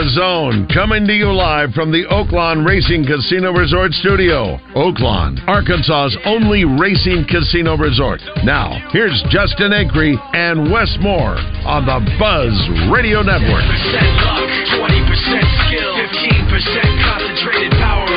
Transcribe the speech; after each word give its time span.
The 0.00 0.08
zone, 0.16 0.66
coming 0.72 1.06
to 1.06 1.12
you 1.12 1.28
live 1.28 1.76
from 1.76 1.92
the 1.92 2.08
Oaklawn 2.08 2.64
Racing 2.64 3.04
Casino 3.04 3.52
Resort 3.52 3.92
Studio. 3.92 4.56
Oaklawn, 4.72 5.36
Arkansas's 5.44 6.16
only 6.24 6.64
racing 6.64 7.28
casino 7.28 7.76
resort. 7.76 8.20
Now, 8.40 8.80
here's 8.96 9.12
Justin 9.28 9.76
Acree 9.76 10.16
and 10.32 10.72
Wes 10.72 10.88
Moore 11.04 11.36
on 11.68 11.84
the 11.84 12.00
Buzz 12.16 12.54
Radio 12.88 13.20
Network. 13.20 13.60
10% 13.60 14.24
luck, 14.24 14.48
20% 14.80 15.68
skill, 15.68 15.92
15% 15.92 17.04
concentrated 17.04 17.72
power 17.76 18.09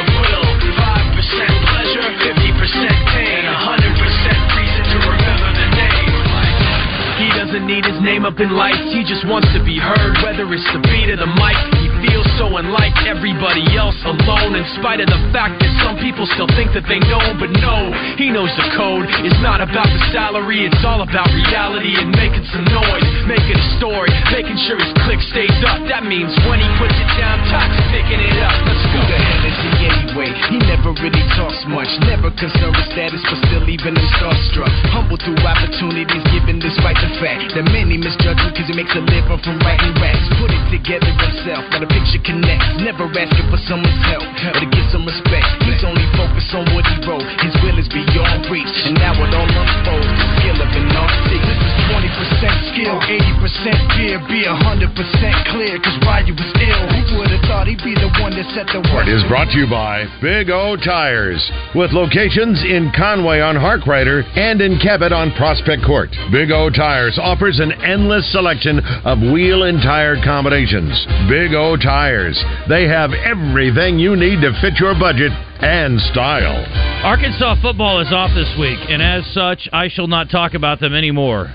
doesn't 7.54 7.70
need 7.70 7.86
his 7.86 8.02
name 8.02 8.26
up 8.26 8.42
in 8.42 8.50
lights, 8.50 8.82
he 8.98 9.06
just 9.06 9.22
wants 9.30 9.46
to 9.54 9.62
be 9.62 9.78
heard, 9.78 10.18
whether 10.26 10.42
it's 10.50 10.66
the 10.74 10.82
beat 10.90 11.06
of 11.14 11.22
the 11.22 11.30
mic. 11.38 11.54
He 11.78 11.86
feels 12.02 12.26
so 12.34 12.50
unlike 12.58 12.98
everybody 13.06 13.62
else 13.78 13.94
alone, 14.10 14.58
in 14.58 14.66
spite 14.82 14.98
of 14.98 15.06
the 15.06 15.22
fact 15.30 15.62
that 15.62 15.70
some 15.86 16.02
people 16.02 16.26
still 16.34 16.50
think 16.58 16.74
that 16.74 16.82
they 16.90 16.98
know 17.06 17.22
him, 17.22 17.38
but 17.38 17.54
no, 17.62 17.94
he 18.18 18.34
knows 18.34 18.50
the 18.58 18.66
code. 18.74 19.06
It's 19.22 19.38
not 19.46 19.62
about 19.62 19.86
the 19.86 20.02
salary, 20.10 20.66
it's 20.66 20.82
all 20.82 21.06
about 21.06 21.30
reality 21.30 21.94
and 21.94 22.10
making 22.18 22.42
some 22.50 22.66
noise, 22.74 23.06
making 23.30 23.54
a 23.54 23.68
story, 23.78 24.10
making 24.34 24.58
sure 24.66 24.82
his 24.82 24.90
click 25.06 25.22
stays 25.30 25.54
up. 25.70 25.78
That 25.86 26.10
means 26.10 26.34
when 26.50 26.58
he 26.58 26.70
puts 26.82 26.98
it 26.98 27.12
down, 27.22 27.38
toxic 27.54 27.86
picking 27.94 28.18
it 28.18 28.38
up. 28.42 28.58
Let's 28.66 28.82
go. 28.98 29.73
Anyway? 29.84 30.32
He 30.48 30.58
never 30.64 30.96
really 30.96 31.24
talks 31.36 31.60
much, 31.68 31.90
never 32.08 32.32
concerned 32.36 32.76
with 32.76 32.88
status, 32.94 33.20
but 33.28 33.40
still 33.48 33.66
even 33.68 33.96
him 33.96 34.10
starstruck. 34.20 34.72
Humble 34.94 35.20
through 35.20 35.40
opportunities 35.44 36.24
given 36.32 36.60
despite 36.64 36.98
the 37.04 37.12
fact 37.20 37.52
that 37.56 37.68
many 37.72 38.00
misjudge 38.00 38.40
him 38.40 38.52
because 38.54 38.68
he 38.70 38.76
makes 38.76 38.94
a 38.96 39.04
living 39.04 39.40
from 39.44 39.60
writing 39.64 39.94
raps. 40.00 40.24
Put 40.40 40.52
it 40.52 40.64
together 40.72 41.12
himself, 41.12 41.64
now 41.74 41.84
a 41.84 41.90
picture 41.90 42.24
connects. 42.24 42.68
Never 42.80 43.06
asking 43.12 43.48
for 43.52 43.60
someone's 43.68 44.04
help 44.08 44.24
or 44.24 44.56
to 44.60 44.68
get 44.72 44.86
some 44.92 45.04
respect. 45.04 45.48
He's 45.68 45.84
only 45.84 46.06
focused 46.16 46.52
on 46.56 46.66
what 46.72 46.88
he 46.88 46.98
wrote. 47.04 47.28
His 47.44 47.56
will 47.62 47.78
is 47.78 47.90
beyond 47.92 48.48
reach, 48.48 48.76
and 48.88 48.96
now 48.96 49.14
it 49.14 49.32
all 49.36 49.50
unfolds. 49.50 50.33
Artist. 50.50 51.24
This 51.32 51.56
is 51.56 51.74
20% 51.88 52.76
skill, 52.76 53.00
80% 53.00 53.96
fear, 53.96 54.20
be 54.28 54.44
100% 54.44 55.52
clear, 55.56 55.80
cause 55.80 55.98
Ryu 56.04 56.34
was 56.36 56.52
ill. 56.60 56.84
Who 57.14 57.20
would 57.20 57.32
have 57.32 57.46
thought 57.48 57.68
he'd 57.68 57.80
be 57.84 57.96
the 57.96 58.12
one 58.20 58.36
that 58.36 58.48
set 58.52 58.68
the 58.68 58.84
work? 58.92 59.08
Is 59.08 59.24
brought 59.32 59.52
to 59.52 59.58
you 59.58 59.70
by 59.70 60.06
Big 60.22 60.50
O 60.50 60.76
Tires, 60.76 61.40
with 61.76 61.94
locations 61.94 62.60
in 62.64 62.92
Conway 62.96 63.40
on 63.40 63.56
Harkrider 63.56 64.24
and 64.36 64.60
in 64.60 64.80
Cabot 64.80 65.14
on 65.14 65.32
Prospect 65.34 65.86
Court. 65.86 66.10
Big 66.32 66.52
O 66.52 66.70
Tires 66.70 67.20
offers 67.22 67.60
an 67.60 67.72
endless 67.84 68.30
selection 68.32 68.80
of 69.06 69.20
wheel 69.20 69.64
and 69.64 69.80
tire 69.82 70.18
combinations. 70.24 70.92
Big 71.30 71.54
O 71.54 71.78
Tires, 71.78 72.36
they 72.68 72.88
have 72.88 73.12
everything 73.14 74.00
you 74.00 74.16
need 74.16 74.42
to 74.42 74.52
fit 74.60 74.76
your 74.80 74.98
budget 74.98 75.32
and 75.64 76.00
style. 76.02 76.66
Arkansas 77.06 77.56
football 77.62 78.02
is 78.02 78.12
off 78.12 78.32
this 78.36 78.54
week, 78.60 78.80
and 78.90 79.02
as 79.02 79.26
such, 79.34 79.70
I 79.72 79.88
shall 79.88 80.08
not 80.08 80.30
talk 80.30 80.56
about 80.56 80.82
them 80.82 80.94
anymore 80.94 81.54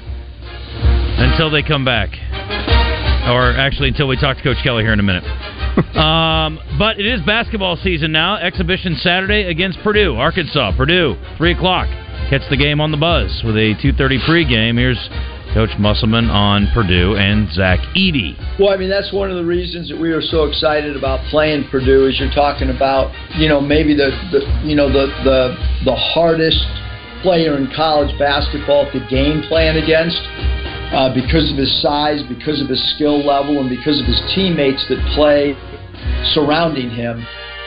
until 1.21 1.51
they 1.51 1.63
come 1.63 1.85
back. 1.85 2.09
Or 3.29 3.53
actually, 3.53 3.89
until 3.89 4.09
we 4.09 4.17
talk 4.17 4.39
to 4.39 4.43
Coach 4.43 4.57
Kelly 4.65 4.83
here 4.83 4.95
in 4.95 5.01
a 5.01 5.03
minute. 5.03 5.25
um, 5.97 6.59
but 6.79 6.99
it 6.99 7.05
is 7.05 7.21
basketball 7.27 7.77
season 7.77 8.11
now. 8.11 8.37
Exhibition 8.37 8.97
Saturday 8.97 9.45
against 9.45 9.79
Purdue, 9.81 10.15
Arkansas. 10.17 10.73
Purdue, 10.75 11.15
three 11.37 11.53
o'clock. 11.53 11.89
Catch 12.31 12.49
the 12.49 12.57
game 12.57 12.81
on 12.81 12.91
the 12.91 12.97
buzz 12.97 13.43
with 13.45 13.57
a 13.57 13.75
two 13.83 13.93
thirty 13.93 14.19
pregame. 14.19 14.79
Here's 14.79 14.99
Coach 15.55 15.71
Musselman 15.79 16.31
on 16.31 16.69
Purdue 16.75 17.17
and 17.17 17.51
Zach 17.53 17.81
Edey. 17.97 18.37
Well, 18.59 18.71
I 18.71 18.77
mean, 18.77 18.91
that's 18.91 19.13
one 19.13 19.31
of 19.31 19.37
the 19.37 19.45
reasons 19.45 19.89
that 19.89 19.99
we 19.99 20.13
are 20.13 20.21
so 20.21 20.45
excited 20.45 20.97
about 20.97 21.25
playing 21.31 21.69
Purdue. 21.71 22.07
Is 22.07 22.19
you're 22.21 22.31
talking 22.31 22.71
about, 22.71 23.13
you 23.37 23.49
know, 23.49 23.61
maybe 23.61 23.95
the, 23.95 24.11
the 24.31 24.41
you 24.67 24.77
know 24.77 24.93
the 24.93 25.07
the 25.25 25.57
the 25.85 25.97
hardest 25.97 26.61
player 27.23 27.57
in 27.57 27.69
college 27.75 28.13
basketball 28.19 28.91
to 28.93 29.01
game 29.11 29.43
plan 29.49 29.77
against 29.77 30.21
uh, 30.95 31.13
because 31.13 31.51
of 31.51 31.59
his 31.59 31.73
size, 31.83 32.23
because 32.29 32.63
of 32.63 32.69
his 32.69 32.81
skill 32.95 33.25
level, 33.25 33.61
and 33.61 33.69
because 33.69 34.01
of 34.01 34.07
his 34.07 34.21
teammates 34.35 34.85
that 34.89 35.01
play 35.15 35.57
surrounding 36.35 36.91
him. 36.91 37.27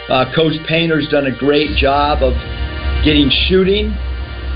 Uh, 0.10 0.26
Coach 0.36 0.54
Painter's 0.68 1.08
done 1.10 1.28
a 1.28 1.36
great 1.38 1.76
job 1.78 2.24
of 2.24 2.34
getting 3.06 3.30
shooting 3.48 3.94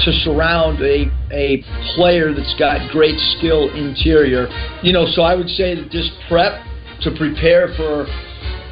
to 0.03 0.11
surround 0.23 0.81
a, 0.81 1.07
a 1.35 1.62
player 1.96 2.34
that's 2.34 2.56
got 2.57 2.90
great 2.91 3.19
skill 3.38 3.69
interior. 3.75 4.47
You 4.81 4.94
know, 4.94 5.06
so 5.06 5.22
I 5.22 5.35
would 5.35 5.50
say 5.50 5.75
that 5.75 5.91
just 5.91 6.12
prep 6.28 6.63
to 7.01 7.12
prepare 7.12 7.75
for 7.75 8.07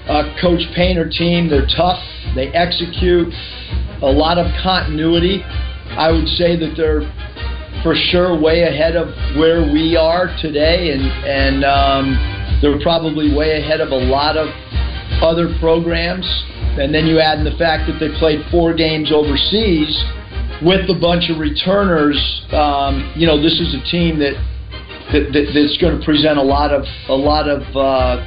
a 0.07 0.35
Coach 0.41 0.63
Painter 0.75 1.09
team. 1.09 1.49
They're 1.49 1.67
tough, 1.67 1.99
they 2.35 2.47
execute, 2.55 3.27
a 4.01 4.09
lot 4.09 4.37
of 4.39 4.47
continuity. 4.63 5.43
I 5.43 6.09
would 6.11 6.27
say 6.39 6.57
that 6.57 6.73
they're 6.75 7.03
for 7.83 7.95
sure 7.95 8.39
way 8.39 8.63
ahead 8.63 8.95
of 8.95 9.11
where 9.37 9.61
we 9.61 9.95
are 9.97 10.31
today, 10.41 10.91
and 10.91 11.03
and 11.03 11.65
um, 11.65 12.59
they're 12.61 12.79
probably 12.81 13.35
way 13.35 13.59
ahead 13.59 13.81
of 13.81 13.91
a 13.91 14.01
lot 14.07 14.37
of 14.37 14.47
other 15.21 15.53
programs. 15.59 16.25
And 16.79 16.95
then 16.95 17.05
you 17.05 17.19
add 17.19 17.37
in 17.37 17.45
the 17.45 17.55
fact 17.59 17.85
that 17.85 17.99
they 17.99 18.09
played 18.17 18.39
four 18.49 18.73
games 18.73 19.11
overseas 19.11 19.93
with 20.63 20.89
a 20.89 20.97
bunch 20.99 21.29
of 21.29 21.39
returners. 21.39 22.17
Um, 22.51 23.13
you 23.15 23.27
know, 23.27 23.41
this 23.41 23.59
is 23.59 23.75
a 23.75 23.83
team 23.89 24.19
that, 24.19 24.33
that, 25.11 25.31
that 25.33 25.45
that's 25.53 25.77
going 25.77 25.99
to 25.99 26.03
present 26.05 26.37
a 26.39 26.43
lot 26.43 26.71
of 26.71 26.83
a 27.09 27.15
lot 27.15 27.47
of 27.47 27.61
uh, 27.75 28.17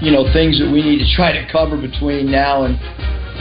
you 0.00 0.12
know 0.12 0.30
things 0.32 0.58
that 0.60 0.70
we 0.70 0.82
need 0.82 0.98
to 0.98 1.10
try 1.16 1.32
to 1.32 1.48
cover 1.50 1.76
between 1.80 2.30
now 2.30 2.64
and 2.64 2.78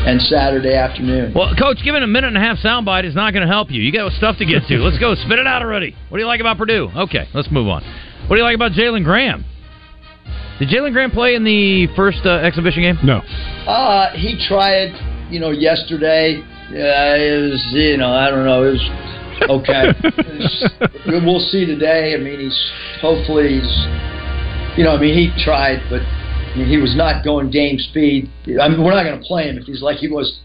and 0.03 0.21
Saturday 0.23 0.73
afternoon. 0.73 1.33
Well, 1.33 1.55
Coach, 1.55 1.79
giving 1.83 2.03
a 2.03 2.07
minute 2.07 2.27
and 2.27 2.37
a 2.37 2.39
half 2.39 2.57
soundbite 2.57 3.05
is 3.05 3.15
not 3.15 3.31
going 3.31 3.45
to 3.45 3.51
help 3.51 3.71
you. 3.71 3.81
You 3.81 3.91
got 3.91 4.11
stuff 4.13 4.37
to 4.39 4.45
get 4.45 4.63
to. 4.67 4.75
Let's 4.79 4.99
go. 4.99 5.15
Spit 5.15 5.39
it 5.39 5.47
out 5.47 5.61
already. 5.61 5.95
What 6.09 6.17
do 6.17 6.21
you 6.21 6.27
like 6.27 6.41
about 6.41 6.57
Purdue? 6.57 6.89
Okay, 6.95 7.27
let's 7.33 7.49
move 7.51 7.67
on. 7.67 7.83
What 8.27 8.35
do 8.35 8.37
you 8.37 8.43
like 8.43 8.55
about 8.55 8.71
Jalen 8.73 9.03
Graham? 9.03 9.45
Did 10.59 10.69
Jalen 10.69 10.93
Graham 10.93 11.11
play 11.11 11.35
in 11.35 11.43
the 11.43 11.87
first 11.95 12.19
uh, 12.25 12.35
exhibition 12.35 12.83
game? 12.83 12.97
No. 13.03 13.17
Uh, 13.67 14.11
he 14.15 14.37
tried, 14.47 14.91
you 15.31 15.39
know, 15.39 15.51
yesterday. 15.51 16.43
Yeah, 16.73 17.15
it 17.15 17.51
was, 17.51 17.61
you 17.73 17.97
know, 17.97 18.11
I 18.11 18.29
don't 18.29 18.45
know. 18.45 18.63
It 18.63 18.71
was 18.71 18.89
okay. 19.61 19.93
It's- 20.33 21.23
we'll 21.23 21.39
see 21.39 21.65
today. 21.65 22.15
I 22.15 22.17
mean, 22.17 22.39
he's 22.39 22.71
hopefully 23.01 23.59
he's, 23.59 23.71
you 24.77 24.83
know, 24.83 24.95
I 24.95 24.99
mean, 24.99 25.13
he 25.13 25.29
tried, 25.43 25.83
but 25.89 26.01
I 26.01 26.57
mean, 26.57 26.67
he 26.67 26.77
was 26.77 26.95
not 26.95 27.23
going 27.23 27.51
game 27.51 27.77
speed. 27.77 28.29
I 28.59 28.67
mean, 28.69 28.83
we're 28.83 28.93
not 28.93 29.03
going 29.03 29.19
to 29.19 29.25
play 29.25 29.47
him 29.49 29.57
if 29.57 29.65
he's 29.65 29.81
like 29.81 29.97
he 29.97 30.07
was 30.07 30.39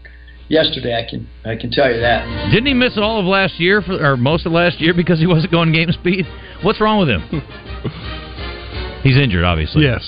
yesterday. 0.49 0.95
I 0.97 1.09
can 1.09 1.27
I 1.45 1.55
can 1.55 1.71
tell 1.71 1.91
you 1.91 1.99
that. 2.01 2.25
Didn't 2.51 2.67
he 2.67 2.73
miss 2.73 2.97
all 2.97 3.19
of 3.19 3.25
last 3.25 3.59
year, 3.59 3.81
for, 3.81 3.93
or 3.93 4.17
most 4.17 4.45
of 4.45 4.51
last 4.51 4.79
year, 4.79 4.93
because 4.93 5.19
he 5.19 5.27
wasn't 5.27 5.51
going 5.51 5.71
game 5.71 5.91
speed? 5.91 6.25
What's 6.61 6.79
wrong 6.81 6.99
with 6.99 7.09
him? 7.09 7.21
He's 9.03 9.17
injured, 9.17 9.45
obviously. 9.45 9.83
Yes. 9.83 10.03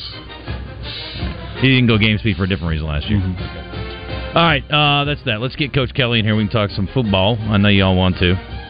He 1.61 1.69
didn't 1.69 1.88
go 1.88 1.97
game 1.97 2.17
speed 2.17 2.35
for 2.35 2.43
a 2.43 2.47
different 2.47 2.71
reason 2.71 2.88
last 2.88 3.09
year. 3.09 3.19
Mm-hmm. 3.19 3.60
All 4.34 4.42
right, 4.42 4.64
uh, 4.72 5.03
that's 5.03 5.22
that. 5.25 5.42
Let's 5.42 5.58
get 5.58 5.74
Coach 5.74 5.94
Kelly 5.94 6.19
in 6.19 6.25
here. 6.25 6.38
We 6.38 6.44
can 6.46 6.52
talk 6.53 6.69
some 6.69 6.88
football. 6.94 7.38
I 7.38 7.58
know 7.58 7.68
you 7.68 7.84
all 7.84 7.97
want 7.97 8.16
to. 8.19 8.60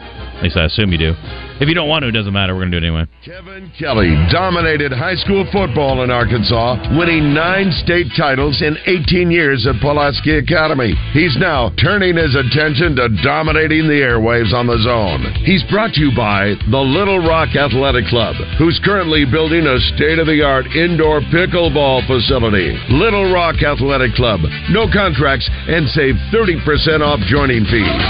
At 0.42 0.50
least 0.50 0.58
I 0.58 0.64
assume 0.66 0.90
you 0.90 0.98
do. 0.98 1.14
If 1.62 1.70
you 1.70 1.74
don't 1.78 1.86
want 1.86 2.02
to, 2.02 2.10
it 2.10 2.18
doesn't 2.18 2.34
matter. 2.34 2.50
We're 2.50 2.66
going 2.66 2.74
to 2.74 2.80
do 2.80 2.84
it 2.84 2.90
anyway. 2.90 3.06
Kevin 3.22 3.70
Kelly 3.78 4.10
dominated 4.26 4.90
high 4.90 5.14
school 5.14 5.46
football 5.54 6.02
in 6.02 6.10
Arkansas, 6.10 6.98
winning 6.98 7.30
nine 7.30 7.70
state 7.70 8.10
titles 8.18 8.58
in 8.58 8.74
18 8.90 9.30
years 9.30 9.62
at 9.70 9.78
Pulaski 9.78 10.42
Academy. 10.42 10.98
He's 11.14 11.38
now 11.38 11.70
turning 11.78 12.18
his 12.18 12.34
attention 12.34 12.98
to 12.98 13.22
dominating 13.22 13.86
the 13.86 14.02
airwaves 14.02 14.50
on 14.50 14.66
the 14.66 14.82
zone. 14.82 15.22
He's 15.46 15.62
brought 15.70 15.94
to 15.94 16.00
you 16.02 16.10
by 16.10 16.58
the 16.74 16.82
Little 16.82 17.22
Rock 17.22 17.54
Athletic 17.54 18.10
Club, 18.10 18.34
who's 18.58 18.82
currently 18.82 19.22
building 19.22 19.62
a 19.70 19.78
state 19.94 20.18
of 20.18 20.26
the 20.26 20.42
art 20.42 20.66
indoor 20.74 21.22
pickleball 21.30 22.02
facility. 22.10 22.74
Little 22.90 23.30
Rock 23.30 23.62
Athletic 23.62 24.18
Club. 24.18 24.42
No 24.74 24.90
contracts 24.90 25.46
and 25.70 25.86
save 25.94 26.18
30% 26.34 26.98
off 26.98 27.22
joining 27.30 27.62
fees. 27.70 28.02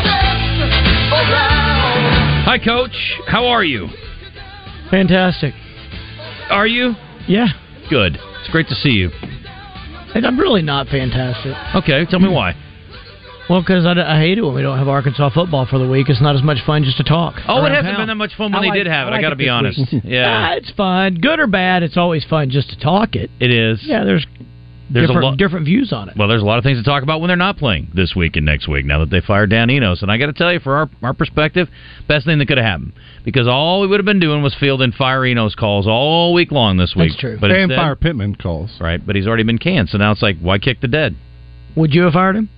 Hi, 2.45 2.59
Coach. 2.59 2.97
How 3.27 3.47
are 3.47 3.65
you? 3.65 3.89
Fantastic. 4.91 5.55
Are 6.51 6.67
you? 6.67 6.95
Yeah. 7.29 7.47
Good. 7.89 8.17
It's 8.41 8.51
great 8.51 8.69
to 8.69 8.75
see 8.75 8.91
you. 8.91 9.11
And 10.15 10.27
I'm 10.27 10.39
really 10.39 10.63
not 10.63 10.89
fantastic. 10.89 11.55
Okay, 11.77 12.05
tell 12.11 12.19
me 12.21 12.29
why. 12.29 12.55
Well, 13.49 13.61
because 13.61 13.87
I, 13.87 13.93
I 13.93 14.19
hate 14.21 14.39
it 14.39 14.43
when 14.43 14.55
we 14.55 14.63
don't 14.63 14.79
have 14.79 14.89
Arkansas 14.89 15.31
football 15.31 15.67
for 15.67 15.79
the 15.79 15.89
week. 15.89 16.09
It's 16.09 16.21
not 16.21 16.35
as 16.37 16.43
much 16.43 16.59
fun 16.67 16.85
just 16.85 16.97
to 16.99 17.05
talk. 17.05 17.37
Oh, 17.49 17.65
it 17.65 17.71
hasn't 17.71 17.87
town. 17.87 17.97
been 18.03 18.09
that 18.09 18.15
much 18.17 18.35
fun 18.37 18.53
when 18.53 18.57
I 18.57 18.61
they 18.63 18.69
like- 18.69 18.79
did 18.79 18.87
have 18.89 19.09
it. 19.09 19.11
I, 19.11 19.15
like 19.15 19.23
got 19.23 19.31
to 19.31 19.37
be 19.37 19.49
honest. 19.49 19.81
Yeah, 20.05 20.51
Ah, 20.51 20.55
it's 20.57 20.71
fun. 20.73 21.15
Good 21.15 21.41
or 21.41 21.47
bad, 21.47 21.83
it's 21.83 21.97
always 21.97 22.25
fun 22.25 22.51
just 22.51 22.71
to 22.71 22.79
talk 22.79 23.15
it. 23.15 23.31
it 23.41 23.51
is. 23.51 23.81
Yeah, 23.85 24.05
there's, 24.05 24.27
There's 24.93 25.05
a 25.05 25.07
different, 25.09 25.25
lot- 25.25 25.37
different 25.39 25.65
views 25.67 25.93
on 25.93 26.09
it. 26.09 26.17
Well, 26.17 26.29
there's 26.29 26.43
a 26.43 26.45
lot 26.45 26.59
of 26.59 26.65
things 26.65 26.79
to 26.79 26.85
talk 26.85 27.03
about 27.03 27.21
when 27.21 27.29
they're 27.29 27.37
not 27.37 27.57
playing 27.57 27.89
this 27.95 28.15
week 28.15 28.37
and 28.37 28.47
next 28.47 28.69
week. 28.69 28.85
Now 28.85 28.99
that 29.01 29.11
they 29.11 29.21
fired 29.21 29.51
Dan 29.51 29.71
Enos, 29.71 30.03
and 30.03 30.11
I 30.11 30.19
got 30.19 30.27
to 30.27 30.33
tell 30.33 30.53
you, 30.53 30.61
for 30.61 30.77
our 30.77 30.91
our 31.03 31.15
perspective, 31.15 31.69
best 32.09 32.27
thing 32.27 32.39
that 32.39 32.47
could 32.47 32.59
have 32.59 32.67
happened 32.67 32.93
because 33.25 33.47
all 33.49 33.81
we 33.81 33.87
would 33.87 33.99
have 34.01 34.05
been 34.07 34.21
doing 34.21 34.43
was 34.43 34.55
fielding 34.59 34.93
fire 34.93 35.25
Enos 35.25 35.55
calls 35.55 35.87
all 35.87 36.33
week 36.35 36.53
long 36.53 36.77
this 36.77 36.95
week. 36.97 37.11
That's 37.11 37.21
true. 37.21 37.39
But 37.41 37.51
and 37.51 37.63
instead- 37.63 37.77
Fire 37.79 37.97
Pittman 37.97 38.37
calls. 38.37 38.71
right? 38.81 39.05
But 39.05 39.17
he's 39.17 39.27
already 39.27 39.45
been 39.45 39.59
canned, 39.59 39.89
so 39.89 39.99
now 39.99 40.13
it's 40.13 40.23
like, 40.23 40.39
why 40.41 40.59
kick 40.59 40.81
the 40.81 40.89
dead? 40.89 41.15
Would 41.77 41.95
you 41.95 42.03
have 42.03 42.13
fired 42.13 42.37
him? 42.37 42.49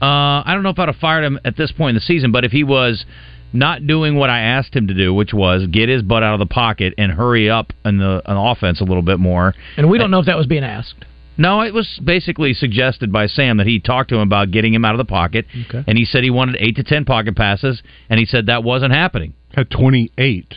Uh, 0.00 0.42
I 0.44 0.52
don't 0.54 0.62
know 0.62 0.70
if 0.70 0.78
I'd 0.78 0.88
have 0.88 0.96
fired 0.96 1.24
him 1.24 1.40
at 1.44 1.56
this 1.56 1.72
point 1.72 1.90
in 1.90 1.94
the 1.96 2.00
season, 2.00 2.30
but 2.32 2.44
if 2.44 2.52
he 2.52 2.62
was 2.64 3.04
not 3.52 3.86
doing 3.86 4.14
what 4.16 4.30
I 4.30 4.40
asked 4.40 4.76
him 4.76 4.86
to 4.88 4.94
do, 4.94 5.12
which 5.14 5.32
was 5.32 5.66
get 5.66 5.88
his 5.88 6.02
butt 6.02 6.22
out 6.22 6.34
of 6.34 6.38
the 6.38 6.46
pocket 6.52 6.94
and 6.98 7.10
hurry 7.10 7.48
up 7.50 7.72
in 7.84 7.96
the, 7.98 8.22
on 8.26 8.34
the 8.36 8.40
offense 8.40 8.80
a 8.80 8.84
little 8.84 9.02
bit 9.02 9.18
more. 9.18 9.54
And 9.76 9.88
we 9.90 9.98
don't 9.98 10.10
know 10.10 10.18
if 10.20 10.26
that 10.26 10.36
was 10.36 10.46
being 10.46 10.64
asked. 10.64 11.04
No, 11.38 11.60
it 11.62 11.72
was 11.72 11.98
basically 12.04 12.52
suggested 12.52 13.12
by 13.12 13.26
Sam 13.28 13.56
that 13.58 13.66
he 13.66 13.78
talked 13.80 14.08
to 14.10 14.16
him 14.16 14.22
about 14.22 14.50
getting 14.50 14.74
him 14.74 14.84
out 14.84 14.92
of 14.94 14.98
the 14.98 15.04
pocket, 15.04 15.46
Okay. 15.68 15.84
and 15.86 15.96
he 15.96 16.04
said 16.04 16.24
he 16.24 16.30
wanted 16.30 16.56
eight 16.58 16.76
to 16.76 16.82
ten 16.82 17.04
pocket 17.04 17.36
passes, 17.36 17.80
and 18.10 18.18
he 18.18 18.26
said 18.26 18.46
that 18.46 18.64
wasn't 18.64 18.92
happening. 18.92 19.32
Had 19.54 19.70
28 19.70 20.54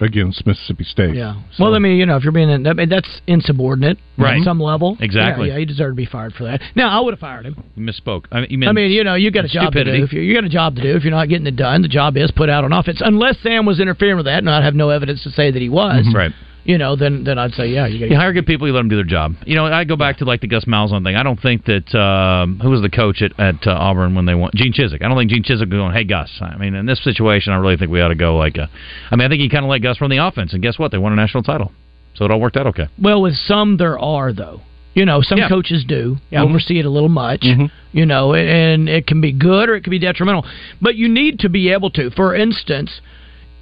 against 0.00 0.44
Mississippi 0.46 0.84
State. 0.84 1.14
Yeah. 1.14 1.34
well, 1.58 1.74
I 1.74 1.78
mean, 1.78 1.96
you 1.98 2.04
know, 2.04 2.16
if 2.16 2.24
you're 2.24 2.32
being, 2.32 2.50
I 2.66 2.72
mean, 2.72 2.88
that's 2.88 3.20
insubordinate 3.26 3.96
Right. 4.18 4.38
at 4.38 4.44
some 4.44 4.60
level. 4.60 4.96
Exactly. 5.00 5.48
Yeah, 5.48 5.54
yeah, 5.54 5.58
he 5.60 5.64
deserved 5.64 5.92
to 5.92 5.96
be 5.96 6.04
fired 6.04 6.34
for 6.34 6.44
that. 6.44 6.60
Now, 6.74 6.90
I 6.90 7.00
would 7.00 7.12
have 7.14 7.20
fired 7.20 7.46
him. 7.46 7.56
You 7.76 7.84
misspoke. 7.86 8.24
I 8.32 8.40
mean, 8.40 8.62
you 8.62 8.68
I 8.68 8.72
mean, 8.72 8.90
you 8.90 9.04
know, 9.04 9.14
you 9.14 9.30
got 9.30 9.44
a 9.44 9.48
job 9.48 9.72
stupidity. 9.72 9.92
to 9.92 9.98
do. 9.98 10.04
If 10.04 10.12
you 10.12 10.20
you 10.20 10.34
got 10.34 10.44
a 10.44 10.48
job 10.48 10.76
to 10.76 10.82
do, 10.82 10.94
if 10.96 11.04
you're 11.04 11.10
not 11.12 11.28
getting 11.28 11.46
it 11.46 11.56
done, 11.56 11.82
the 11.82 11.88
job 11.88 12.16
is 12.16 12.30
put 12.32 12.50
out 12.50 12.64
on 12.64 12.72
offense. 12.72 13.00
Unless 13.04 13.38
Sam 13.40 13.66
was 13.66 13.80
interfering 13.80 14.16
with 14.16 14.26
that, 14.26 14.38
and 14.38 14.50
I 14.50 14.62
have 14.64 14.74
no 14.74 14.90
evidence 14.90 15.22
to 15.24 15.30
say 15.30 15.50
that 15.50 15.62
he 15.62 15.68
was. 15.68 16.06
right. 16.14 16.32
You 16.64 16.78
know, 16.78 16.96
then 16.96 17.24
then 17.24 17.38
I'd 17.38 17.52
say, 17.52 17.68
yeah, 17.68 17.86
you. 17.86 18.06
You 18.06 18.16
hire 18.16 18.32
good 18.32 18.46
people, 18.46 18.66
you 18.66 18.72
let 18.72 18.80
them 18.80 18.88
do 18.88 18.96
their 18.96 19.04
job. 19.04 19.34
You 19.44 19.54
know, 19.54 19.66
I 19.66 19.84
go 19.84 19.96
back 19.96 20.18
to 20.18 20.24
like 20.24 20.40
the 20.40 20.46
Gus 20.46 20.64
Malzahn 20.64 21.04
thing. 21.04 21.14
I 21.14 21.22
don't 21.22 21.40
think 21.40 21.66
that 21.66 21.94
um, 21.94 22.58
who 22.60 22.70
was 22.70 22.80
the 22.80 22.88
coach 22.88 23.20
at, 23.22 23.38
at 23.38 23.66
uh, 23.66 23.70
Auburn 23.70 24.14
when 24.14 24.24
they 24.24 24.34
won 24.34 24.50
Gene 24.54 24.72
Chizik. 24.72 25.02
I 25.04 25.08
don't 25.08 25.16
think 25.18 25.30
Gene 25.30 25.42
Chizik 25.44 25.70
was 25.70 25.78
going, 25.78 25.92
"Hey 25.92 26.04
Gus." 26.04 26.30
I 26.40 26.56
mean, 26.56 26.74
in 26.74 26.86
this 26.86 27.02
situation, 27.04 27.52
I 27.52 27.56
really 27.56 27.76
think 27.76 27.90
we 27.90 28.00
ought 28.00 28.08
to 28.08 28.14
go 28.14 28.36
like. 28.36 28.58
Uh, 28.58 28.66
I 29.10 29.16
mean, 29.16 29.26
I 29.26 29.28
think 29.28 29.42
he 29.42 29.48
kind 29.50 29.64
of 29.64 29.70
let 29.70 29.80
Gus 29.82 30.00
run 30.00 30.10
the 30.10 30.26
offense, 30.26 30.54
and 30.54 30.62
guess 30.62 30.78
what? 30.78 30.90
They 30.90 30.98
won 30.98 31.12
a 31.12 31.16
national 31.16 31.42
title, 31.42 31.70
so 32.14 32.24
it 32.24 32.30
all 32.30 32.40
worked 32.40 32.56
out 32.56 32.66
okay. 32.68 32.88
Well, 33.00 33.20
with 33.20 33.34
some 33.36 33.76
there 33.76 33.98
are 33.98 34.32
though. 34.32 34.60
You 34.94 35.04
know, 35.04 35.22
some 35.22 35.38
Yeah. 35.38 35.48
coaches 35.48 35.84
do 35.84 36.18
Yeah. 36.30 36.44
oversee 36.44 36.78
it 36.78 36.86
a 36.86 36.90
little 36.90 37.08
much. 37.08 37.44
You 37.92 38.06
know, 38.06 38.32
and 38.32 38.88
it 38.88 39.06
can 39.08 39.20
be 39.20 39.32
good 39.32 39.68
or 39.68 39.74
it 39.74 39.82
can 39.82 39.90
be 39.90 39.98
detrimental. 39.98 40.46
But 40.80 40.94
you 40.94 41.08
need 41.08 41.40
to 41.40 41.48
be 41.48 41.70
able 41.70 41.90
to. 41.90 42.10
For 42.10 42.32
instance, 42.34 43.00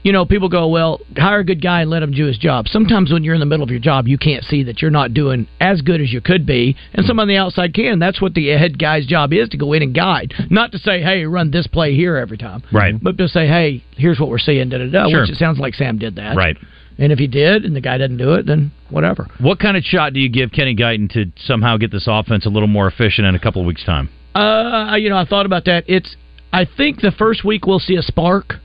you 0.03 0.13
know, 0.13 0.25
people 0.25 0.49
go, 0.49 0.69
"Well, 0.69 1.01
hire 1.17 1.41
a 1.41 1.45
good 1.45 1.63
guy 1.63 1.83
and 1.83 1.91
let 1.91 2.03
him 2.03 2.13
do 2.13 2.27
his 2.27 2.39
job." 2.39 2.69
Sometimes 2.69 3.13
when 3.13 3.25
you're 3.25 3.35
in 3.35 3.41
the 3.41 3.47
middle 3.47 3.63
of 3.63 3.71
your 3.71 3.81
job, 3.81 4.09
you 4.09 4.19
can't 4.19 4.45
see 4.45 4.63
that 4.65 4.83
you're 4.83 4.91
not 4.91 5.15
doing 5.15 5.47
as 5.61 5.81
good 5.81 6.01
as 6.01 6.13
you 6.13 6.21
could 6.21 6.45
be, 6.47 6.77
and 6.95 7.07
some 7.07 7.21
on 7.21 7.29
the 7.29 7.37
outside 7.37 7.75
can. 7.75 7.99
That's 7.99 8.21
what 8.21 8.35
the 8.35 8.49
head 8.49 8.79
guy's 8.79 9.07
job 9.07 9.33
is 9.33 9.49
to 9.51 9.57
go 9.57 9.73
in 9.73 9.83
and 9.83 9.95
guide, 9.95 10.35
not 10.51 10.73
to 10.73 10.79
say, 10.79 11.01
"Hey, 11.01 11.25
run 11.25 11.51
this 11.51 11.67
play 11.67 11.95
here 11.95 12.17
every 12.17 12.39
time," 12.39 12.63
Right. 12.73 12.95
but 13.03 13.17
to 13.19 13.29
say, 13.29 13.47
"Hey, 13.47 13.83
here's 13.97 14.19
what 14.19 14.29
we're 14.29 14.39
seeing." 14.39 14.69
Da 14.69 14.79
da 14.79 14.87
da. 14.87 15.09
Sure. 15.09 15.21
Which 15.21 15.31
it 15.31 15.37
sounds 15.37 15.59
like 15.59 15.75
Sam 15.75 15.99
did 15.99 16.17
that, 16.17 16.37
Right. 16.37 16.57
And 16.99 17.11
if 17.11 17.19
he 17.19 17.27
did, 17.27 17.65
and 17.65 17.75
the 17.75 17.81
guy 17.81 17.97
doesn't 17.99 18.19
do 18.19 18.35
it, 18.35 18.47
then 18.47 18.71
whatever. 18.91 19.27
What 19.39 19.59
kind 19.59 19.77
of 19.77 19.83
shot 19.83 20.13
do 20.13 20.21
you 20.21 20.29
give 20.29 20.53
Kenny 20.53 20.77
Guiton 20.77 21.11
to 21.13 21.33
somehow 21.47 21.77
get 21.79 21.91
this 21.91 22.07
offense 22.07 22.45
a 22.45 22.51
little 22.51 22.69
more 22.69 22.87
efficient 22.87 23.27
in 23.27 23.35
a 23.35 23.39
couple 23.39 23.63
of 23.63 23.67
weeks' 23.67 23.83
time? 23.85 24.11
Uh, 24.35 24.97
you 25.01 25.09
know, 25.09 25.17
I 25.17 25.25
thought 25.25 25.47
about 25.47 25.65
that. 25.67 25.85
It's. 25.87 26.17
I 26.53 26.67
think 26.67 27.01
the 27.01 27.11
first 27.11 27.45
week 27.45 27.67
we'll 27.67 27.79
see 27.79 27.97
a 27.97 28.03
spark. 28.03 28.57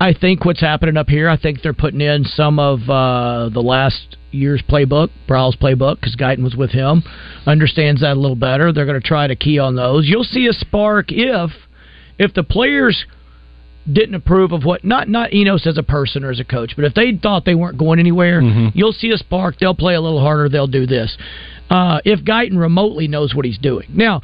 I 0.00 0.14
think 0.14 0.44
what's 0.44 0.60
happening 0.60 0.96
up 0.96 1.08
here. 1.08 1.28
I 1.28 1.36
think 1.36 1.62
they're 1.62 1.72
putting 1.72 2.00
in 2.00 2.24
some 2.24 2.58
of 2.58 2.88
uh, 2.88 3.48
the 3.52 3.60
last 3.60 4.16
year's 4.30 4.62
playbook, 4.62 5.10
Prowl's 5.26 5.56
playbook, 5.56 5.96
because 5.96 6.14
Guiton 6.14 6.44
was 6.44 6.54
with 6.54 6.70
him, 6.70 7.02
understands 7.46 8.02
that 8.02 8.12
a 8.16 8.20
little 8.20 8.36
better. 8.36 8.72
They're 8.72 8.86
going 8.86 9.00
to 9.00 9.06
try 9.06 9.26
to 9.26 9.34
key 9.34 9.58
on 9.58 9.74
those. 9.74 10.06
You'll 10.06 10.24
see 10.24 10.46
a 10.46 10.52
spark 10.52 11.06
if, 11.08 11.50
if 12.18 12.32
the 12.34 12.44
players 12.44 13.06
didn't 13.90 14.14
approve 14.14 14.52
of 14.52 14.64
what 14.64 14.84
not 14.84 15.08
not 15.08 15.32
Enos 15.32 15.66
as 15.66 15.78
a 15.78 15.82
person 15.82 16.22
or 16.22 16.30
as 16.30 16.38
a 16.38 16.44
coach, 16.44 16.74
but 16.76 16.84
if 16.84 16.92
they 16.94 17.18
thought 17.20 17.44
they 17.46 17.54
weren't 17.54 17.78
going 17.78 17.98
anywhere, 17.98 18.40
you'll 18.74 18.92
see 18.92 19.10
a 19.10 19.16
spark. 19.16 19.58
They'll 19.58 19.74
play 19.74 19.94
a 19.94 20.00
little 20.00 20.20
harder. 20.20 20.48
They'll 20.50 20.66
do 20.66 20.86
this. 20.86 21.16
Uh, 21.70 22.00
if 22.04 22.20
Guiton 22.20 22.58
remotely 22.58 23.08
knows 23.08 23.34
what 23.34 23.46
he's 23.46 23.58
doing 23.58 23.88
now, 23.94 24.20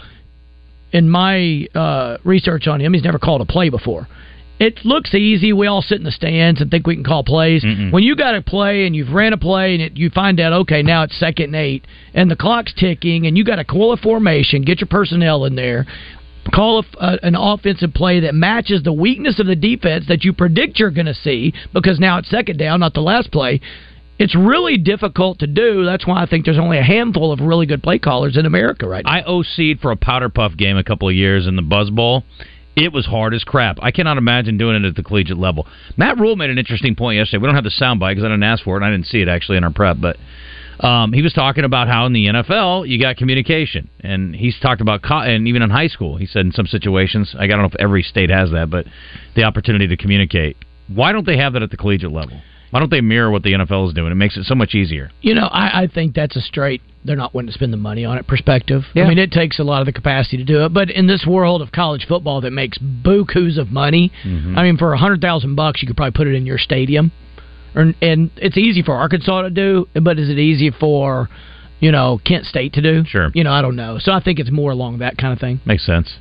in 0.92 1.08
my 1.08 1.66
uh, 1.74 2.18
research 2.24 2.66
on 2.68 2.80
him, 2.80 2.92
he's 2.92 3.04
never 3.04 3.18
called 3.18 3.40
a 3.40 3.46
play 3.46 3.70
before. 3.70 4.06
It 4.60 4.84
looks 4.84 5.14
easy. 5.14 5.52
We 5.52 5.66
all 5.66 5.82
sit 5.82 5.98
in 5.98 6.04
the 6.04 6.12
stands 6.12 6.60
and 6.60 6.70
think 6.70 6.86
we 6.86 6.94
can 6.94 7.04
call 7.04 7.24
plays. 7.24 7.64
When 7.92 8.02
you 8.04 8.14
got 8.14 8.36
a 8.36 8.42
play 8.42 8.86
and 8.86 8.94
you've 8.94 9.10
ran 9.10 9.32
a 9.32 9.36
play 9.36 9.74
and 9.74 9.82
it, 9.82 9.96
you 9.96 10.10
find 10.10 10.38
out, 10.38 10.52
okay, 10.52 10.82
now 10.82 11.02
it's 11.02 11.18
second 11.18 11.46
and 11.46 11.56
eight, 11.56 11.86
and 12.14 12.30
the 12.30 12.36
clock's 12.36 12.72
ticking, 12.72 13.26
and 13.26 13.36
you 13.36 13.44
got 13.44 13.56
to 13.56 13.64
call 13.64 13.92
a 13.92 13.96
formation, 13.96 14.62
get 14.62 14.80
your 14.80 14.86
personnel 14.86 15.44
in 15.44 15.56
there, 15.56 15.86
call 16.52 16.84
a, 16.84 16.98
uh, 16.98 17.16
an 17.22 17.34
offensive 17.34 17.92
play 17.94 18.20
that 18.20 18.34
matches 18.34 18.82
the 18.82 18.92
weakness 18.92 19.40
of 19.40 19.46
the 19.46 19.56
defense 19.56 20.06
that 20.08 20.24
you 20.24 20.32
predict 20.32 20.78
you're 20.78 20.90
going 20.90 21.06
to 21.06 21.14
see 21.14 21.52
because 21.72 21.98
now 21.98 22.18
it's 22.18 22.30
second 22.30 22.56
down, 22.58 22.80
not 22.80 22.94
the 22.94 23.00
last 23.00 23.32
play. 23.32 23.60
It's 24.16 24.36
really 24.36 24.76
difficult 24.76 25.40
to 25.40 25.48
do. 25.48 25.84
That's 25.84 26.06
why 26.06 26.22
I 26.22 26.26
think 26.26 26.44
there's 26.44 26.58
only 26.58 26.78
a 26.78 26.84
handful 26.84 27.32
of 27.32 27.40
really 27.40 27.66
good 27.66 27.82
play 27.82 27.98
callers 27.98 28.36
in 28.36 28.46
America 28.46 28.86
right 28.86 29.04
now. 29.04 29.10
I 29.10 29.22
OC'd 29.22 29.80
for 29.80 29.90
a 29.90 29.96
powder 29.96 30.28
puff 30.28 30.56
game 30.56 30.76
a 30.76 30.84
couple 30.84 31.08
of 31.08 31.14
years 31.16 31.48
in 31.48 31.56
the 31.56 31.62
Buzz 31.62 31.90
Bowl. 31.90 32.22
It 32.76 32.92
was 32.92 33.06
hard 33.06 33.34
as 33.34 33.44
crap. 33.44 33.78
I 33.82 33.90
cannot 33.90 34.18
imagine 34.18 34.58
doing 34.58 34.76
it 34.76 34.86
at 34.86 34.96
the 34.96 35.02
collegiate 35.02 35.38
level. 35.38 35.66
Matt 35.96 36.18
Rhule 36.18 36.36
made 36.36 36.50
an 36.50 36.58
interesting 36.58 36.96
point 36.96 37.18
yesterday. 37.18 37.40
We 37.40 37.46
don't 37.46 37.54
have 37.54 37.64
the 37.64 37.70
soundbite 37.70 38.12
because 38.12 38.24
I 38.24 38.28
didn't 38.28 38.42
ask 38.42 38.64
for 38.64 38.74
it 38.74 38.78
and 38.78 38.86
I 38.86 38.90
didn't 38.90 39.06
see 39.06 39.20
it 39.20 39.28
actually 39.28 39.58
in 39.58 39.64
our 39.64 39.72
prep, 39.72 39.98
but 40.00 40.16
um, 40.80 41.12
he 41.12 41.22
was 41.22 41.32
talking 41.32 41.64
about 41.64 41.86
how 41.86 42.06
in 42.06 42.12
the 42.12 42.26
NFL 42.26 42.88
you 42.88 43.00
got 43.00 43.16
communication, 43.16 43.88
and 44.00 44.34
he's 44.34 44.58
talked 44.60 44.80
about 44.80 45.02
co- 45.02 45.20
and 45.20 45.46
even 45.46 45.62
in 45.62 45.70
high 45.70 45.86
school. 45.86 46.16
He 46.16 46.26
said 46.26 46.46
in 46.46 46.52
some 46.52 46.66
situations, 46.66 47.34
I 47.38 47.46
don't 47.46 47.58
know 47.58 47.66
if 47.66 47.76
every 47.78 48.02
state 48.02 48.30
has 48.30 48.50
that, 48.50 48.70
but 48.70 48.86
the 49.36 49.44
opportunity 49.44 49.86
to 49.86 49.96
communicate. 49.96 50.56
Why 50.88 51.12
don't 51.12 51.26
they 51.26 51.36
have 51.36 51.52
that 51.52 51.62
at 51.62 51.70
the 51.70 51.76
collegiate 51.76 52.12
level? 52.12 52.40
Why 52.74 52.80
don't 52.80 52.90
they 52.90 53.00
mirror 53.02 53.30
what 53.30 53.44
the 53.44 53.52
NFL 53.52 53.86
is 53.86 53.94
doing? 53.94 54.10
It 54.10 54.16
makes 54.16 54.36
it 54.36 54.46
so 54.46 54.56
much 54.56 54.74
easier. 54.74 55.12
You 55.20 55.32
know, 55.36 55.46
I, 55.46 55.82
I 55.82 55.86
think 55.86 56.12
that's 56.12 56.34
a 56.34 56.40
straight. 56.40 56.82
They're 57.04 57.14
not 57.14 57.32
willing 57.32 57.46
to 57.46 57.52
spend 57.52 57.72
the 57.72 57.76
money 57.76 58.04
on 58.04 58.18
it. 58.18 58.26
Perspective. 58.26 58.82
Yeah. 58.94 59.04
I 59.04 59.08
mean, 59.08 59.18
it 59.18 59.30
takes 59.30 59.60
a 59.60 59.62
lot 59.62 59.78
of 59.78 59.86
the 59.86 59.92
capacity 59.92 60.38
to 60.38 60.44
do 60.44 60.64
it. 60.64 60.74
But 60.74 60.90
in 60.90 61.06
this 61.06 61.24
world 61.24 61.62
of 61.62 61.70
college 61.70 62.04
football 62.08 62.40
that 62.40 62.50
makes 62.50 62.76
bukus 62.78 63.58
of 63.58 63.70
money, 63.70 64.10
Mm-hmm. 64.24 64.58
I 64.58 64.64
mean, 64.64 64.76
for 64.76 64.92
a 64.92 64.98
hundred 64.98 65.20
thousand 65.20 65.54
bucks, 65.54 65.82
you 65.82 65.86
could 65.86 65.96
probably 65.96 66.16
put 66.16 66.26
it 66.26 66.34
in 66.34 66.46
your 66.46 66.58
stadium, 66.58 67.12
and 67.76 67.94
it's 68.00 68.56
easy 68.56 68.82
for 68.82 68.96
Arkansas 68.96 69.42
to 69.42 69.50
do. 69.50 69.86
But 69.94 70.18
is 70.18 70.28
it 70.28 70.40
easy 70.40 70.72
for, 70.72 71.28
you 71.78 71.92
know, 71.92 72.20
Kent 72.26 72.46
State 72.46 72.72
to 72.72 72.82
do? 72.82 73.04
Sure. 73.06 73.30
You 73.34 73.44
know, 73.44 73.52
I 73.52 73.62
don't 73.62 73.76
know. 73.76 73.98
So 74.00 74.10
I 74.10 74.20
think 74.20 74.40
it's 74.40 74.50
more 74.50 74.72
along 74.72 74.98
that 74.98 75.16
kind 75.16 75.32
of 75.32 75.38
thing. 75.38 75.60
Makes 75.64 75.86
sense. 75.86 76.16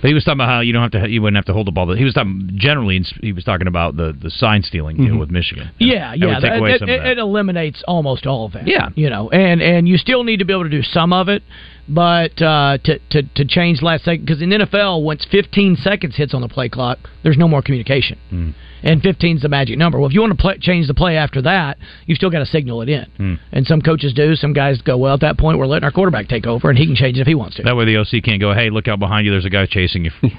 But 0.00 0.08
he 0.08 0.14
was 0.14 0.24
talking 0.24 0.36
about 0.38 0.48
how 0.48 0.60
you 0.60 0.72
don't 0.72 0.82
have 0.92 1.02
to, 1.02 1.08
you 1.08 1.22
wouldn't 1.22 1.36
have 1.36 1.46
to 1.46 1.52
hold 1.52 1.66
the 1.66 1.72
ball. 1.72 1.92
He 1.94 2.04
was 2.04 2.14
talking 2.14 2.50
generally. 2.56 3.02
He 3.22 3.32
was 3.32 3.44
talking 3.44 3.66
about 3.66 3.96
the 3.96 4.12
the 4.12 4.30
sign 4.30 4.62
stealing 4.62 4.96
deal 4.96 5.16
with 5.18 5.30
Michigan. 5.30 5.70
Yeah, 5.78 6.10
That 6.10 6.18
yeah, 6.18 6.26
would 6.26 6.34
take 6.34 6.42
that- 6.42 6.58
away 6.58 6.72
it, 6.72 6.82
it- 6.82 7.06
it 7.12 7.18
eliminates 7.18 7.82
almost 7.88 8.26
all 8.26 8.46
of 8.46 8.52
that. 8.52 8.66
Yeah. 8.68 8.90
you 8.94 9.08
know, 9.10 9.30
and 9.30 9.60
and 9.62 9.88
you 9.88 9.96
still 9.98 10.22
need 10.24 10.38
to 10.38 10.44
be 10.44 10.52
able 10.52 10.64
to 10.64 10.70
do 10.70 10.82
some 10.82 11.12
of 11.12 11.28
it, 11.28 11.42
but 11.88 12.40
uh, 12.42 12.78
to 12.84 12.98
to 13.10 13.22
to 13.22 13.44
change 13.44 13.82
last 13.82 14.04
second 14.04 14.26
because 14.26 14.42
in 14.42 14.50
NFL, 14.50 15.02
once 15.02 15.24
15 15.30 15.76
seconds 15.76 16.16
hits 16.16 16.34
on 16.34 16.40
the 16.40 16.48
play 16.48 16.68
clock, 16.68 16.98
there's 17.22 17.38
no 17.38 17.48
more 17.48 17.62
communication, 17.62 18.18
Hmm. 18.30 18.50
And 18.86 19.02
15 19.02 19.36
is 19.36 19.42
the 19.42 19.48
magic 19.48 19.76
number. 19.78 19.98
Well, 19.98 20.08
if 20.08 20.14
you 20.14 20.20
want 20.20 20.32
to 20.32 20.40
play, 20.40 20.56
change 20.58 20.86
the 20.86 20.94
play 20.94 21.16
after 21.16 21.42
that, 21.42 21.76
you've 22.06 22.16
still 22.16 22.30
got 22.30 22.38
to 22.38 22.46
signal 22.46 22.80
it 22.82 22.88
in, 22.88 23.04
Hmm. 23.16 23.34
and 23.52 23.66
some 23.66 23.82
coaches 23.82 24.14
do. 24.14 24.34
Some 24.36 24.52
guys 24.52 24.80
go, 24.80 24.96
well, 24.96 25.14
at 25.14 25.20
that 25.20 25.36
point, 25.38 25.58
we're 25.58 25.66
letting 25.66 25.84
our 25.84 25.90
quarterback 25.92 26.28
take 26.28 26.46
over, 26.46 26.70
and 26.70 26.78
he 26.78 26.86
can 26.86 26.94
change 26.96 27.18
it 27.18 27.20
if 27.20 27.26
he 27.26 27.34
wants 27.34 27.56
to. 27.56 27.62
That 27.62 27.76
way 27.76 27.84
the 27.84 27.96
OC 27.98 28.22
can't 28.22 28.40
go, 28.40 28.54
hey, 28.54 28.70
look 28.70 28.88
out 28.88 28.98
behind 28.98 29.26
you. 29.26 29.32
There's 29.32 29.44
a 29.44 29.50
guy 29.50 29.66
chasing 29.66 30.04
you. 30.06 30.10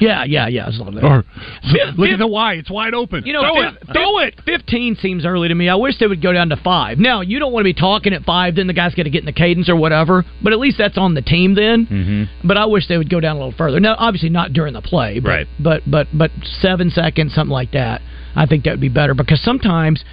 yeah, 0.00 0.24
yeah, 0.24 0.46
yeah. 0.48 0.68
it's 0.68 0.78
a 0.78 0.82
little 0.82 0.94
bit- 1.00 1.04
Or 1.04 1.24
look 1.96 2.10
at 2.10 2.18
the 2.18 2.26
Y; 2.26 2.54
it's 2.54 2.70
wide 2.70 2.94
open. 2.94 3.24
You 3.26 3.32
know, 3.32 3.42
throw 3.42 3.62
it, 3.62 3.74
throw 3.92 4.18
it. 4.18 4.40
Fifteen 4.44 4.96
seems 4.96 5.24
early 5.24 5.48
to 5.48 5.54
me. 5.54 5.68
I 5.68 5.74
wish 5.74 5.98
they 5.98 6.06
would 6.06 6.22
go 6.22 6.32
down 6.32 6.48
to 6.50 6.56
five. 6.56 6.98
Now, 6.98 7.20
you 7.20 7.38
don't 7.38 7.52
want 7.52 7.62
to 7.62 7.72
be 7.72 7.74
talking 7.74 8.12
at 8.12 8.22
five, 8.24 8.56
then 8.56 8.66
the 8.66 8.72
guy's 8.72 8.94
got 8.94 9.04
to 9.04 9.10
get 9.10 9.20
in 9.20 9.26
the 9.26 9.32
cadence 9.32 9.68
or 9.68 9.76
whatever. 9.76 10.24
But 10.42 10.52
at 10.52 10.58
least 10.58 10.78
that's 10.78 10.98
on 10.98 11.14
the 11.14 11.22
team 11.22 11.54
then. 11.54 11.86
mm-hmm. 11.86 12.46
But 12.48 12.56
I 12.56 12.66
wish 12.66 12.88
they 12.88 12.98
would 12.98 13.10
go 13.10 13.20
down 13.20 13.36
a 13.36 13.38
little 13.38 13.54
further. 13.56 13.80
Now, 13.80 13.96
obviously 13.98 14.28
not 14.30 14.52
during 14.52 14.74
the 14.74 14.82
play, 14.82 15.18
but 15.20 15.28
Right. 15.28 15.46
but 15.60 15.82
but 15.86 16.06
but 16.12 16.30
seven 16.60 16.90
seconds, 16.90 17.34
something 17.34 17.52
like 17.52 17.72
that. 17.72 18.00
I 18.34 18.46
think 18.46 18.64
that 18.64 18.70
would 18.72 18.80
be 18.80 18.88
better 18.88 19.14
because 19.14 19.40
sometimes 19.42 20.04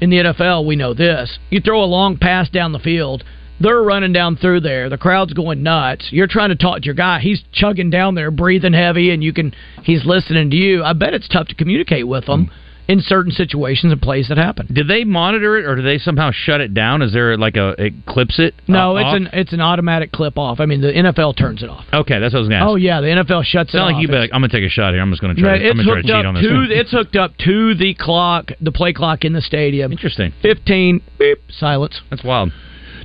in 0.00 0.10
the 0.10 0.16
NFL 0.18 0.66
we 0.66 0.76
know 0.76 0.94
this: 0.94 1.38
you 1.50 1.60
throw 1.60 1.82
a 1.82 1.86
long 1.86 2.16
pass 2.16 2.48
down 2.50 2.72
the 2.72 2.78
field. 2.78 3.24
They're 3.62 3.82
running 3.82 4.12
down 4.12 4.36
through 4.36 4.60
there. 4.60 4.88
The 4.88 4.98
crowd's 4.98 5.32
going 5.32 5.62
nuts. 5.62 6.08
You're 6.10 6.26
trying 6.26 6.50
to 6.50 6.56
talk 6.56 6.80
to 6.80 6.84
your 6.84 6.94
guy. 6.94 7.20
He's 7.20 7.42
chugging 7.52 7.90
down 7.90 8.14
there, 8.14 8.30
breathing 8.30 8.72
heavy, 8.72 9.10
and 9.10 9.22
you 9.22 9.32
can. 9.32 9.54
He's 9.82 10.04
listening 10.04 10.50
to 10.50 10.56
you. 10.56 10.82
I 10.82 10.92
bet 10.92 11.14
it's 11.14 11.28
tough 11.28 11.48
to 11.48 11.54
communicate 11.54 12.06
with 12.06 12.26
them. 12.26 12.50
in 12.88 13.00
certain 13.00 13.30
situations 13.30 13.92
and 13.92 14.02
plays 14.02 14.26
that 14.28 14.36
happen. 14.36 14.66
Do 14.66 14.82
they 14.82 15.04
monitor 15.04 15.56
it, 15.56 15.64
or 15.64 15.76
do 15.76 15.82
they 15.82 15.98
somehow 15.98 16.30
shut 16.32 16.60
it 16.60 16.74
down? 16.74 17.00
Is 17.00 17.12
there 17.12 17.38
like 17.38 17.56
a 17.56 17.74
it 17.78 17.94
clips 18.06 18.40
it? 18.40 18.54
No, 18.66 18.96
uh, 18.96 19.00
it's 19.00 19.06
off? 19.06 19.16
an 19.16 19.28
it's 19.32 19.52
an 19.52 19.60
automatic 19.60 20.10
clip 20.10 20.36
off. 20.36 20.58
I 20.58 20.66
mean, 20.66 20.80
the 20.80 20.88
NFL 20.92 21.36
turns 21.38 21.62
it 21.62 21.70
off. 21.70 21.84
Okay, 21.92 22.18
that's 22.18 22.34
what 22.34 22.40
I 22.40 22.42
was 22.42 22.48
going 22.48 22.58
to 22.58 22.64
ask. 22.64 22.68
Oh 22.70 22.74
yeah, 22.74 23.00
the 23.00 23.06
NFL 23.06 23.44
shuts 23.44 23.68
It's 23.68 23.74
not 23.74 23.82
it 23.82 23.84
like 23.84 23.94
off. 23.94 24.02
you 24.02 24.08
be 24.08 24.14
like, 24.14 24.30
I'm 24.34 24.40
going 24.40 24.50
to 24.50 24.60
take 24.60 24.66
a 24.66 24.68
shot 24.68 24.92
here. 24.92 25.00
I'm 25.00 25.10
just 25.10 25.22
going 25.22 25.36
to 25.36 25.40
try. 25.40 25.54
Yeah, 25.54 25.70
I'm 25.70 25.78
it's 25.78 25.86
try 25.86 25.94
hooked 25.94 26.06
cheat 26.06 26.14
up 26.16 26.26
on 26.26 26.34
this. 26.34 26.42
to 26.42 26.80
it's 26.80 26.90
hooked 26.90 27.16
up 27.16 27.36
to 27.44 27.74
the 27.76 27.94
clock, 27.94 28.50
the 28.60 28.72
play 28.72 28.92
clock 28.92 29.24
in 29.24 29.32
the 29.32 29.42
stadium. 29.42 29.92
Interesting. 29.92 30.32
Fifteen, 30.42 31.02
beep, 31.20 31.38
silence. 31.50 32.00
That's 32.10 32.24
wild. 32.24 32.50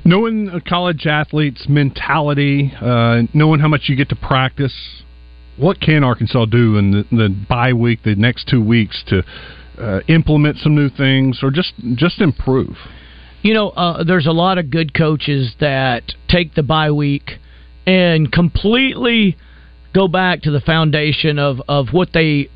Knowing 0.04 0.48
a 0.48 0.60
college 0.60 1.06
athlete's 1.06 1.66
mentality, 1.68 2.72
uh, 2.80 3.22
knowing 3.34 3.60
how 3.60 3.68
much 3.68 3.82
you 3.88 3.96
get 3.96 4.08
to 4.08 4.16
practice, 4.16 5.02
what 5.56 5.80
can 5.80 6.04
Arkansas 6.04 6.46
do 6.46 6.76
in 6.76 6.90
the, 6.92 7.04
the 7.10 7.46
bye 7.48 7.72
week, 7.72 8.02
the 8.04 8.14
next 8.14 8.48
two 8.48 8.64
weeks, 8.64 9.02
to 9.08 9.22
uh, 9.78 10.00
implement 10.08 10.56
some 10.58 10.74
new 10.74 10.88
things 10.88 11.40
or 11.42 11.50
just 11.50 11.72
just 11.94 12.20
improve? 12.20 12.76
You 13.42 13.54
know, 13.54 13.70
uh, 13.70 14.04
there's 14.04 14.26
a 14.26 14.32
lot 14.32 14.58
of 14.58 14.70
good 14.70 14.94
coaches 14.94 15.54
that 15.60 16.02
take 16.28 16.54
the 16.54 16.62
bye 16.62 16.90
week 16.90 17.38
and 17.86 18.30
completely 18.30 19.36
go 19.94 20.08
back 20.08 20.42
to 20.42 20.50
the 20.50 20.60
foundation 20.60 21.38
of, 21.38 21.60
of 21.68 21.88
what 21.92 22.10
they 22.12 22.50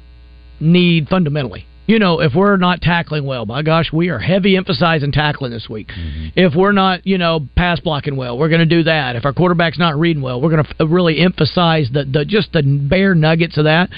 need 0.61 1.09
fundamentally. 1.09 1.67
You 1.93 1.99
know, 1.99 2.21
if 2.21 2.33
we're 2.35 2.57
not 2.57 2.81
tackling 2.81 3.27
well, 3.27 3.45
my 3.45 3.61
gosh, 3.61 3.93
we 3.93 4.09
are 4.09 4.19
heavy 4.19 4.57
emphasizing 4.57 5.13
tackling 5.13 5.53
this 5.53 5.69
week. 5.69 5.89
Mm-hmm. 5.89 6.29
If 6.37 6.55
we're 6.57 6.73
not, 6.73 7.07
you 7.07 7.19
know, 7.19 7.47
pass 7.55 7.81
blocking 7.81 8.17
well, 8.17 8.39
we're 8.39 8.49
going 8.49 8.67
to 8.67 8.77
do 8.77 8.85
that. 8.85 9.15
If 9.15 9.27
our 9.27 9.35
quarterback's 9.35 9.79
not 9.79 10.01
reading 10.01 10.23
well, 10.23 10.41
we're 10.41 10.49
going 10.49 10.65
to 10.65 10.87
really 10.87 11.21
emphasize 11.21 11.91
the, 11.93 12.07
the 12.11 12.25
just 12.25 12.55
the 12.55 12.63
bare 12.63 13.15
nuggets 13.15 13.59
of 13.59 13.65
that. 13.65 13.91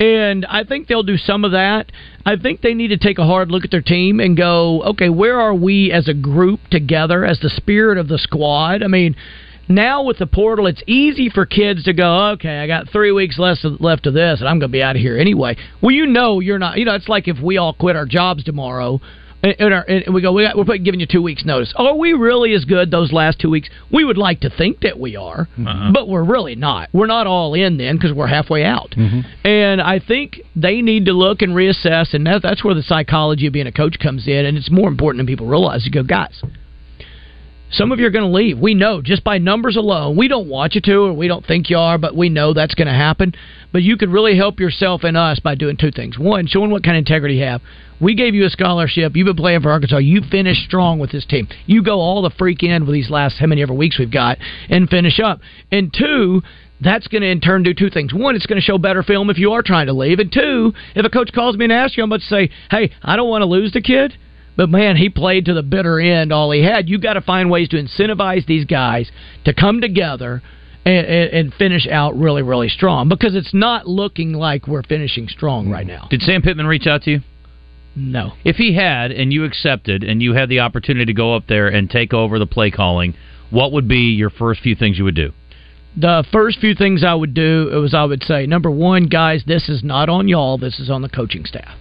And 0.00 0.46
I 0.46 0.64
think 0.64 0.88
they'll 0.88 1.02
do 1.02 1.18
some 1.18 1.44
of 1.44 1.52
that. 1.52 1.92
I 2.24 2.36
think 2.36 2.62
they 2.62 2.72
need 2.72 2.88
to 2.88 2.96
take 2.96 3.18
a 3.18 3.26
hard 3.26 3.50
look 3.50 3.66
at 3.66 3.70
their 3.70 3.82
team 3.82 4.20
and 4.20 4.38
go, 4.38 4.82
okay, 4.82 5.10
where 5.10 5.38
are 5.38 5.54
we 5.54 5.92
as 5.92 6.08
a 6.08 6.14
group 6.14 6.60
together, 6.70 7.26
as 7.26 7.40
the 7.40 7.50
spirit 7.50 7.98
of 7.98 8.08
the 8.08 8.16
squad? 8.16 8.82
I 8.82 8.86
mean, 8.86 9.16
now 9.68 10.02
with 10.02 10.18
the 10.18 10.26
portal, 10.26 10.66
it's 10.66 10.82
easy 10.86 11.28
for 11.30 11.46
kids 11.46 11.84
to 11.84 11.92
go, 11.92 12.30
okay, 12.32 12.58
I 12.58 12.66
got 12.66 12.88
three 12.90 13.12
weeks 13.12 13.38
less 13.38 13.64
left 13.80 14.06
of 14.06 14.14
this, 14.14 14.40
and 14.40 14.48
I'm 14.48 14.58
going 14.58 14.70
to 14.70 14.72
be 14.72 14.82
out 14.82 14.96
of 14.96 15.02
here 15.02 15.18
anyway. 15.18 15.56
Well, 15.80 15.92
you 15.92 16.06
know, 16.06 16.40
you're 16.40 16.58
not. 16.58 16.78
You 16.78 16.84
know, 16.84 16.94
it's 16.94 17.08
like 17.08 17.28
if 17.28 17.38
we 17.40 17.58
all 17.58 17.74
quit 17.74 17.96
our 17.96 18.06
jobs 18.06 18.44
tomorrow. 18.44 19.00
And, 19.42 19.56
and, 19.58 19.74
our, 19.74 19.82
and 19.82 20.14
we 20.14 20.22
go. 20.22 20.32
We 20.32 20.44
got, 20.44 20.56
we're 20.56 20.78
giving 20.78 21.00
you 21.00 21.06
two 21.06 21.20
weeks 21.20 21.44
notice. 21.44 21.74
Are 21.76 21.94
we 21.94 22.14
really 22.14 22.54
as 22.54 22.64
good 22.64 22.90
those 22.90 23.12
last 23.12 23.38
two 23.38 23.50
weeks? 23.50 23.68
We 23.92 24.02
would 24.02 24.16
like 24.16 24.40
to 24.40 24.48
think 24.48 24.80
that 24.80 24.98
we 24.98 25.16
are, 25.16 25.46
uh-huh. 25.58 25.90
but 25.92 26.08
we're 26.08 26.24
really 26.24 26.54
not. 26.54 26.88
We're 26.94 27.08
not 27.08 27.26
all 27.26 27.52
in 27.52 27.76
then 27.76 27.96
because 27.96 28.14
we're 28.14 28.26
halfway 28.26 28.64
out. 28.64 28.92
Mm-hmm. 28.92 29.46
And 29.46 29.82
I 29.82 29.98
think 29.98 30.40
they 30.56 30.80
need 30.80 31.04
to 31.04 31.12
look 31.12 31.42
and 31.42 31.52
reassess, 31.52 32.14
and 32.14 32.26
that, 32.26 32.40
that's 32.40 32.64
where 32.64 32.74
the 32.74 32.82
psychology 32.82 33.46
of 33.46 33.52
being 33.52 33.66
a 33.66 33.72
coach 33.72 33.98
comes 34.02 34.26
in. 34.26 34.46
And 34.46 34.56
it's 34.56 34.70
more 34.70 34.88
important 34.88 35.18
than 35.18 35.26
people 35.26 35.46
realize. 35.46 35.84
You 35.84 35.92
go, 35.92 36.04
guys, 36.04 36.42
some 37.76 37.92
of 37.92 37.98
you 37.98 38.06
are 38.06 38.10
going 38.10 38.30
to 38.30 38.34
leave. 38.34 38.58
We 38.58 38.74
know 38.74 39.02
just 39.02 39.24
by 39.24 39.38
numbers 39.38 39.76
alone. 39.76 40.16
We 40.16 40.28
don't 40.28 40.48
want 40.48 40.74
you 40.74 40.80
to, 40.82 40.94
or 41.06 41.12
we 41.12 41.28
don't 41.28 41.44
think 41.44 41.70
you 41.70 41.76
are, 41.76 41.98
but 41.98 42.16
we 42.16 42.28
know 42.28 42.54
that's 42.54 42.74
going 42.74 42.88
to 42.88 42.94
happen. 42.94 43.34
But 43.72 43.82
you 43.82 43.96
could 43.96 44.10
really 44.10 44.36
help 44.36 44.60
yourself 44.60 45.02
and 45.04 45.16
us 45.16 45.40
by 45.40 45.54
doing 45.54 45.76
two 45.76 45.90
things. 45.90 46.18
One, 46.18 46.46
showing 46.46 46.70
what 46.70 46.84
kind 46.84 46.96
of 46.96 47.00
integrity 47.00 47.36
you 47.36 47.44
have. 47.44 47.62
We 48.00 48.14
gave 48.14 48.34
you 48.34 48.44
a 48.44 48.50
scholarship. 48.50 49.16
You've 49.16 49.26
been 49.26 49.36
playing 49.36 49.62
for 49.62 49.70
Arkansas. 49.70 49.98
You 49.98 50.22
finished 50.30 50.64
strong 50.64 50.98
with 50.98 51.12
this 51.12 51.26
team. 51.26 51.48
You 51.66 51.82
go 51.82 52.00
all 52.00 52.22
the 52.22 52.30
freak 52.30 52.62
end 52.62 52.86
with 52.86 52.94
these 52.94 53.10
last 53.10 53.38
how 53.38 53.46
many 53.46 53.62
ever 53.62 53.74
weeks 53.74 53.98
we've 53.98 54.10
got 54.10 54.38
and 54.68 54.88
finish 54.88 55.20
up. 55.20 55.40
And 55.70 55.92
two, 55.96 56.42
that's 56.80 57.06
going 57.08 57.22
to 57.22 57.28
in 57.28 57.40
turn 57.40 57.62
do 57.62 57.72
two 57.72 57.90
things. 57.90 58.12
One, 58.12 58.36
it's 58.36 58.46
going 58.46 58.60
to 58.60 58.64
show 58.64 58.78
better 58.78 59.02
film 59.02 59.30
if 59.30 59.38
you 59.38 59.52
are 59.52 59.62
trying 59.62 59.86
to 59.86 59.92
leave. 59.92 60.18
And 60.18 60.30
two, 60.32 60.72
if 60.94 61.06
a 61.06 61.10
coach 61.10 61.30
calls 61.32 61.56
me 61.56 61.64
and 61.64 61.72
asks 61.72 61.96
you, 61.96 62.02
I'm 62.02 62.10
about 62.10 62.20
to 62.20 62.26
say, 62.26 62.50
hey, 62.70 62.92
I 63.02 63.16
don't 63.16 63.28
want 63.28 63.42
to 63.42 63.46
lose 63.46 63.72
the 63.72 63.80
kid. 63.80 64.16
But 64.56 64.70
man, 64.70 64.96
he 64.96 65.08
played 65.08 65.46
to 65.46 65.54
the 65.54 65.62
bitter 65.62 65.98
end 65.98 66.32
all 66.32 66.50
he 66.50 66.62
had. 66.62 66.88
You 66.88 66.98
got 66.98 67.14
to 67.14 67.20
find 67.20 67.50
ways 67.50 67.68
to 67.70 67.76
incentivize 67.76 68.46
these 68.46 68.64
guys 68.64 69.10
to 69.44 69.52
come 69.52 69.80
together 69.80 70.42
and, 70.84 71.06
and, 71.06 71.30
and 71.32 71.54
finish 71.54 71.86
out 71.88 72.16
really, 72.16 72.42
really 72.42 72.68
strong 72.68 73.08
because 73.08 73.34
it's 73.34 73.54
not 73.54 73.86
looking 73.86 74.32
like 74.32 74.66
we're 74.66 74.82
finishing 74.82 75.28
strong 75.28 75.70
right 75.70 75.86
now. 75.86 76.06
Did 76.10 76.22
Sam 76.22 76.42
Pittman 76.42 76.66
reach 76.66 76.86
out 76.86 77.02
to 77.02 77.10
you? 77.10 77.20
No. 77.96 78.32
If 78.44 78.56
he 78.56 78.74
had, 78.74 79.12
and 79.12 79.32
you 79.32 79.44
accepted, 79.44 80.02
and 80.02 80.20
you 80.20 80.34
had 80.34 80.48
the 80.48 80.60
opportunity 80.60 81.06
to 81.06 81.12
go 81.12 81.36
up 81.36 81.46
there 81.46 81.68
and 81.68 81.88
take 81.88 82.12
over 82.12 82.38
the 82.38 82.46
play 82.46 82.70
calling, 82.70 83.14
what 83.50 83.72
would 83.72 83.86
be 83.86 84.14
your 84.14 84.30
first 84.30 84.60
few 84.60 84.74
things 84.74 84.98
you 84.98 85.04
would 85.04 85.14
do? 85.14 85.32
The 85.96 86.24
first 86.32 86.58
few 86.58 86.74
things 86.74 87.04
I 87.04 87.14
would 87.14 87.34
do 87.34 87.70
was 87.80 87.94
I 87.94 88.04
would 88.04 88.24
say, 88.24 88.46
number 88.46 88.70
one, 88.70 89.06
guys, 89.06 89.44
this 89.46 89.68
is 89.68 89.84
not 89.84 90.08
on 90.08 90.26
y'all. 90.26 90.58
This 90.58 90.80
is 90.80 90.90
on 90.90 91.02
the 91.02 91.08
coaching 91.08 91.44
staff. 91.44 91.76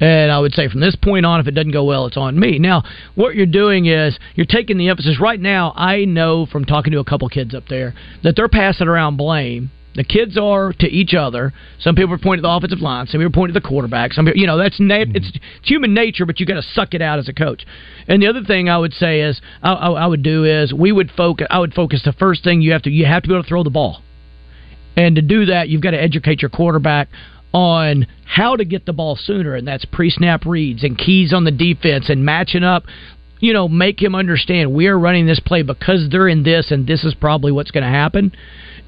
And 0.00 0.30
I 0.30 0.38
would 0.38 0.52
say 0.52 0.68
from 0.68 0.80
this 0.80 0.96
point 0.96 1.24
on, 1.24 1.40
if 1.40 1.46
it 1.46 1.52
doesn't 1.52 1.72
go 1.72 1.84
well, 1.84 2.06
it's 2.06 2.16
on 2.16 2.38
me. 2.38 2.58
Now, 2.58 2.82
what 3.14 3.34
you're 3.34 3.46
doing 3.46 3.86
is 3.86 4.18
you're 4.34 4.46
taking 4.46 4.76
the 4.76 4.88
emphasis. 4.88 5.18
Right 5.20 5.40
now, 5.40 5.72
I 5.74 6.04
know 6.04 6.46
from 6.46 6.64
talking 6.64 6.92
to 6.92 6.98
a 6.98 7.04
couple 7.04 7.28
kids 7.28 7.54
up 7.54 7.64
there 7.68 7.94
that 8.22 8.36
they're 8.36 8.48
passing 8.48 8.88
around 8.88 9.16
blame. 9.16 9.70
The 9.94 10.04
kids 10.04 10.36
are 10.36 10.74
to 10.74 10.86
each 10.86 11.14
other. 11.14 11.54
Some 11.80 11.94
people 11.94 12.12
are 12.12 12.18
pointing 12.18 12.44
at 12.44 12.48
the 12.48 12.54
offensive 12.54 12.80
line. 12.80 13.06
Some 13.06 13.20
people 13.20 13.28
are 13.28 13.30
pointing 13.30 13.54
the 13.54 13.66
quarterback. 13.66 14.12
Some 14.12 14.26
people, 14.26 14.38
you 14.38 14.46
know, 14.46 14.58
that's 14.58 14.78
nat- 14.78 15.16
it's, 15.16 15.32
it's 15.34 15.38
human 15.68 15.94
nature, 15.94 16.26
but 16.26 16.38
you 16.38 16.44
got 16.44 16.56
to 16.56 16.62
suck 16.62 16.92
it 16.92 17.00
out 17.00 17.18
as 17.18 17.30
a 17.30 17.32
coach. 17.32 17.64
And 18.06 18.22
the 18.22 18.26
other 18.26 18.44
thing 18.44 18.68
I 18.68 18.76
would 18.76 18.92
say 18.92 19.22
is 19.22 19.40
I, 19.62 19.72
I, 19.72 19.90
I 19.92 20.06
would 20.06 20.22
do 20.22 20.44
is 20.44 20.74
we 20.74 20.92
would 20.92 21.10
focus. 21.16 21.46
I 21.50 21.58
would 21.58 21.72
focus. 21.72 22.02
The 22.04 22.12
first 22.12 22.44
thing 22.44 22.60
you 22.60 22.72
have 22.72 22.82
to 22.82 22.90
you 22.90 23.06
have 23.06 23.22
to 23.22 23.28
be 23.28 23.34
able 23.34 23.44
to 23.44 23.48
throw 23.48 23.64
the 23.64 23.70
ball. 23.70 24.02
And 24.98 25.16
to 25.16 25.22
do 25.22 25.46
that, 25.46 25.70
you've 25.70 25.82
got 25.82 25.92
to 25.92 26.00
educate 26.00 26.42
your 26.42 26.50
quarterback 26.50 27.08
on 27.56 28.06
how 28.26 28.54
to 28.54 28.66
get 28.66 28.84
the 28.84 28.92
ball 28.92 29.16
sooner, 29.16 29.54
and 29.54 29.66
that's 29.66 29.86
pre 29.86 30.10
snap 30.10 30.44
reads 30.44 30.84
and 30.84 30.98
keys 30.98 31.32
on 31.32 31.44
the 31.44 31.50
defense 31.50 32.10
and 32.10 32.22
matching 32.22 32.62
up. 32.62 32.84
You 33.40 33.54
know, 33.54 33.66
make 33.66 34.00
him 34.00 34.14
understand 34.14 34.74
we 34.74 34.88
are 34.88 34.98
running 34.98 35.26
this 35.26 35.40
play 35.40 35.62
because 35.62 36.08
they're 36.10 36.28
in 36.28 36.42
this, 36.42 36.70
and 36.70 36.86
this 36.86 37.02
is 37.02 37.14
probably 37.14 37.52
what's 37.52 37.70
going 37.70 37.84
to 37.84 37.88
happen. 37.88 38.32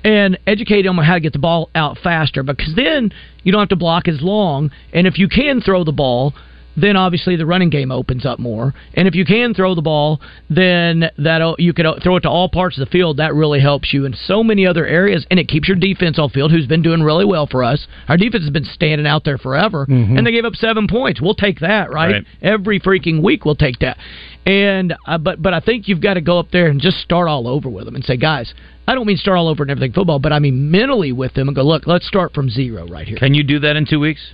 And 0.04 0.38
educate 0.46 0.84
him 0.84 0.98
on 0.98 1.04
how 1.04 1.14
to 1.14 1.20
get 1.20 1.32
the 1.32 1.38
ball 1.38 1.70
out 1.75 1.96
faster 2.02 2.42
because 2.42 2.75
then 2.76 3.10
you 3.42 3.52
don't 3.52 3.60
have 3.60 3.70
to 3.70 3.76
block 3.76 4.06
as 4.06 4.20
long. 4.20 4.70
And 4.92 5.06
if 5.06 5.18
you 5.18 5.28
can 5.28 5.62
throw 5.62 5.82
the 5.82 5.92
ball, 5.92 6.34
then 6.80 6.97
obviously 6.97 7.37
the 7.37 7.47
running 7.47 7.70
game 7.70 7.90
opens 7.90 8.25
up 8.25 8.38
more. 8.38 8.75
And 8.94 9.08
if 9.08 9.14
you 9.14 9.25
can 9.25 9.54
throw 9.54 9.75
the 9.75 9.82
ball, 9.82 10.20
then 10.49 11.11
that 11.18 11.42
uh, 11.42 11.54
you 11.58 11.73
can 11.73 11.87
uh, 11.87 11.99
throw 12.02 12.16
it 12.16 12.20
to 12.20 12.30
all 12.30 12.49
parts 12.49 12.78
of 12.78 12.87
the 12.87 12.90
field. 12.90 13.16
That 13.16 13.35
really 13.35 13.61
helps 13.61 13.92
you 13.92 14.04
in 14.04 14.14
so 14.14 14.42
many 14.42 14.66
other 14.66 14.87
areas, 14.87 15.26
and 15.30 15.40
it 15.40 15.49
keeps 15.49 15.68
your 15.68 15.76
defense 15.76 16.18
off 16.18 16.32
field, 16.32 16.50
who's 16.50 16.66
been 16.66 16.82
doing 16.82 17.02
really 17.02 17.25
well 17.25 17.47
for 17.47 17.64
us. 17.64 17.87
Our 18.08 18.16
defense 18.16 18.44
has 18.44 18.52
been 18.52 18.64
standing 18.64 19.06
out 19.06 19.25
there 19.25 19.38
forever, 19.38 19.87
mm-hmm. 19.87 20.16
and 20.16 20.26
they 20.26 20.32
gave 20.32 20.44
up 20.44 20.54
seven 20.54 20.87
points. 20.88 21.20
We'll 21.20 21.35
take 21.35 21.61
that, 21.61 21.92
right? 21.92 22.12
Right. 22.12 22.25
Every 22.42 22.80
freaking 22.80 23.23
week 23.23 23.44
we'll 23.44 23.56
take 23.56 23.80
that. 23.80 23.99
And 24.47 24.94
uh, 25.06 25.18
but 25.18 25.42
but 25.42 25.52
I 25.52 25.61
think 25.61 25.88
you've 25.88 26.00
got 26.00 26.14
to 26.14 26.20
go 26.20 26.38
up 26.38 26.50
there 26.52 26.68
and 26.68 26.80
just 26.80 26.99
start 26.99 27.28
all 27.28 27.49
over 27.49 27.68
with 27.68 27.85
them 27.85 27.94
and 27.94 28.04
say, 28.04 28.16
guys. 28.16 28.52
I 28.87 28.94
don't 28.94 29.06
mean 29.06 29.18
start 29.18 29.37
all 29.37 29.49
over 29.49 29.62
in 29.62 29.68
everything 29.68 29.92
football, 29.92 30.18
but 30.18 30.32
I 30.32 30.38
mean 30.38 30.70
mentally 30.70 31.12
with 31.12 31.35
them 31.35 31.47
and 31.47 31.54
go, 31.54 31.62
look, 31.62 31.87
let's 31.87 32.08
start 32.08 32.32
from 32.32 32.49
zero 32.49 32.88
right 32.88 33.06
here. 33.06 33.18
Can 33.18 33.35
you 33.35 33.44
do 33.44 33.58
that 33.58 33.76
in 33.76 33.85
two 33.85 34.00
weeks? 34.00 34.32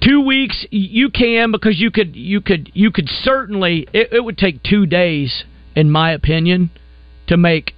Two 0.00 0.20
weeks 0.20 0.66
you 0.70 1.10
can 1.10 1.52
because 1.52 1.78
you 1.78 1.90
could 1.90 2.14
you 2.16 2.40
could 2.40 2.70
you 2.74 2.90
could 2.90 3.08
certainly 3.08 3.86
it, 3.92 4.12
it 4.12 4.20
would 4.24 4.38
take 4.38 4.62
two 4.62 4.86
days 4.86 5.44
in 5.74 5.90
my 5.90 6.12
opinion 6.12 6.70
to 7.28 7.36
make 7.36 7.74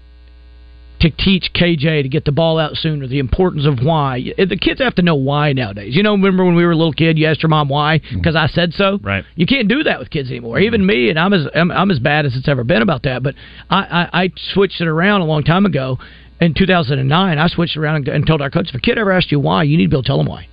to 1.00 1.10
teach 1.10 1.50
KJ 1.54 2.02
to 2.02 2.08
get 2.08 2.24
the 2.24 2.32
ball 2.32 2.58
out 2.58 2.74
sooner, 2.74 3.06
the 3.06 3.20
importance 3.20 3.66
of 3.66 3.84
why. 3.84 4.20
The 4.36 4.58
kids 4.60 4.80
have 4.80 4.96
to 4.96 5.02
know 5.02 5.14
why 5.14 5.52
nowadays. 5.52 5.94
You 5.94 6.02
know, 6.02 6.12
remember 6.12 6.44
when 6.44 6.56
we 6.56 6.64
were 6.64 6.72
a 6.72 6.76
little 6.76 6.92
kid, 6.92 7.18
you 7.18 7.26
asked 7.26 7.42
your 7.42 7.50
mom 7.50 7.68
why 7.68 7.98
mm-hmm. 7.98 8.16
because 8.16 8.34
I 8.34 8.48
said 8.48 8.72
so. 8.72 8.98
Right. 9.02 9.24
You 9.36 9.46
can't 9.46 9.68
do 9.68 9.84
that 9.84 10.00
with 10.00 10.10
kids 10.10 10.28
anymore. 10.28 10.58
Even 10.58 10.84
me, 10.84 11.08
and 11.08 11.18
I'm 11.18 11.32
as 11.32 11.46
I'm, 11.54 11.70
I'm 11.70 11.90
as 11.90 11.98
bad 11.98 12.26
as 12.26 12.34
it's 12.34 12.48
ever 12.48 12.64
been 12.64 12.82
about 12.82 13.04
that. 13.04 13.22
But 13.22 13.34
I, 13.70 14.08
I 14.12 14.22
I 14.24 14.32
switched 14.52 14.80
it 14.80 14.88
around 14.88 15.20
a 15.20 15.24
long 15.24 15.44
time 15.44 15.66
ago. 15.66 15.98
In 16.40 16.54
2009, 16.54 17.36
I 17.38 17.48
switched 17.48 17.76
around 17.76 17.96
and, 17.96 18.08
and 18.08 18.26
told 18.26 18.40
our 18.40 18.50
coach, 18.50 18.68
if 18.68 18.74
a 18.76 18.78
kid 18.78 18.96
ever 18.96 19.10
asked 19.10 19.32
you 19.32 19.40
why, 19.40 19.64
you 19.64 19.76
need 19.76 19.86
to 19.86 19.90
be 19.90 19.96
able 19.96 20.04
to 20.04 20.06
tell 20.06 20.18
them 20.18 20.26
why. 20.26 20.46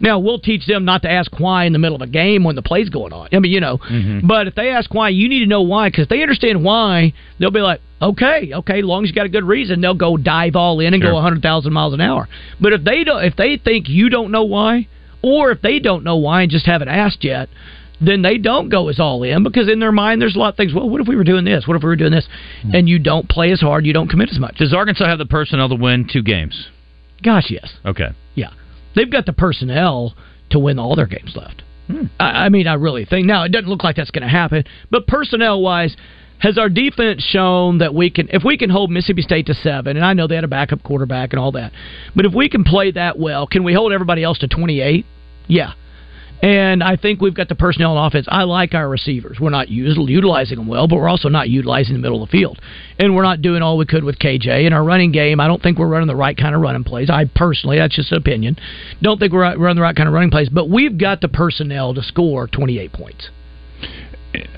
Now 0.00 0.18
we'll 0.18 0.38
teach 0.38 0.66
them 0.66 0.84
not 0.84 1.02
to 1.02 1.10
ask 1.10 1.30
why 1.38 1.64
in 1.64 1.72
the 1.72 1.78
middle 1.78 1.96
of 1.96 2.02
a 2.02 2.06
game 2.06 2.44
when 2.44 2.56
the 2.56 2.62
play's 2.62 2.88
going 2.88 3.12
on. 3.12 3.28
I 3.32 3.38
mean, 3.38 3.52
you 3.52 3.60
know, 3.60 3.78
mm-hmm. 3.78 4.26
but 4.26 4.48
if 4.48 4.54
they 4.54 4.70
ask 4.70 4.92
why, 4.92 5.10
you 5.10 5.28
need 5.28 5.40
to 5.40 5.46
know 5.46 5.62
why 5.62 5.90
because 5.90 6.08
they 6.08 6.22
understand 6.22 6.64
why. 6.64 7.12
They'll 7.38 7.50
be 7.50 7.60
like, 7.60 7.80
okay, 8.00 8.52
okay, 8.52 8.78
as 8.78 8.84
long 8.84 9.04
as 9.04 9.10
you 9.10 9.14
got 9.14 9.26
a 9.26 9.30
good 9.30 9.44
reason, 9.44 9.80
they'll 9.80 9.94
go 9.94 10.16
dive 10.16 10.56
all 10.56 10.80
in 10.80 10.94
and 10.94 11.02
Sure. 11.02 11.12
go 11.12 11.14
100,000 11.16 11.72
miles 11.72 11.94
an 11.94 12.00
hour. 12.00 12.28
But 12.60 12.72
if 12.72 12.84
they 12.84 13.04
don't, 13.04 13.24
if 13.24 13.36
they 13.36 13.56
think 13.56 13.88
you 13.88 14.08
don't 14.08 14.30
know 14.30 14.44
why, 14.44 14.88
or 15.22 15.50
if 15.50 15.62
they 15.62 15.78
don't 15.78 16.04
know 16.04 16.16
why 16.16 16.42
and 16.42 16.50
just 16.50 16.66
haven't 16.66 16.88
asked 16.88 17.24
yet, 17.24 17.48
then 18.00 18.22
they 18.22 18.38
don't 18.38 18.68
go 18.68 18.88
as 18.88 19.00
all 19.00 19.22
in 19.22 19.42
because 19.42 19.68
in 19.68 19.78
their 19.78 19.92
mind 19.92 20.20
there's 20.20 20.36
a 20.36 20.38
lot 20.38 20.48
of 20.48 20.56
things. 20.56 20.74
Well, 20.74 20.88
what 20.88 21.00
if 21.00 21.08
we 21.08 21.16
were 21.16 21.24
doing 21.24 21.44
this? 21.44 21.66
What 21.66 21.76
if 21.76 21.82
we 21.82 21.88
were 21.88 21.96
doing 21.96 22.12
this? 22.12 22.26
Mm-hmm. 22.62 22.74
And 22.74 22.88
you 22.88 22.98
don't 22.98 23.28
play 23.28 23.52
as 23.52 23.60
hard, 23.60 23.86
you 23.86 23.92
don't 23.92 24.08
commit 24.08 24.30
as 24.30 24.38
much. 24.38 24.56
Does 24.56 24.74
Arkansas 24.74 25.06
have 25.06 25.18
the 25.18 25.26
personnel 25.26 25.68
to 25.68 25.76
win 25.76 26.08
two 26.12 26.22
games? 26.22 26.68
Gosh, 27.22 27.50
yes. 27.50 27.72
Okay. 27.86 28.08
They've 28.94 29.10
got 29.10 29.26
the 29.26 29.32
personnel 29.32 30.14
to 30.50 30.58
win 30.58 30.78
all 30.78 30.96
their 30.96 31.06
games 31.06 31.34
left. 31.36 31.62
Hmm. 31.86 32.06
I, 32.18 32.46
I 32.46 32.48
mean, 32.48 32.66
I 32.66 32.74
really 32.74 33.04
think 33.04 33.26
now 33.26 33.44
it 33.44 33.50
doesn't 33.50 33.68
look 33.68 33.84
like 33.84 33.96
that's 33.96 34.10
going 34.10 34.22
to 34.22 34.28
happen, 34.28 34.64
but 34.90 35.06
personnel 35.06 35.60
wise. 35.60 35.96
Has 36.40 36.58
our 36.58 36.68
defense 36.68 37.22
shown 37.22 37.78
that 37.78 37.94
we 37.94 38.10
can, 38.10 38.28
if 38.30 38.42
we 38.44 38.58
can 38.58 38.68
hold 38.68 38.90
Mississippi 38.90 39.22
State 39.22 39.46
to 39.46 39.54
seven, 39.54 39.96
and 39.96 40.04
I 40.04 40.12
know 40.12 40.26
they 40.26 40.34
had 40.34 40.44
a 40.44 40.48
backup 40.48 40.82
quarterback 40.82 41.32
and 41.32 41.40
all 41.40 41.52
that, 41.52 41.72
but 42.14 42.26
if 42.26 42.34
we 42.34 42.50
can 42.50 42.64
play 42.64 42.90
that 42.90 43.18
well, 43.18 43.46
can 43.46 43.64
we 43.64 43.72
hold 43.72 43.92
everybody 43.92 44.22
else 44.22 44.38
to 44.40 44.48
28? 44.48 45.06
Yeah. 45.46 45.72
And 46.44 46.82
I 46.82 46.96
think 46.96 47.22
we've 47.22 47.34
got 47.34 47.48
the 47.48 47.54
personnel 47.54 47.96
on 47.96 48.06
offense. 48.06 48.26
I 48.28 48.42
like 48.42 48.74
our 48.74 48.86
receivers. 48.86 49.40
We're 49.40 49.48
not 49.48 49.70
utilizing 49.70 50.58
them 50.58 50.66
well, 50.66 50.86
but 50.86 50.96
we're 50.96 51.08
also 51.08 51.30
not 51.30 51.48
utilizing 51.48 51.94
the 51.94 52.00
middle 52.00 52.22
of 52.22 52.28
the 52.28 52.32
field. 52.32 52.60
And 52.98 53.16
we're 53.16 53.22
not 53.22 53.40
doing 53.40 53.62
all 53.62 53.78
we 53.78 53.86
could 53.86 54.04
with 54.04 54.18
KJ. 54.18 54.66
In 54.66 54.74
our 54.74 54.84
running 54.84 55.10
game, 55.10 55.40
I 55.40 55.46
don't 55.46 55.62
think 55.62 55.78
we're 55.78 55.88
running 55.88 56.06
the 56.06 56.14
right 56.14 56.36
kind 56.36 56.54
of 56.54 56.60
running 56.60 56.84
plays. 56.84 57.08
I 57.08 57.24
personally, 57.34 57.78
that's 57.78 57.96
just 57.96 58.12
an 58.12 58.18
opinion, 58.18 58.58
don't 59.00 59.18
think 59.18 59.32
we're 59.32 59.56
running 59.56 59.76
the 59.76 59.80
right 59.80 59.96
kind 59.96 60.06
of 60.06 60.12
running 60.12 60.30
plays. 60.30 60.50
But 60.50 60.68
we've 60.68 60.98
got 60.98 61.22
the 61.22 61.28
personnel 61.28 61.94
to 61.94 62.02
score 62.02 62.46
28 62.46 62.92
points 62.92 63.30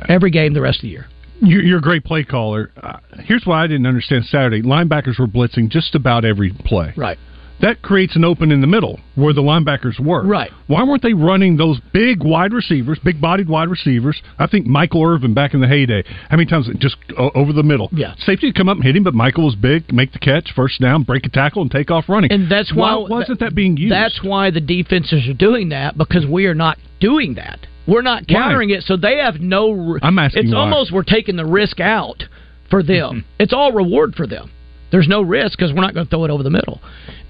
every 0.09 0.33
game 0.33 0.55
the 0.55 0.61
rest 0.62 0.78
of 0.78 0.83
the 0.83 0.88
year. 0.88 1.07
You're, 1.40 1.62
you're 1.62 1.78
a 1.78 1.83
great 1.83 2.02
play 2.02 2.25
caller. 2.25 2.73
Uh, 2.76 2.99
here's 3.21 3.45
why 3.45 3.62
I 3.62 3.69
didn't 3.69 3.87
understand 3.87 4.25
Saturday. 4.25 4.62
Linebackers 4.62 5.21
were 5.21 5.28
blitzing 5.28 5.69
just 5.69 5.95
about 5.95 6.25
every 6.25 6.52
play. 6.64 6.95
Right. 6.97 7.19
That 7.60 7.80
creates 7.82 8.16
an 8.16 8.25
open 8.25 8.52
in 8.52 8.60
the 8.60 8.66
middle 8.66 9.00
where 9.14 9.32
the 9.32 9.40
linebackers 9.40 9.98
were. 9.98 10.22
Right. 10.26 10.50
Why 10.66 10.82
weren't 10.84 11.02
they 11.02 11.14
running 11.14 11.56
those 11.56 11.80
big 11.92 12.22
wide 12.22 12.52
receivers, 12.52 12.98
big 13.02 13.20
bodied 13.20 13.48
wide 13.48 13.68
receivers? 13.70 14.20
I 14.38 14.46
think 14.46 14.66
Michael 14.66 15.02
Irvin 15.04 15.32
back 15.32 15.54
in 15.54 15.60
the 15.60 15.66
heyday. 15.68 16.04
How 16.28 16.36
many 16.36 16.48
times 16.48 16.68
just 16.78 16.96
uh, 17.18 17.30
over 17.34 17.52
the 17.54 17.62
middle? 17.62 17.88
Yeah. 17.92 18.14
Safety 18.18 18.48
would 18.48 18.56
come 18.56 18.68
up 18.68 18.76
and 18.76 18.84
hit 18.84 18.94
him, 18.94 19.04
but 19.04 19.14
Michael 19.14 19.46
was 19.46 19.54
big, 19.54 19.90
make 19.92 20.12
the 20.12 20.18
catch, 20.18 20.52
first 20.54 20.80
down, 20.82 21.02
break 21.02 21.25
a 21.25 21.30
tackle, 21.30 21.62
and 21.62 21.70
take 21.70 21.90
off 21.90 22.08
running. 22.08 22.30
And 22.30 22.50
that's 22.50 22.75
why, 22.75 22.94
wasn't 22.96 23.40
that 23.40 23.54
being 23.54 23.76
used? 23.76 23.92
That's 23.92 24.20
why 24.22 24.50
the 24.50 24.60
defenses 24.60 25.26
are 25.28 25.32
doing 25.34 25.70
that 25.70 25.96
because 25.96 26.26
we 26.26 26.46
are 26.46 26.54
not 26.54 26.76
doing 27.00 27.34
that. 27.36 27.60
We're 27.86 28.02
not 28.02 28.25
Why? 28.28 28.34
countering 28.34 28.70
it, 28.70 28.82
so 28.82 28.96
they 28.96 29.18
have 29.18 29.36
no. 29.40 29.92
r- 29.92 30.00
I'm 30.02 30.18
asking 30.18 30.44
It's 30.46 30.52
why. 30.52 30.60
almost 30.60 30.92
we're 30.92 31.04
taking 31.04 31.36
the 31.36 31.46
risk 31.46 31.78
out 31.80 32.25
for 32.68 32.82
them. 32.82 33.18
Mm-hmm. 33.20 33.28
it's 33.38 33.52
all 33.52 33.70
reward 33.72 34.14
for 34.16 34.26
them. 34.26 34.50
There's 34.90 35.09
no 35.09 35.23
risk 35.23 35.59
because 35.59 35.73
we're 35.73 35.83
not 35.83 35.95
going 35.95 36.07
to 36.07 36.11
throw 36.11 36.25
it 36.25 36.31
over 36.31 36.43
the 36.43 36.50
middle. 36.50 36.81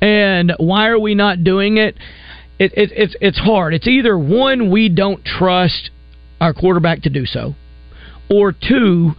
And 0.00 0.52
why 0.58 0.88
are 0.88 0.98
we 0.98 1.14
not 1.14 1.42
doing 1.44 1.78
it? 1.78 1.96
It, 2.58 2.72
it? 2.76 2.92
It's 2.94 3.16
it's 3.20 3.38
hard. 3.38 3.74
It's 3.74 3.86
either 3.86 4.18
one 4.18 4.70
we 4.70 4.88
don't 4.88 5.24
trust 5.24 5.90
our 6.40 6.52
quarterback 6.52 7.02
to 7.02 7.10
do 7.10 7.26
so, 7.26 7.54
or 8.30 8.52
two 8.52 9.14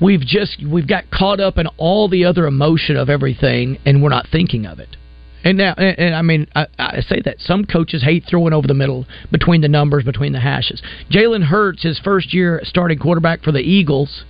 we've 0.00 0.20
just 0.20 0.62
we've 0.66 0.88
got 0.88 1.10
caught 1.10 1.40
up 1.40 1.58
in 1.58 1.66
all 1.76 2.08
the 2.08 2.24
other 2.24 2.46
emotion 2.46 2.96
of 2.96 3.08
everything 3.08 3.78
and 3.86 4.02
we're 4.02 4.08
not 4.10 4.26
thinking 4.30 4.66
of 4.66 4.78
it. 4.78 4.96
And 5.44 5.58
now, 5.58 5.74
and, 5.76 5.98
and 5.98 6.14
I 6.14 6.22
mean, 6.22 6.46
I, 6.54 6.66
I 6.78 7.00
say 7.00 7.20
that 7.24 7.36
some 7.38 7.66
coaches 7.66 8.02
hate 8.02 8.24
throwing 8.28 8.54
over 8.54 8.66
the 8.66 8.74
middle 8.74 9.04
between 9.30 9.60
the 9.60 9.68
numbers, 9.68 10.04
between 10.04 10.32
the 10.32 10.40
hashes. 10.40 10.82
Jalen 11.10 11.44
Hurts, 11.44 11.82
his 11.82 11.98
first 11.98 12.32
year 12.32 12.60
starting 12.64 12.98
quarterback 12.98 13.42
for 13.42 13.52
the 13.52 13.60
Eagles, 13.60 14.24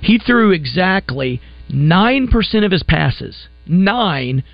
he 0.00 0.18
threw 0.18 0.52
exactly 0.52 1.40
nine 1.72 2.28
percent 2.28 2.64
of 2.64 2.72
his 2.72 2.82
passes, 2.82 3.48
nine, 3.66 4.44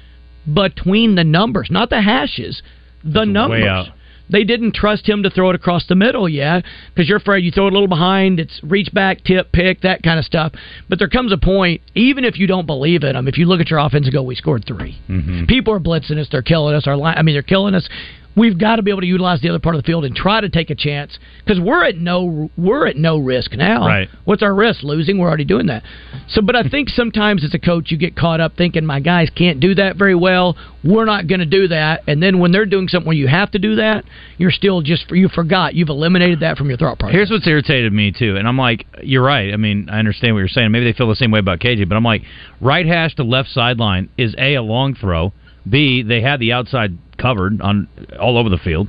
between 0.52 1.14
the 1.14 1.25
numbers, 1.25 1.68
not 1.70 1.90
the 1.90 2.02
hashes, 2.02 2.62
the 3.04 3.25
numbers. 3.25 3.62
out. 3.64 3.88
They 4.28 4.44
didn't 4.44 4.75
trust 4.75 5.08
him 5.08 5.23
to 5.23 5.30
throw 5.30 5.50
it 5.50 5.56
across 5.56 5.87
the 5.87 5.94
middle 5.94 6.28
yet 6.28 6.64
because 6.88 7.08
you're 7.08 7.18
afraid 7.18 7.44
you 7.44 7.52
throw 7.52 7.68
it 7.68 7.70
a 7.70 7.75
little 7.75 7.88
behind, 7.88 8.40
it's 8.40 8.61
reach 8.62 8.92
back, 8.92 9.23
tip, 9.23 9.52
pick, 9.52 9.82
that 9.82 10.02
kind 10.02 10.18
of 10.18 10.25
stuff. 10.25 10.52
But 10.88 10.99
there 10.99 11.08
comes 11.08 11.32
a 11.32 11.38
point, 11.38 11.80
even 11.94 12.25
if 12.25 12.37
you 12.38 12.46
don't 12.46 12.66
believe 12.66 13.04
in 13.04 13.12
them, 13.12 13.28
if 13.28 13.38
you 13.38 13.46
look 13.46 13.61
at 13.61 13.70
your 13.70 13.78
offense 13.78 14.06
and 14.06 14.12
go, 14.12 14.23
we 14.23 14.35
scored 14.35 14.64
3 14.66 15.00
mm-hmm. 15.08 15.44
People 15.44 15.75
are 15.75 15.80
blitzing 15.80 16.18
us, 16.18 16.26
they're 16.30 16.42
killing 16.42 16.75
us. 16.75 16.87
Our 16.87 16.96
line, 16.96 17.16
I 17.16 17.23
mean, 17.23 17.35
they're 17.35 17.42
killing 17.42 17.75
us. 17.75 17.88
We've 18.36 18.58
got 18.58 18.76
to 18.76 18.82
be 18.82 18.90
able 18.90 19.00
to 19.00 19.06
utilize 19.06 19.40
the 19.40 19.48
other 19.48 19.58
part 19.58 19.76
of 19.76 19.82
the 19.82 19.86
field 19.86 20.04
and 20.04 20.14
try 20.14 20.40
to 20.40 20.48
take 20.48 20.70
a 20.70 20.74
chance 20.74 21.18
because 21.44 21.60
we're 21.60 21.84
at 21.84 21.96
no 21.96 22.50
we're 22.56 22.86
at 22.86 22.96
no 22.96 23.18
risk 23.18 23.52
now. 23.52 23.86
Right. 23.86 24.08
What's 24.24 24.42
our 24.42 24.54
risk? 24.54 24.82
Losing? 24.82 25.18
We're 25.18 25.28
already 25.28 25.44
doing 25.44 25.66
that. 25.66 25.82
So, 26.28 26.42
but 26.42 26.54
I 26.54 26.62
think 26.68 26.88
sometimes 26.88 27.44
as 27.44 27.54
a 27.54 27.58
coach, 27.58 27.90
you 27.90 27.96
get 27.96 28.16
caught 28.16 28.40
up 28.40 28.56
thinking 28.56 28.84
my 28.84 29.00
guys 29.00 29.30
can't 29.34 29.60
do 29.60 29.74
that 29.76 29.96
very 29.96 30.14
well. 30.14 30.56
We're 30.84 31.04
not 31.06 31.26
going 31.26 31.40
to 31.40 31.46
do 31.46 31.68
that. 31.68 32.02
And 32.06 32.22
then 32.22 32.38
when 32.38 32.52
they're 32.52 32.66
doing 32.66 32.88
something 32.88 33.06
where 33.06 33.16
you 33.16 33.26
have 33.26 33.50
to 33.52 33.58
do 33.58 33.76
that, 33.76 34.04
you're 34.36 34.50
still 34.50 34.82
just 34.82 35.10
you 35.10 35.28
forgot. 35.28 35.74
You've 35.74 35.88
eliminated 35.88 36.40
that 36.40 36.58
from 36.58 36.68
your 36.68 36.78
thought 36.78 36.98
process. 36.98 37.14
Here's 37.14 37.30
what's 37.30 37.46
irritated 37.46 37.92
me 37.92 38.12
too, 38.12 38.36
and 38.36 38.46
I'm 38.46 38.58
like, 38.58 38.86
you're 39.02 39.24
right. 39.24 39.52
I 39.52 39.56
mean, 39.56 39.88
I 39.90 39.98
understand 39.98 40.34
what 40.34 40.40
you're 40.40 40.48
saying. 40.48 40.72
Maybe 40.72 40.84
they 40.84 40.96
feel 40.96 41.08
the 41.08 41.16
same 41.16 41.30
way 41.30 41.38
about 41.38 41.60
KJ, 41.60 41.88
but 41.88 41.96
I'm 41.96 42.04
like, 42.04 42.22
right 42.60 42.86
hash 42.86 43.14
to 43.16 43.24
left 43.24 43.48
sideline 43.48 44.10
is 44.18 44.34
a 44.38 44.56
a 44.56 44.62
long 44.62 44.94
throw. 44.94 45.32
B 45.68 46.02
they 46.02 46.20
had 46.20 46.40
the 46.40 46.52
outside 46.52 46.96
covered 47.18 47.61
on 47.61 47.88
all 48.20 48.38
over 48.38 48.49
the 48.49 48.58
field, 48.58 48.88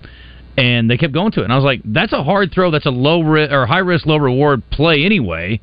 and 0.58 0.90
they 0.90 0.98
kept 0.98 1.14
going 1.14 1.32
to 1.34 1.42
it. 1.42 1.46
And 1.46 1.54
I 1.54 1.56
was 1.56 1.66
like, 1.66 1.82
that's 1.86 2.14
a 2.14 2.24
hard 2.24 2.52
throw. 2.52 2.72
That's 2.72 2.86
a 2.86 2.92
low 2.92 3.22
risk 3.22 3.52
or 3.52 3.66
high 3.66 3.80
risk, 3.80 4.06
low 4.06 4.18
reward 4.18 4.64
play 4.72 5.04
anyway, 5.04 5.62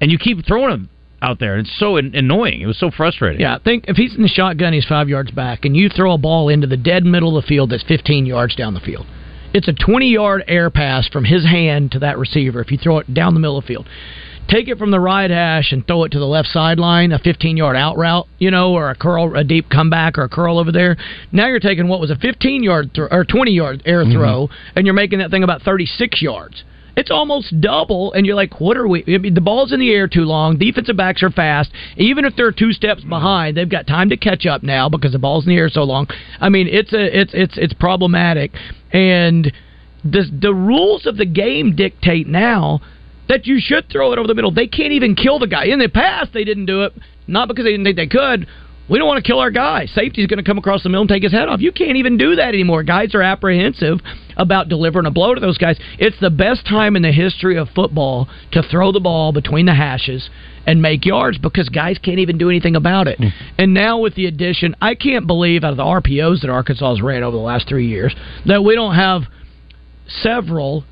and 0.00 0.10
you 0.10 0.18
keep 0.18 0.44
throwing 0.46 0.70
them 0.70 0.90
out 1.22 1.38
there. 1.40 1.58
It's 1.58 1.74
so 1.78 1.96
an- 1.96 2.14
annoying. 2.14 2.60
It 2.60 2.66
was 2.66 2.78
so 2.78 2.90
frustrating. 2.90 3.40
Yeah, 3.40 3.58
think 3.58 3.84
if 3.88 3.96
he's 3.96 4.14
in 4.14 4.22
the 4.22 4.28
shotgun, 4.28 4.72
he's 4.72 4.84
five 4.84 5.08
yards 5.08 5.30
back, 5.30 5.64
and 5.64 5.76
you 5.76 5.88
throw 5.88 6.12
a 6.12 6.18
ball 6.18 6.48
into 6.48 6.66
the 6.66 6.76
dead 6.76 7.04
middle 7.04 7.36
of 7.36 7.44
the 7.44 7.48
field 7.48 7.70
that's 7.70 7.84
15 7.84 8.26
yards 8.26 8.54
down 8.54 8.74
the 8.74 8.80
field. 8.80 9.06
It's 9.54 9.68
a 9.68 9.72
20 9.72 10.08
yard 10.08 10.44
air 10.48 10.68
pass 10.68 11.08
from 11.08 11.24
his 11.24 11.44
hand 11.44 11.92
to 11.92 12.00
that 12.00 12.18
receiver 12.18 12.60
if 12.60 12.72
you 12.72 12.78
throw 12.78 12.98
it 12.98 13.14
down 13.14 13.34
the 13.34 13.40
middle 13.40 13.56
of 13.56 13.64
the 13.64 13.68
field. 13.68 13.88
Take 14.48 14.68
it 14.68 14.78
from 14.78 14.90
the 14.90 15.00
right 15.00 15.30
hash 15.30 15.72
and 15.72 15.86
throw 15.86 16.04
it 16.04 16.12
to 16.12 16.18
the 16.18 16.26
left 16.26 16.48
sideline, 16.48 17.12
a 17.12 17.18
15 17.18 17.56
yard 17.56 17.76
out 17.76 17.96
route, 17.96 18.26
you 18.38 18.50
know, 18.50 18.72
or 18.72 18.90
a 18.90 18.94
curl, 18.94 19.36
a 19.36 19.44
deep 19.44 19.70
comeback, 19.70 20.18
or 20.18 20.24
a 20.24 20.28
curl 20.28 20.58
over 20.58 20.70
there. 20.70 20.96
Now 21.32 21.46
you're 21.48 21.60
taking 21.60 21.88
what 21.88 22.00
was 22.00 22.10
a 22.10 22.16
15 22.16 22.62
yard 22.62 22.90
thro- 22.94 23.08
or 23.10 23.24
20 23.24 23.52
yard 23.52 23.82
air 23.86 24.04
mm-hmm. 24.04 24.12
throw, 24.12 24.50
and 24.76 24.86
you're 24.86 24.94
making 24.94 25.20
that 25.20 25.30
thing 25.30 25.42
about 25.42 25.62
36 25.62 26.20
yards. 26.20 26.62
It's 26.96 27.10
almost 27.10 27.60
double, 27.60 28.12
and 28.12 28.24
you're 28.24 28.36
like, 28.36 28.60
what 28.60 28.76
are 28.76 28.86
we? 28.86 29.02
The 29.02 29.40
ball's 29.40 29.72
in 29.72 29.80
the 29.80 29.90
air 29.90 30.06
too 30.06 30.20
long. 30.20 30.58
Defensive 30.58 30.96
backs 30.96 31.22
are 31.22 31.30
fast. 31.30 31.70
Even 31.96 32.24
if 32.24 32.36
they're 32.36 32.52
two 32.52 32.72
steps 32.72 33.02
behind, 33.02 33.56
they've 33.56 33.68
got 33.68 33.86
time 33.86 34.10
to 34.10 34.16
catch 34.16 34.46
up 34.46 34.62
now 34.62 34.88
because 34.88 35.12
the 35.12 35.18
ball's 35.18 35.44
in 35.44 35.50
the 35.50 35.58
air 35.58 35.68
so 35.68 35.82
long. 35.82 36.06
I 36.40 36.50
mean, 36.50 36.68
it's 36.68 36.92
a 36.92 37.20
it's 37.20 37.32
it's 37.34 37.58
it's 37.58 37.74
problematic, 37.74 38.52
and 38.92 39.52
the 40.04 40.24
the 40.40 40.54
rules 40.54 41.06
of 41.06 41.16
the 41.16 41.26
game 41.26 41.74
dictate 41.74 42.28
now 42.28 42.80
that 43.28 43.46
you 43.46 43.58
should 43.60 43.90
throw 43.90 44.12
it 44.12 44.18
over 44.18 44.28
the 44.28 44.34
middle. 44.34 44.50
They 44.50 44.66
can't 44.66 44.92
even 44.92 45.14
kill 45.14 45.38
the 45.38 45.46
guy. 45.46 45.66
In 45.66 45.78
the 45.78 45.88
past, 45.88 46.32
they 46.32 46.44
didn't 46.44 46.66
do 46.66 46.82
it, 46.82 46.92
not 47.26 47.48
because 47.48 47.64
they 47.64 47.70
didn't 47.70 47.84
think 47.84 47.96
they 47.96 48.06
could. 48.06 48.46
We 48.88 48.98
don't 48.98 49.08
want 49.08 49.24
to 49.24 49.26
kill 49.26 49.38
our 49.38 49.50
guy. 49.50 49.86
Safety's 49.86 50.26
going 50.26 50.38
to 50.38 50.44
come 50.44 50.58
across 50.58 50.82
the 50.82 50.90
middle 50.90 51.02
and 51.02 51.08
take 51.08 51.22
his 51.22 51.32
head 51.32 51.48
off. 51.48 51.60
You 51.60 51.72
can't 51.72 51.96
even 51.96 52.18
do 52.18 52.36
that 52.36 52.48
anymore. 52.48 52.82
Guys 52.82 53.14
are 53.14 53.22
apprehensive 53.22 54.00
about 54.36 54.68
delivering 54.68 55.06
a 55.06 55.10
blow 55.10 55.34
to 55.34 55.40
those 55.40 55.56
guys. 55.56 55.78
It's 55.98 56.20
the 56.20 56.28
best 56.28 56.66
time 56.66 56.94
in 56.94 57.00
the 57.00 57.12
history 57.12 57.56
of 57.56 57.68
football 57.70 58.28
to 58.52 58.62
throw 58.62 58.92
the 58.92 59.00
ball 59.00 59.32
between 59.32 59.64
the 59.64 59.74
hashes 59.74 60.28
and 60.66 60.82
make 60.82 61.06
yards 61.06 61.38
because 61.38 61.70
guys 61.70 61.98
can't 61.98 62.18
even 62.18 62.36
do 62.36 62.50
anything 62.50 62.76
about 62.76 63.08
it. 63.08 63.18
Hmm. 63.18 63.28
And 63.56 63.72
now 63.72 64.00
with 64.00 64.16
the 64.16 64.26
addition, 64.26 64.76
I 64.82 64.94
can't 64.94 65.26
believe 65.26 65.64
out 65.64 65.70
of 65.70 65.76
the 65.78 65.82
RPOs 65.82 66.42
that 66.42 66.50
Arkansas 66.50 66.90
has 66.90 67.02
ran 67.02 67.22
over 67.22 67.36
the 67.36 67.42
last 67.42 67.66
three 67.68 67.86
years 67.86 68.14
that 68.44 68.62
we 68.62 68.74
don't 68.74 68.94
have 68.94 69.22
several 70.06 70.84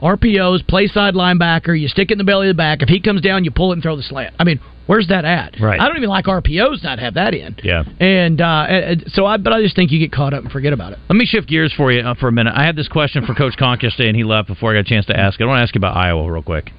RPOs, 0.00 0.66
play 0.66 0.86
side 0.86 1.14
linebacker, 1.14 1.78
you 1.78 1.88
stick 1.88 2.10
it 2.10 2.12
in 2.12 2.18
the 2.18 2.24
belly 2.24 2.48
of 2.48 2.56
the 2.56 2.58
back. 2.58 2.82
If 2.82 2.88
he 2.88 3.00
comes 3.00 3.20
down, 3.20 3.44
you 3.44 3.50
pull 3.50 3.70
it 3.70 3.74
and 3.74 3.82
throw 3.82 3.96
the 3.96 4.02
slant. 4.02 4.34
I 4.38 4.44
mean, 4.44 4.60
where's 4.86 5.08
that 5.08 5.24
at? 5.24 5.60
Right. 5.60 5.80
I 5.80 5.86
don't 5.88 5.96
even 5.96 6.08
like 6.08 6.26
RPOs 6.26 6.82
not 6.82 6.98
have 6.98 7.14
that 7.14 7.34
in. 7.34 7.56
Yeah. 7.62 7.82
And 8.00 8.40
uh, 8.40 8.94
so, 9.08 9.26
I 9.26 9.36
but 9.38 9.52
I 9.52 9.62
just 9.62 9.74
think 9.74 9.90
you 9.90 9.98
get 9.98 10.12
caught 10.12 10.34
up 10.34 10.42
and 10.42 10.52
forget 10.52 10.72
about 10.72 10.92
it. 10.92 10.98
Let 11.08 11.16
me 11.16 11.26
shift 11.26 11.48
gears 11.48 11.72
for 11.76 11.90
you 11.90 12.02
uh, 12.02 12.14
for 12.14 12.28
a 12.28 12.32
minute. 12.32 12.54
I 12.56 12.64
had 12.64 12.76
this 12.76 12.88
question 12.88 13.26
for 13.26 13.34
Coach 13.34 13.56
Conk 13.58 13.82
yesterday, 13.82 14.08
and 14.08 14.16
he 14.16 14.24
left 14.24 14.48
before 14.48 14.70
I 14.70 14.74
got 14.74 14.80
a 14.80 14.84
chance 14.84 15.06
to 15.06 15.18
ask 15.18 15.40
it. 15.40 15.44
I 15.44 15.46
want 15.46 15.58
to 15.58 15.62
ask 15.62 15.74
you 15.74 15.80
about 15.80 15.96
Iowa 15.96 16.30
real 16.30 16.42
quick. 16.42 16.70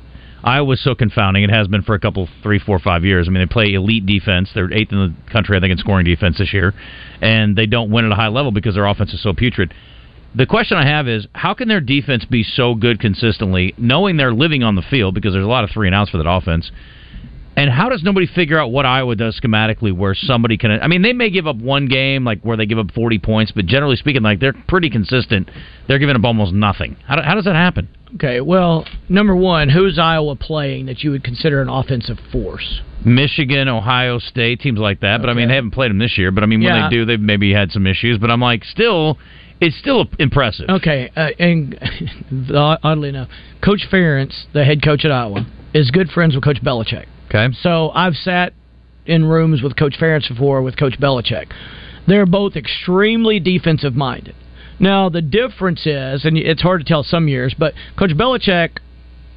Iowa's 0.43 0.81
so 0.81 0.95
confounding. 0.95 1.43
It 1.43 1.49
has 1.49 1.67
been 1.67 1.81
for 1.81 1.95
a 1.95 1.99
couple, 1.99 2.29
three, 2.41 2.59
four, 2.59 2.79
five 2.79 3.03
years. 3.03 3.27
I 3.27 3.31
mean, 3.31 3.41
they 3.41 3.51
play 3.51 3.73
elite 3.73 4.05
defense. 4.05 4.49
They're 4.55 4.71
eighth 4.71 4.91
in 4.91 4.97
the 4.97 5.31
country, 5.31 5.57
I 5.57 5.59
think, 5.59 5.71
in 5.71 5.77
scoring 5.77 6.05
defense 6.05 6.37
this 6.37 6.53
year, 6.53 6.73
and 7.21 7.57
they 7.57 7.65
don't 7.65 7.91
win 7.91 8.05
at 8.05 8.11
a 8.11 8.15
high 8.15 8.29
level 8.29 8.51
because 8.51 8.75
their 8.75 8.85
offense 8.85 9.13
is 9.13 9.21
so 9.21 9.33
putrid. 9.33 9.73
The 10.35 10.45
question 10.45 10.77
I 10.77 10.85
have 10.85 11.07
is, 11.07 11.27
how 11.33 11.53
can 11.53 11.67
their 11.67 11.81
defense 11.81 12.23
be 12.25 12.43
so 12.43 12.75
good 12.75 12.99
consistently, 12.99 13.73
knowing 13.77 14.17
they're 14.17 14.33
living 14.33 14.63
on 14.63 14.75
the 14.75 14.83
field 14.83 15.15
because 15.15 15.33
there's 15.33 15.45
a 15.45 15.49
lot 15.49 15.63
of 15.63 15.71
three 15.71 15.87
and 15.87 15.95
outs 15.95 16.11
for 16.11 16.17
that 16.17 16.29
offense? 16.29 16.71
And 17.55 17.69
how 17.69 17.89
does 17.89 18.03
nobody 18.03 18.25
figure 18.25 18.57
out 18.57 18.71
what 18.71 18.85
Iowa 18.85 19.15
does 19.15 19.37
schematically 19.37 19.91
where 19.91 20.13
somebody 20.15 20.57
can? 20.57 20.71
I 20.71 20.87
mean, 20.87 21.01
they 21.01 21.11
may 21.11 21.29
give 21.29 21.45
up 21.45 21.57
one 21.57 21.87
game 21.87 22.23
like 22.23 22.41
where 22.41 22.55
they 22.55 22.65
give 22.65 22.79
up 22.79 22.91
40 22.91 23.19
points, 23.19 23.51
but 23.51 23.65
generally 23.65 23.97
speaking, 23.97 24.21
like 24.21 24.39
they're 24.39 24.53
pretty 24.67 24.89
consistent. 24.89 25.49
They're 25.87 25.99
giving 25.99 26.15
up 26.15 26.23
almost 26.23 26.53
nothing. 26.53 26.95
How, 27.05 27.15
do, 27.17 27.21
how 27.23 27.35
does 27.35 27.43
that 27.45 27.55
happen? 27.55 27.89
Okay, 28.15 28.39
well, 28.39 28.85
number 29.09 29.35
one, 29.35 29.67
who's 29.67 29.99
Iowa 29.99 30.35
playing 30.37 30.85
that 30.85 31.03
you 31.03 31.11
would 31.11 31.23
consider 31.23 31.61
an 31.61 31.67
offensive 31.69 32.17
force? 32.31 32.81
Michigan, 33.03 33.67
Ohio 33.67 34.19
State, 34.19 34.61
teams 34.61 34.79
like 34.79 35.01
that. 35.01 35.19
But 35.19 35.29
I 35.29 35.33
mean, 35.33 35.49
they 35.49 35.55
haven't 35.55 35.71
played 35.71 35.89
them 35.89 35.99
this 35.99 36.17
year. 36.17 36.31
But 36.31 36.43
I 36.43 36.47
mean, 36.47 36.61
when 36.63 36.73
Yeah. 36.75 36.87
they 36.89 36.95
do, 36.95 37.05
they've 37.05 37.19
maybe 37.19 37.51
had 37.51 37.71
some 37.71 37.85
issues. 37.85 38.17
But 38.19 38.31
I'm 38.31 38.41
like, 38.41 38.63
still, 38.63 39.17
it's 39.61 39.77
still 39.77 40.05
impressive. 40.17 40.69
Okay, 40.69 41.11
uh, 41.15 41.29
and 41.39 41.77
oddly 42.53 43.09
enough, 43.09 43.29
Coach 43.63 43.85
Ferentz, 43.91 44.45
the 44.53 44.63
head 44.63 44.83
coach 44.83 45.05
at 45.05 45.11
Iowa, 45.11 45.45
is 45.73 45.91
good 45.91 46.09
friends 46.09 46.35
with 46.35 46.43
Coach 46.43 46.61
Belichick. 46.63 47.05
Okay. 47.27 47.53
So 47.61 47.91
I've 47.91 48.15
sat 48.15 48.53
in 49.05 49.25
rooms 49.25 49.61
with 49.61 49.75
Coach 49.75 49.95
Ferentz 49.99 50.29
before 50.29 50.61
with 50.61 50.77
Coach 50.77 50.99
Belichick. 50.99 51.51
They're 52.07 52.25
both 52.25 52.55
extremely 52.55 53.39
defensive 53.39 53.95
minded. 53.95 54.35
Now 54.79 55.09
the 55.09 55.21
difference 55.21 55.85
is, 55.85 56.25
and 56.25 56.37
it's 56.37 56.61
hard 56.61 56.81
to 56.81 56.85
tell 56.85 57.03
some 57.03 57.27
years, 57.27 57.53
but 57.57 57.73
Coach 57.97 58.11
Belichick 58.11 58.79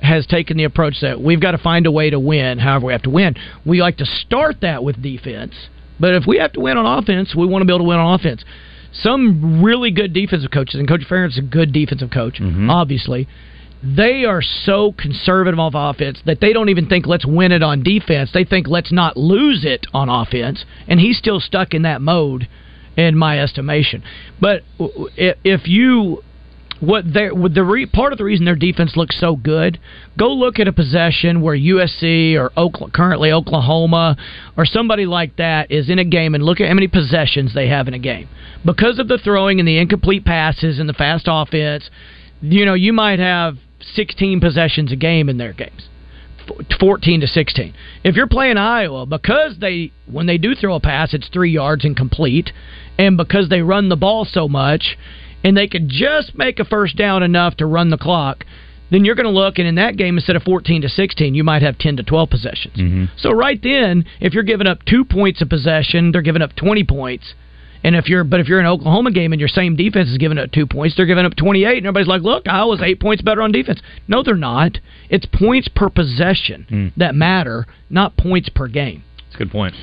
has 0.00 0.26
taken 0.26 0.56
the 0.56 0.64
approach 0.64 0.96
that 1.02 1.20
we've 1.20 1.40
got 1.40 1.52
to 1.52 1.58
find 1.58 1.86
a 1.86 1.90
way 1.90 2.10
to 2.10 2.18
win. 2.18 2.58
However, 2.58 2.86
we 2.86 2.92
have 2.92 3.02
to 3.02 3.10
win. 3.10 3.34
We 3.64 3.80
like 3.80 3.98
to 3.98 4.06
start 4.06 4.60
that 4.62 4.82
with 4.82 5.02
defense, 5.02 5.54
but 6.00 6.14
if 6.14 6.24
we 6.26 6.38
have 6.38 6.52
to 6.52 6.60
win 6.60 6.76
on 6.76 6.98
offense, 6.98 7.34
we 7.36 7.46
want 7.46 7.62
to 7.62 7.66
be 7.66 7.72
able 7.72 7.84
to 7.84 7.88
win 7.88 7.98
on 7.98 8.18
offense. 8.18 8.44
Some 8.92 9.62
really 9.62 9.90
good 9.90 10.12
defensive 10.12 10.50
coaches, 10.50 10.76
and 10.76 10.88
Coach 10.88 11.02
Ferentz 11.08 11.30
is 11.30 11.38
a 11.38 11.42
good 11.42 11.72
defensive 11.72 12.10
coach, 12.10 12.34
mm-hmm. 12.40 12.70
obviously. 12.70 13.28
They 13.82 14.24
are 14.24 14.42
so 14.42 14.92
conservative 14.96 15.58
of 15.58 15.72
offense 15.74 16.20
that 16.24 16.40
they 16.40 16.52
don't 16.52 16.68
even 16.68 16.88
think 16.88 17.06
let's 17.06 17.26
win 17.26 17.50
it 17.50 17.62
on 17.64 17.82
defense. 17.82 18.30
They 18.32 18.44
think 18.44 18.68
let's 18.68 18.92
not 18.92 19.16
lose 19.16 19.64
it 19.64 19.86
on 19.92 20.08
offense, 20.08 20.64
and 20.86 21.00
he's 21.00 21.18
still 21.18 21.40
stuck 21.40 21.74
in 21.74 21.82
that 21.82 22.00
mode, 22.00 22.48
in 22.96 23.16
my 23.16 23.40
estimation. 23.40 24.04
But 24.40 24.62
if 24.78 25.66
you 25.66 26.22
what 26.82 27.04
they 27.04 27.28
the 27.28 27.62
re, 27.62 27.86
part 27.86 28.10
of 28.12 28.18
the 28.18 28.24
reason 28.24 28.44
their 28.44 28.56
defense 28.56 28.96
looks 28.96 29.18
so 29.20 29.36
good. 29.36 29.78
Go 30.18 30.32
look 30.32 30.58
at 30.58 30.66
a 30.66 30.72
possession 30.72 31.40
where 31.40 31.56
USC 31.56 32.34
or 32.34 32.50
Oklahoma, 32.56 32.92
currently 32.92 33.30
Oklahoma 33.30 34.16
or 34.56 34.66
somebody 34.66 35.06
like 35.06 35.36
that 35.36 35.70
is 35.70 35.88
in 35.88 36.00
a 36.00 36.04
game 36.04 36.34
and 36.34 36.42
look 36.42 36.60
at 36.60 36.66
how 36.66 36.74
many 36.74 36.88
possessions 36.88 37.54
they 37.54 37.68
have 37.68 37.86
in 37.86 37.94
a 37.94 38.00
game 38.00 38.28
because 38.64 38.98
of 38.98 39.06
the 39.06 39.16
throwing 39.18 39.60
and 39.60 39.68
the 39.68 39.78
incomplete 39.78 40.24
passes 40.24 40.80
and 40.80 40.88
the 40.88 40.92
fast 40.92 41.26
offense. 41.28 41.88
You 42.40 42.64
know, 42.64 42.74
you 42.74 42.92
might 42.92 43.20
have 43.20 43.58
16 43.94 44.40
possessions 44.40 44.90
a 44.90 44.96
game 44.96 45.28
in 45.28 45.38
their 45.38 45.52
games. 45.52 45.88
14 46.80 47.20
to 47.20 47.28
16. 47.28 47.74
If 48.02 48.16
you're 48.16 48.26
playing 48.26 48.56
Iowa, 48.56 49.06
because 49.06 49.58
they 49.60 49.92
when 50.10 50.26
they 50.26 50.36
do 50.36 50.56
throw 50.56 50.74
a 50.74 50.80
pass, 50.80 51.14
it's 51.14 51.28
three 51.28 51.52
yards 51.52 51.84
incomplete, 51.84 52.50
and 52.98 53.16
because 53.16 53.48
they 53.48 53.62
run 53.62 53.88
the 53.88 53.96
ball 53.96 54.24
so 54.24 54.48
much, 54.48 54.96
and 55.44 55.56
they 55.56 55.66
could 55.66 55.88
just 55.88 56.36
make 56.36 56.58
a 56.58 56.64
first 56.64 56.96
down 56.96 57.22
enough 57.22 57.56
to 57.56 57.66
run 57.66 57.90
the 57.90 57.98
clock, 57.98 58.44
then 58.90 59.06
you're 59.06 59.14
going 59.14 59.26
to 59.26 59.32
look, 59.32 59.58
and 59.58 59.66
in 59.66 59.76
that 59.76 59.96
game, 59.96 60.18
instead 60.18 60.36
of 60.36 60.42
14 60.42 60.82
to 60.82 60.88
16, 60.88 61.34
you 61.34 61.42
might 61.42 61.62
have 61.62 61.78
10 61.78 61.96
to 61.96 62.02
12 62.02 62.28
possessions. 62.28 62.76
Mm-hmm. 62.76 63.04
So 63.16 63.32
right 63.32 63.58
then, 63.62 64.04
if 64.20 64.34
you're 64.34 64.42
giving 64.42 64.66
up 64.66 64.84
two 64.84 65.04
points 65.04 65.40
of 65.40 65.48
possession, 65.48 66.12
they're 66.12 66.20
giving 66.20 66.42
up 66.42 66.54
20 66.56 66.84
points. 66.84 67.34
And 67.84 67.96
if 67.96 68.08
you're, 68.08 68.22
but 68.22 68.38
if 68.38 68.48
you're 68.48 68.60
in 68.60 68.66
an 68.66 68.72
Oklahoma 68.72 69.10
game 69.10 69.32
and 69.32 69.40
your 69.40 69.48
same 69.48 69.76
defense 69.76 70.08
is 70.08 70.18
giving 70.18 70.38
up 70.38 70.52
two 70.52 70.66
points, 70.66 70.94
they're 70.96 71.06
giving 71.06 71.24
up 71.24 71.34
28, 71.34 71.78
and 71.78 71.86
everybody's 71.86 72.06
like, 72.06 72.22
"Look, 72.22 72.46
i 72.46 72.64
was 72.64 72.80
eight 72.80 73.00
points 73.00 73.22
better 73.22 73.42
on 73.42 73.50
defense." 73.50 73.80
No, 74.06 74.22
they're 74.22 74.36
not. 74.36 74.78
It's 75.10 75.26
points 75.26 75.66
per 75.66 75.90
possession 75.90 76.66
hmm. 76.68 76.88
that 76.96 77.16
matter, 77.16 77.66
not 77.90 78.16
points 78.16 78.48
per 78.50 78.68
game. 78.68 79.02
That's 79.32 79.40
a 79.40 79.44
good 79.44 79.52
point. 79.52 79.74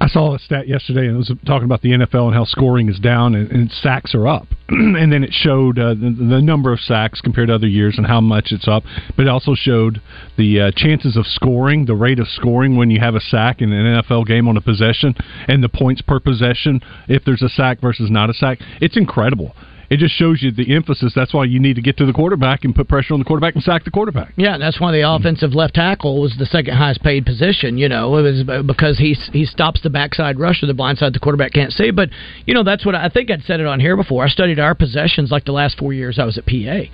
I 0.00 0.06
saw 0.06 0.34
a 0.34 0.38
stat 0.38 0.68
yesterday, 0.68 1.08
and 1.08 1.16
it 1.16 1.18
was 1.18 1.32
talking 1.44 1.64
about 1.64 1.82
the 1.82 1.90
NFL 1.90 2.26
and 2.26 2.34
how 2.34 2.44
scoring 2.44 2.88
is 2.88 3.00
down 3.00 3.34
and, 3.34 3.50
and 3.50 3.70
sacks 3.70 4.14
are 4.14 4.28
up. 4.28 4.46
and 4.68 5.12
then 5.12 5.24
it 5.24 5.32
showed 5.32 5.76
uh, 5.76 5.94
the, 5.94 6.14
the 6.16 6.40
number 6.40 6.72
of 6.72 6.78
sacks 6.78 7.20
compared 7.20 7.48
to 7.48 7.54
other 7.54 7.66
years 7.66 7.98
and 7.98 8.06
how 8.06 8.20
much 8.20 8.52
it's 8.52 8.68
up. 8.68 8.84
But 9.16 9.24
it 9.24 9.28
also 9.28 9.54
showed 9.56 10.00
the 10.38 10.60
uh, 10.60 10.70
chances 10.76 11.16
of 11.16 11.26
scoring, 11.26 11.86
the 11.86 11.96
rate 11.96 12.20
of 12.20 12.28
scoring 12.28 12.76
when 12.76 12.90
you 12.90 13.00
have 13.00 13.16
a 13.16 13.20
sack 13.20 13.60
in 13.60 13.72
an 13.72 14.02
NFL 14.02 14.26
game 14.26 14.46
on 14.46 14.56
a 14.56 14.60
possession, 14.60 15.16
and 15.48 15.64
the 15.64 15.68
points 15.68 16.00
per 16.00 16.20
possession 16.20 16.80
if 17.08 17.24
there's 17.24 17.42
a 17.42 17.48
sack 17.48 17.80
versus 17.80 18.08
not 18.08 18.30
a 18.30 18.34
sack. 18.34 18.58
It's 18.80 18.96
incredible. 18.96 19.56
It 19.92 19.98
just 19.98 20.14
shows 20.14 20.42
you 20.42 20.50
the 20.50 20.74
emphasis. 20.74 21.12
That's 21.14 21.34
why 21.34 21.44
you 21.44 21.60
need 21.60 21.76
to 21.76 21.82
get 21.82 21.98
to 21.98 22.06
the 22.06 22.14
quarterback 22.14 22.64
and 22.64 22.74
put 22.74 22.88
pressure 22.88 23.12
on 23.12 23.20
the 23.20 23.26
quarterback 23.26 23.56
and 23.56 23.62
sack 23.62 23.84
the 23.84 23.90
quarterback. 23.90 24.32
Yeah, 24.36 24.56
that's 24.56 24.80
why 24.80 24.90
the 24.90 25.06
offensive 25.06 25.52
left 25.52 25.74
tackle 25.74 26.18
was 26.18 26.34
the 26.38 26.46
second 26.46 26.78
highest 26.78 27.02
paid 27.02 27.26
position. 27.26 27.76
You 27.76 27.90
know, 27.90 28.16
it 28.16 28.22
was 28.22 28.64
because 28.66 28.96
he 28.96 29.14
he 29.34 29.44
stops 29.44 29.82
the 29.82 29.90
backside 29.90 30.38
rusher, 30.38 30.66
the 30.66 30.72
blind 30.72 30.96
side 30.96 31.12
the 31.12 31.18
quarterback 31.18 31.52
can't 31.52 31.74
see. 31.74 31.90
But 31.90 32.08
you 32.46 32.54
know, 32.54 32.62
that's 32.62 32.86
what 32.86 32.94
I, 32.94 33.04
I 33.04 33.08
think 33.10 33.30
I'd 33.30 33.42
said 33.42 33.60
it 33.60 33.66
on 33.66 33.80
here 33.80 33.94
before. 33.94 34.24
I 34.24 34.28
studied 34.28 34.58
our 34.58 34.74
possessions 34.74 35.30
like 35.30 35.44
the 35.44 35.52
last 35.52 35.76
four 35.76 35.92
years 35.92 36.18
I 36.18 36.24
was 36.24 36.38
at 36.38 36.46
PA. 36.46 36.88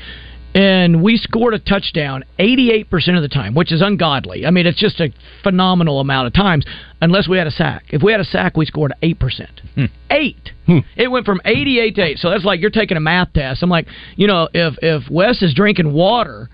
And 0.59 1.03
we 1.05 1.17
scored 1.17 1.55
a 1.55 1.59
touchdown 1.61 2.25
88% 2.41 2.91
of 3.17 3.23
the 3.23 3.29
time, 3.29 3.55
which 3.55 3.71
is 3.71 3.81
ungodly. 3.81 4.45
I 4.45 4.51
mean, 4.51 4.67
it's 4.67 4.79
just 4.81 4.99
a 5.01 5.13
phenomenal 5.45 6.01
amount 6.01 6.27
of 6.27 6.33
times, 6.33 6.65
unless 7.01 7.29
we 7.29 7.39
had 7.39 7.47
a 7.47 7.51
sack. 7.53 7.85
If 7.91 8.03
we 8.03 8.11
had 8.11 8.21
a 8.21 8.25
sack, 8.25 8.57
we 8.57 8.67
scored 8.67 8.93
8%. 9.01 9.89
Eight. 10.11 10.51
It 10.97 11.09
went 11.13 11.27
from 11.27 11.41
88 11.45 11.95
to 11.95 12.03
8. 12.03 12.19
So 12.19 12.31
that's 12.31 12.45
like 12.45 12.61
you're 12.61 12.71
taking 12.71 12.97
a 12.97 13.01
math 13.01 13.33
test. 13.35 13.63
I'm 13.63 13.71
like, 13.71 13.87
you 14.17 14.27
know, 14.27 14.49
if, 14.53 14.75
if 14.83 15.09
Wes 15.09 15.43
is 15.43 15.55
drinking 15.55 15.93
water, 15.93 16.51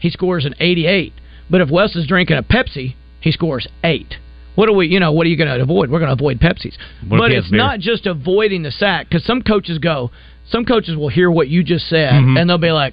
he 0.00 0.10
scores 0.10 0.44
an 0.44 0.54
88. 0.60 1.14
But 1.48 1.62
if 1.62 1.70
Wes 1.70 1.96
is 1.96 2.06
drinking 2.06 2.36
a 2.36 2.42
Pepsi, 2.42 2.94
he 3.20 3.32
scores 3.32 3.66
8. 3.82 4.16
What 4.56 4.68
are 4.68 4.72
we, 4.74 4.86
you 4.88 5.00
know, 5.00 5.12
what 5.12 5.26
are 5.26 5.30
you 5.30 5.36
going 5.38 5.48
to 5.48 5.62
avoid? 5.62 5.90
We're 5.90 5.98
going 5.98 6.08
to 6.08 6.12
avoid 6.12 6.40
Pepsis. 6.40 6.74
What 7.08 7.18
but 7.18 7.32
it's 7.32 7.48
beer? 7.50 7.56
not 7.58 7.80
just 7.80 8.06
avoiding 8.06 8.62
the 8.64 8.70
sack 8.70 9.08
because 9.08 9.24
some 9.24 9.40
coaches 9.42 9.78
go, 9.78 10.10
some 10.50 10.64
coaches 10.66 10.96
will 10.96 11.08
hear 11.08 11.30
what 11.30 11.48
you 11.48 11.62
just 11.64 11.88
said 11.88 12.12
Mm-hmm. 12.12 12.36
and 12.36 12.50
they'll 12.50 12.58
be 12.58 12.70
like, 12.70 12.92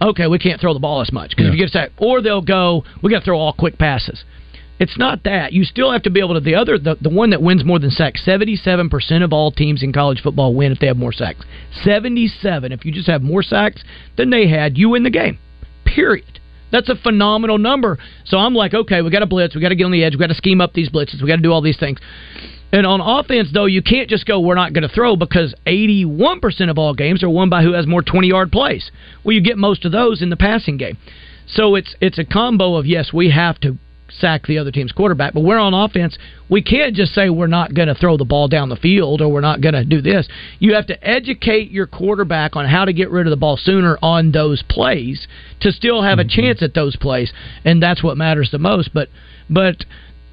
okay, 0.00 0.26
we 0.26 0.38
can't 0.38 0.60
throw 0.60 0.74
the 0.74 0.80
ball 0.80 1.00
as 1.00 1.12
much 1.12 1.30
because 1.30 1.46
if 1.46 1.52
you 1.52 1.58
get 1.58 1.68
a 1.68 1.72
sack, 1.72 1.90
or 1.98 2.20
they'll 2.20 2.42
go, 2.42 2.84
we 3.02 3.10
got 3.10 3.20
to 3.20 3.24
throw 3.24 3.38
all 3.38 3.52
quick 3.52 3.78
passes. 3.78 4.24
It's 4.80 4.98
not 4.98 5.22
that. 5.22 5.52
You 5.52 5.62
still 5.64 5.92
have 5.92 6.02
to 6.02 6.10
be 6.10 6.18
able 6.18 6.34
to. 6.34 6.40
The 6.40 6.56
other, 6.56 6.78
the, 6.78 6.96
the 7.00 7.08
one 7.08 7.30
that 7.30 7.40
wins 7.40 7.64
more 7.64 7.78
than 7.78 7.90
sacks, 7.90 8.24
seventy-seven 8.24 8.90
percent 8.90 9.22
of 9.22 9.32
all 9.32 9.52
teams 9.52 9.84
in 9.84 9.92
college 9.92 10.20
football 10.20 10.52
win 10.52 10.72
if 10.72 10.80
they 10.80 10.88
have 10.88 10.96
more 10.96 11.12
sacks. 11.12 11.44
Seventy-seven. 11.84 12.72
If 12.72 12.84
you 12.84 12.90
just 12.90 13.08
have 13.08 13.22
more 13.22 13.42
sacks 13.42 13.84
than 14.16 14.30
they 14.30 14.48
had, 14.48 14.76
you 14.76 14.88
win 14.90 15.04
the 15.04 15.10
game. 15.10 15.38
Period. 15.84 16.40
That's 16.72 16.88
a 16.88 16.96
phenomenal 16.96 17.56
number. 17.56 17.98
So 18.24 18.36
I'm 18.36 18.52
like, 18.52 18.74
okay, 18.74 19.00
we 19.00 19.10
got 19.10 19.20
to 19.20 19.26
blitz, 19.26 19.54
we 19.54 19.60
got 19.60 19.68
to 19.68 19.76
get 19.76 19.84
on 19.84 19.92
the 19.92 20.02
edge, 20.02 20.14
we 20.14 20.18
got 20.18 20.26
to 20.26 20.34
scheme 20.34 20.60
up 20.60 20.72
these 20.72 20.90
blitzes, 20.90 21.22
we 21.22 21.28
got 21.28 21.36
to 21.36 21.42
do 21.42 21.52
all 21.52 21.62
these 21.62 21.78
things. 21.78 22.00
And 22.74 22.88
on 22.88 23.00
offense, 23.00 23.50
though, 23.54 23.66
you 23.66 23.82
can't 23.82 24.10
just 24.10 24.26
go, 24.26 24.40
we're 24.40 24.56
not 24.56 24.72
going 24.72 24.82
to 24.82 24.92
throw 24.92 25.14
because 25.14 25.54
81% 25.64 26.68
of 26.70 26.76
all 26.76 26.92
games 26.92 27.22
are 27.22 27.30
won 27.30 27.48
by 27.48 27.62
who 27.62 27.72
has 27.72 27.86
more 27.86 28.02
20 28.02 28.26
yard 28.26 28.50
plays. 28.50 28.90
Well, 29.22 29.32
you 29.32 29.40
get 29.40 29.56
most 29.56 29.84
of 29.84 29.92
those 29.92 30.22
in 30.22 30.28
the 30.28 30.36
passing 30.36 30.76
game. 30.76 30.98
So 31.46 31.76
it's 31.76 31.94
it's 32.00 32.18
a 32.18 32.24
combo 32.24 32.74
of, 32.74 32.84
yes, 32.84 33.12
we 33.12 33.30
have 33.30 33.60
to 33.60 33.78
sack 34.10 34.48
the 34.48 34.58
other 34.58 34.72
team's 34.72 34.90
quarterback, 34.90 35.34
but 35.34 35.44
we're 35.44 35.58
on 35.58 35.72
offense. 35.72 36.18
We 36.48 36.62
can't 36.62 36.96
just 36.96 37.14
say 37.14 37.30
we're 37.30 37.46
not 37.46 37.74
going 37.74 37.86
to 37.86 37.94
throw 37.94 38.16
the 38.16 38.24
ball 38.24 38.48
down 38.48 38.70
the 38.70 38.76
field 38.76 39.20
or 39.20 39.28
we're 39.28 39.40
not 39.40 39.60
going 39.60 39.74
to 39.74 39.84
do 39.84 40.02
this. 40.02 40.26
You 40.58 40.74
have 40.74 40.88
to 40.88 41.08
educate 41.08 41.70
your 41.70 41.86
quarterback 41.86 42.56
on 42.56 42.66
how 42.66 42.86
to 42.86 42.92
get 42.92 43.08
rid 43.08 43.28
of 43.28 43.30
the 43.30 43.36
ball 43.36 43.56
sooner 43.56 43.98
on 44.02 44.32
those 44.32 44.64
plays 44.68 45.28
to 45.60 45.70
still 45.70 46.02
have 46.02 46.18
a 46.18 46.24
mm-hmm. 46.24 46.40
chance 46.40 46.60
at 46.60 46.74
those 46.74 46.96
plays, 46.96 47.32
and 47.64 47.80
that's 47.80 48.02
what 48.02 48.16
matters 48.16 48.50
the 48.50 48.58
most. 48.58 48.92
But 48.92 49.10
but 49.48 49.84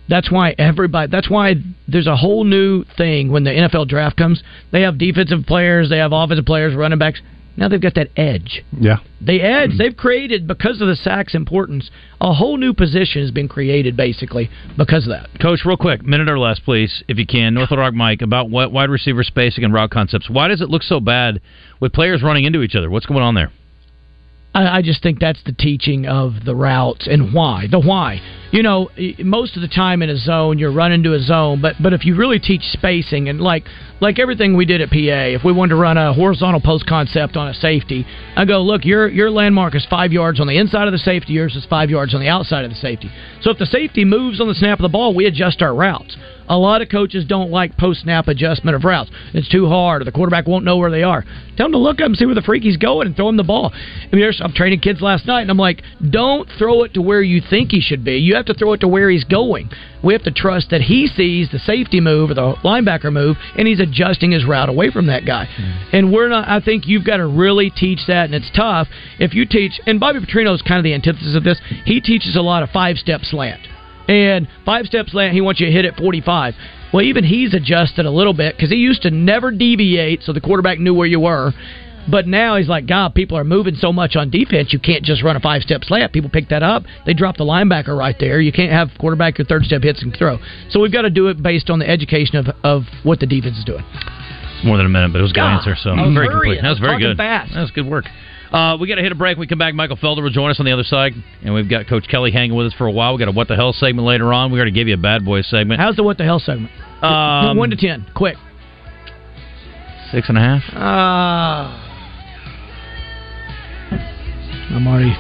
that's 0.08 0.32
why 0.32 0.56
everybody. 0.58 1.10
That's 1.12 1.30
why 1.30 1.56
there's 1.88 2.08
a 2.08 2.16
whole 2.16 2.44
new 2.44 2.84
thing 2.98 3.32
when 3.32 3.44
the 3.44 3.52
NFL 3.52 3.88
draft 3.88 4.18
comes. 4.18 4.44
They 4.72 4.82
have 4.82 4.98
defensive 4.98 5.46
players, 5.46 5.90
they 5.90 5.98
have 5.98 6.12
offensive 6.12 6.46
players, 6.46 6.76
running 6.76 7.00
backs. 7.00 7.22
Now 7.58 7.68
they've 7.68 7.82
got 7.82 7.96
that 7.96 8.10
edge. 8.16 8.64
Yeah. 8.72 8.98
The 9.20 9.42
edge 9.42 9.72
mm-hmm. 9.72 9.78
they've 9.78 9.96
created 9.96 10.48
because 10.48 10.82
of 10.82 10.88
the 10.88 10.96
sacks 10.96 11.36
importance. 11.36 11.92
A 12.22 12.34
whole 12.34 12.58
new 12.58 12.74
position 12.74 13.22
has 13.22 13.32
been 13.32 13.50
created 13.50 13.98
basically 13.98 14.50
because 14.78 15.06
of 15.06 15.12
that. 15.12 15.30
Coach, 15.42 15.60
real 15.66 15.78
quick, 15.78 16.04
minute 16.04 16.30
or 16.30 16.40
less, 16.40 16.60
please, 16.60 17.04
if 17.08 17.18
you 17.18 17.28
can. 17.28 17.54
North 17.54 17.70
Little 17.70 17.84
Rock 17.84 17.94
Mike 17.94 18.22
about 18.22 18.50
what 18.50 18.72
wide 18.72 18.90
receiver 18.90 19.24
spacing 19.24 19.64
and 19.64 19.74
route 19.74 19.92
concepts. 19.92 20.30
Why 20.30 20.48
does 20.48 20.62
it 20.62 20.70
look 20.70 20.84
so 20.84 21.00
bad 21.00 21.42
with 21.80 21.94
players 21.94 22.24
running 22.24 22.46
into 22.46 22.62
each 22.62 22.76
other? 22.76 22.90
What's 22.90 23.06
going 23.06 23.22
on 23.22 23.36
there? 23.36 23.52
I, 24.54 24.78
I 24.78 24.82
just 24.82 25.02
think 25.02 25.20
that's 25.20 25.42
the 25.46 25.54
teaching 25.54 26.06
of 26.06 26.44
the 26.46 26.56
routes 26.56 27.08
and 27.08 27.34
why. 27.34 27.68
The 27.72 27.80
why. 27.80 28.20
You 28.52 28.64
know, 28.64 28.90
most 29.20 29.56
of 29.56 29.62
the 29.62 29.70
time 29.70 30.02
in 30.02 30.10
a 30.10 30.18
zone, 30.18 30.60
you're 30.60 30.74
running 30.74 31.04
to 31.04 31.14
a 31.14 31.20
zone, 31.20 31.62
but 31.62 31.76
but 31.82 31.94
if 31.94 32.06
you 32.06 32.16
really 32.16 32.38
teach 32.38 32.64
spacing 32.64 33.30
and 33.30 33.40
like 33.40 33.64
like 34.02 34.20
everything 34.20 34.58
we 34.58 34.66
did 34.66 34.82
at 34.82 34.90
PA, 34.90 34.96
if 34.98 35.46
we 35.46 35.54
wanted 35.54 35.70
to 35.70 35.76
run 35.78 35.98
a 35.98 36.14
horizontal 36.14 36.60
post 36.60 36.86
concept 36.86 37.38
on 37.38 37.48
a 37.48 37.54
safety, 37.54 38.06
I 38.36 38.44
go, 38.44 38.62
look, 38.62 38.84
your 38.84 39.08
your 39.08 39.32
landmark 39.32 39.74
is 39.74 39.86
five 39.90 40.12
yards 40.12 40.42
on 40.42 40.48
the 40.48 40.58
inside 40.58 40.88
of 40.88 40.92
the 40.92 40.98
safety, 40.98 41.32
yours 41.34 41.56
is 41.56 41.66
five 41.70 41.90
yards 41.90 42.14
on 42.14 42.20
the 42.20 42.28
outside 42.28 42.66
of 42.66 42.72
the 42.72 42.78
safety. 42.78 43.10
So 43.42 43.52
if 43.52 43.58
the 43.58 43.66
safety 43.66 44.04
moves 44.04 44.42
on 44.42 44.50
the 44.50 44.56
snap 44.56 44.80
of 44.80 44.84
the 44.84 44.90
ball, 44.90 45.16
we 45.16 45.28
adjust 45.28 45.62
our 45.62 45.74
routes. 45.74 46.18
A 46.50 46.58
lot 46.58 46.82
of 46.82 46.90
coaches 46.90 47.26
don't 47.26 47.52
like 47.52 47.78
post 47.78 48.02
snap 48.02 48.28
adjustment 48.28 48.76
of 48.76 48.84
routes. 48.84 49.10
It's 49.34 49.50
too 49.50 49.68
hard, 49.68 50.02
or 50.02 50.06
the 50.06 50.12
quarterback 50.12 50.48
won't 50.48 50.66
know 50.66 50.78
where 50.78 50.92
they 50.92 51.04
are. 51.04 51.24
Tell 51.58 51.66
them 51.66 51.74
to 51.74 51.78
look 51.78 52.02
up 52.02 52.08
and 52.08 52.18
see 52.18 52.26
where 52.26 52.36
the 52.36 52.42
freak 52.42 52.64
he's 52.64 52.78
going 52.78 53.08
and 53.08 53.16
throw 53.16 53.30
him 53.30 53.38
the 53.38 53.44
ball. 53.44 53.72
I 53.74 54.16
mean, 54.16 54.30
I'm 54.40 54.54
training 54.54 54.80
kids 54.80 55.02
last 55.02 55.26
night, 55.26 55.42
and 55.42 55.52
I'm 55.52 55.58
like, 55.58 55.84
don't 56.10 56.50
throw 56.58 56.84
it 56.84 56.94
to 56.96 57.02
where 57.02 57.22
you 57.22 57.42
think 57.48 57.72
he 57.72 57.82
should 57.82 58.04
be. 58.04 58.18
You 58.18 58.36
have 58.36 58.46
to 58.46 58.54
throw 58.54 58.74
it 58.74 58.82
to 58.82 58.88
where 58.88 59.10
he's 59.10 59.24
going. 59.24 59.70
We 60.04 60.14
have 60.14 60.24
to 60.24 60.32
trust 60.32 60.72
that 60.72 60.82
he 60.82 61.08
sees 61.08 61.50
the 61.52 61.60
safety 61.60 62.02
move 62.02 62.32
or 62.32 62.34
the 62.34 62.54
linebacker 62.64 63.14
move, 63.14 63.38
and 63.58 63.68
he's 63.68 63.80
adjusting 63.80 64.32
his 64.32 64.46
route 64.46 64.70
away 64.70 64.90
from 64.92 65.08
that 65.08 65.26
guy. 65.26 65.46
Mm-hmm. 65.46 65.96
And 65.96 66.12
we're 66.12 66.30
not. 66.30 66.48
I 66.48 66.60
think 66.60 66.88
you've 66.88 67.06
got 67.06 67.18
to 67.18 67.28
really 67.28 67.70
teach 67.70 68.00
that, 68.08 68.26
and 68.26 68.34
it's 68.34 68.50
tough 68.56 68.88
if 69.20 69.34
you 69.34 69.46
teach. 69.46 69.80
And 69.86 70.00
Bobby 70.00 70.20
Petrino 70.20 70.56
is 70.56 70.62
kind 70.62 70.80
of 70.80 70.84
the 70.84 70.94
antithesis 70.94 71.36
of 71.36 71.44
this. 71.44 71.60
He 71.86 72.02
teaches 72.02 72.36
a 72.36 72.42
lot 72.42 72.64
of 72.64 72.70
five 72.70 72.98
step 72.98 73.22
slant. 73.24 73.62
And 74.12 74.48
five 74.66 74.86
steps 74.88 75.14
slant, 75.14 75.34
he 75.34 75.40
wants 75.40 75.62
you 75.62 75.68
to 75.68 75.72
hit 75.72 75.86
at 75.86 75.96
45. 75.96 76.54
Well, 76.94 77.04
even 77.04 77.24
he's 77.24 77.54
adjusted 77.54 78.06
a 78.06 78.12
little 78.12 78.34
bit 78.34 78.58
because 78.58 78.70
he 78.70 78.76
used 78.76 79.04
to 79.04 79.12
never 79.12 79.52
deviate 79.52 80.24
so 80.24 80.34
the 80.34 80.42
quarterback 80.42 80.80
knew 80.80 80.94
where 80.94 81.08
you 81.08 81.22
were. 81.22 81.54
But 82.10 82.28
now 82.28 82.58
he's 82.58 82.68
like, 82.68 82.88
God, 82.88 83.14
people 83.14 83.38
are 83.38 83.44
moving 83.44 83.76
so 83.76 83.94
much 83.94 84.16
on 84.16 84.30
defense, 84.30 84.74
you 84.74 84.80
can't 84.80 85.04
just 85.04 85.24
run 85.24 85.36
a 85.36 85.40
five 85.40 85.62
step 85.62 85.84
slant. 85.84 86.12
People 86.12 86.30
pick 86.30 86.50
that 86.50 86.64
up. 86.64 86.84
They 87.06 87.14
drop 87.14 87.38
the 87.38 87.46
linebacker 87.46 87.96
right 87.98 88.16
there. 88.20 88.42
You 88.42 88.52
can't 88.52 88.72
have 88.72 88.90
quarterback 89.00 89.38
your 89.38 89.46
third 89.46 89.64
step 89.64 89.84
hits 89.84 90.02
and 90.02 90.14
throw. 90.18 90.40
So 90.72 90.82
we've 90.82 90.92
got 90.92 91.04
to 91.04 91.10
do 91.10 91.28
it 91.28 91.42
based 91.42 91.70
on 91.70 91.80
the 91.80 91.88
education 91.88 92.36
of, 92.36 92.48
of 92.64 92.84
what 93.04 93.20
the 93.20 93.28
defense 93.28 93.58
is 93.58 93.64
doing. 93.64 93.86
It's 93.86 94.66
more 94.66 94.78
than 94.78 94.88
a 94.88 94.90
minute, 94.90 95.14
but 95.14 95.20
it 95.20 95.22
was 95.22 95.32
a 95.32 95.36
good 95.36 95.42
God, 95.42 95.58
answer. 95.60 95.76
So 95.80 95.96
very 96.14 96.28
complete. 96.28 96.60
That 96.62 96.70
was 96.70 96.80
very 96.80 97.00
good. 97.00 97.18
fast. 97.18 97.54
That 97.54 97.62
was 97.62 97.72
good 97.72 97.88
work. 97.88 98.06
Uh, 98.52 98.78
we 98.78 98.88
got 98.88 98.96
to 98.96 99.02
hit 99.02 99.12
a 99.12 99.16
break. 99.16 99.38
When 99.38 99.42
we 99.42 99.48
come 99.48 99.60
back. 99.60 99.74
Michael 99.74 99.96
Felder 99.98 100.22
will 100.22 100.30
join 100.30 100.52
us 100.52 100.60
on 100.60 100.66
the 100.66 100.74
other 100.74 100.84
side, 100.84 101.14
and 101.44 101.54
we've 101.54 101.70
got 101.70 101.88
Coach 101.88 102.08
Kelly 102.10 102.32
hanging 102.32 102.56
with 102.56 102.68
us 102.68 102.74
for 102.74 102.86
a 102.86 102.92
while. 102.92 103.14
We 103.14 103.20
got 103.20 103.30
a 103.30 103.32
what 103.32 103.48
the 103.48 103.56
hell 103.56 103.72
segment 103.72 104.06
later 104.06 104.34
on. 104.34 104.52
We 104.52 104.60
got 104.60 104.66
to 104.66 104.72
give 104.72 104.88
you 104.88 104.94
a 104.94 104.98
bad 104.98 105.24
boy 105.24 105.42
segment. 105.42 105.80
How's 105.80 105.96
the 105.96 106.04
what 106.04 106.18
the 106.18 106.26
hell 106.26 106.40
segment? 106.40 106.72
Um, 107.02 107.58
One 107.58 107.70
to 107.70 107.78
ten, 107.78 108.06
quick. 108.14 108.36
Six 110.12 110.28
and 110.28 110.38
a 110.38 110.42
half. 110.42 110.64
Ah. 110.74 111.88
I'm 114.76 114.88
already. 114.88 115.16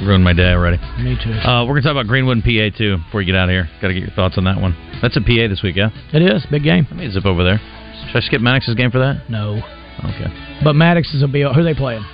You 0.00 0.06
ruined 0.08 0.24
my 0.24 0.32
day 0.32 0.50
already. 0.50 0.78
Me 1.02 1.16
too. 1.22 1.30
Uh, 1.30 1.64
we're 1.64 1.74
gonna 1.74 1.82
talk 1.82 1.92
about 1.92 2.06
Greenwood 2.06 2.38
and 2.38 2.44
PA 2.44 2.76
too 2.76 2.96
before 3.04 3.20
you 3.22 3.26
get 3.26 3.36
out 3.36 3.48
of 3.48 3.52
here. 3.52 3.68
Got 3.80 3.88
to 3.88 3.94
get 3.94 4.02
your 4.02 4.12
thoughts 4.12 4.36
on 4.38 4.44
that 4.44 4.60
one. 4.60 4.74
That's 5.02 5.16
a 5.16 5.20
PA 5.20 5.46
this 5.48 5.62
week, 5.62 5.76
yeah. 5.76 5.90
It 6.12 6.22
is 6.22 6.44
big 6.50 6.64
game. 6.64 6.86
Let 6.90 6.98
me 6.98 7.10
zip 7.10 7.26
over 7.26 7.44
there. 7.44 7.58
Should 8.08 8.16
I 8.16 8.20
skip 8.20 8.40
Maddox's 8.40 8.74
game 8.74 8.90
for 8.90 8.98
that? 8.98 9.28
No. 9.28 9.62
Okay. 10.00 10.26
But 10.64 10.74
Maddox 10.74 11.14
is 11.14 11.22
a 11.22 11.28
be. 11.28 11.42
Who 11.42 11.48
are 11.48 11.62
they 11.62 11.74
playing? 11.74 12.04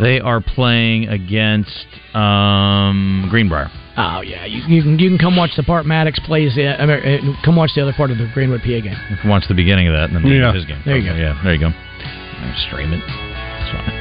They 0.00 0.20
are 0.20 0.40
playing 0.40 1.08
against 1.08 1.86
um, 2.14 3.26
Greenbrier. 3.30 3.70
Oh 3.96 4.20
yeah, 4.20 4.44
you, 4.46 4.62
you 4.68 4.82
can 4.82 4.98
you 4.98 5.08
can 5.10 5.18
come 5.18 5.34
watch 5.36 5.50
the 5.56 5.64
part 5.64 5.84
Maddox 5.86 6.20
plays 6.20 6.56
in. 6.56 6.68
I 6.68 6.86
mean, 6.86 7.34
uh, 7.34 7.44
come 7.44 7.56
watch 7.56 7.70
the 7.74 7.82
other 7.82 7.92
part 7.92 8.10
of 8.12 8.18
the 8.18 8.30
Greenwood 8.32 8.60
PA 8.60 8.66
game. 8.78 8.94
You 9.10 9.16
can 9.20 9.28
watch 9.28 9.44
the 9.48 9.54
beginning 9.54 9.88
of 9.88 9.94
that 9.94 10.10
and 10.10 10.16
then 10.16 10.26
Yeah. 10.30 10.52
his 10.54 10.64
game. 10.66 10.80
There 10.86 10.96
you 10.96 11.10
go. 11.10 11.16
Yeah, 11.16 11.34
there 11.42 11.52
you 11.54 11.58
go. 11.60 11.70
I'll 11.74 12.54
stream 12.68 12.92
it. 12.92 13.02
It's 13.02 13.70
fine. 13.74 13.94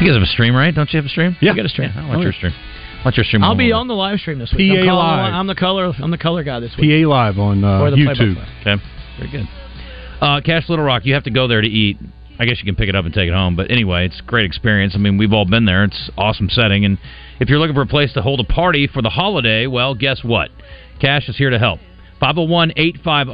You 0.00 0.08
guys 0.08 0.16
have 0.16 0.22
a 0.22 0.26
stream, 0.26 0.56
right? 0.56 0.74
Don't 0.74 0.92
you 0.92 0.96
have 0.98 1.06
a 1.06 1.08
stream? 1.08 1.36
Yeah. 1.40 1.50
You 1.52 1.56
got 1.56 1.66
a 1.66 1.68
stream. 1.68 1.90
I'll 1.94 2.08
watch 2.08 2.16
Oh, 2.18 2.20
your 2.22 2.32
yeah. 2.32 2.38
stream. 2.38 2.52
Watch 3.04 3.16
your 3.16 3.24
stream. 3.24 3.44
I'll 3.44 3.54
be 3.54 3.70
on 3.70 3.86
the 3.86 3.94
live 3.94 4.18
stream 4.18 4.38
this 4.40 4.52
week. 4.52 4.72
PA 4.72 4.80
I'm, 4.80 4.86
calling- 4.88 5.06
Live. 5.22 5.34
I'm 5.34 5.46
the 5.46 5.54
color. 5.54 5.92
I'm 6.02 6.10
the 6.10 6.18
color 6.18 6.42
guy 6.42 6.58
this 6.58 6.72
week. 6.76 6.90
PA 7.04 7.08
Live 7.08 7.38
on 7.38 7.62
uh, 7.62 7.90
the 7.90 7.96
YouTube. 7.96 8.34
play-by-play. 8.34 8.72
Okay, 8.72 8.82
very 9.18 9.30
good. 9.30 9.48
Uh, 10.20 10.40
Cache 10.40 10.68
Little 10.68 10.84
Rock, 10.84 11.04
you 11.04 11.14
have 11.14 11.24
to 11.24 11.30
go 11.30 11.46
there 11.46 11.60
to 11.60 11.66
eat. 11.68 11.98
I 12.38 12.44
guess 12.44 12.58
you 12.58 12.64
can 12.64 12.74
pick 12.74 12.88
it 12.88 12.96
up 12.96 13.04
and 13.04 13.12
take 13.12 13.28
it 13.28 13.34
home. 13.34 13.56
But 13.56 13.70
anyway, 13.70 14.06
it's 14.06 14.20
a 14.20 14.24
great 14.24 14.46
experience. 14.46 14.94
I 14.94 14.98
mean, 14.98 15.18
we've 15.18 15.32
all 15.32 15.44
been 15.44 15.64
there. 15.64 15.84
It's 15.84 16.10
awesome 16.16 16.48
setting. 16.48 16.84
And 16.84 16.98
if 17.40 17.48
you're 17.48 17.58
looking 17.58 17.74
for 17.74 17.82
a 17.82 17.86
place 17.86 18.12
to 18.14 18.22
hold 18.22 18.40
a 18.40 18.44
party 18.44 18.86
for 18.86 19.02
the 19.02 19.10
holiday, 19.10 19.66
well, 19.66 19.94
guess 19.94 20.24
what? 20.24 20.50
Cache 21.00 21.28
is 21.28 21.36
here 21.36 21.50
to 21.50 21.58
help. 21.58 21.80
501 22.20 22.72
850 22.76 23.32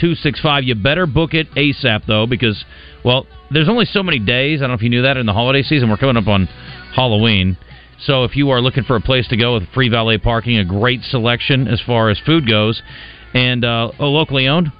0265. 0.00 0.64
You 0.64 0.74
better 0.76 1.06
book 1.06 1.34
it 1.34 1.50
ASAP, 1.52 2.06
though, 2.06 2.26
because, 2.26 2.64
well, 3.04 3.26
there's 3.50 3.68
only 3.68 3.84
so 3.84 4.02
many 4.02 4.18
days. 4.18 4.60
I 4.60 4.62
don't 4.62 4.70
know 4.70 4.74
if 4.74 4.82
you 4.82 4.90
knew 4.90 5.02
that 5.02 5.16
in 5.16 5.26
the 5.26 5.32
holiday 5.32 5.62
season. 5.62 5.90
We're 5.90 5.96
coming 5.96 6.16
up 6.16 6.28
on 6.28 6.46
Halloween. 6.94 7.58
So 8.00 8.22
if 8.22 8.36
you 8.36 8.50
are 8.50 8.60
looking 8.60 8.84
for 8.84 8.94
a 8.94 9.00
place 9.00 9.26
to 9.28 9.36
go 9.36 9.54
with 9.54 9.68
free 9.74 9.88
valet 9.88 10.18
parking, 10.18 10.58
a 10.58 10.64
great 10.64 11.02
selection 11.02 11.66
as 11.66 11.80
far 11.80 12.10
as 12.10 12.20
food 12.24 12.48
goes, 12.48 12.80
and 13.34 13.64
uh, 13.64 13.90
locally 13.98 14.46
owned, 14.46 14.70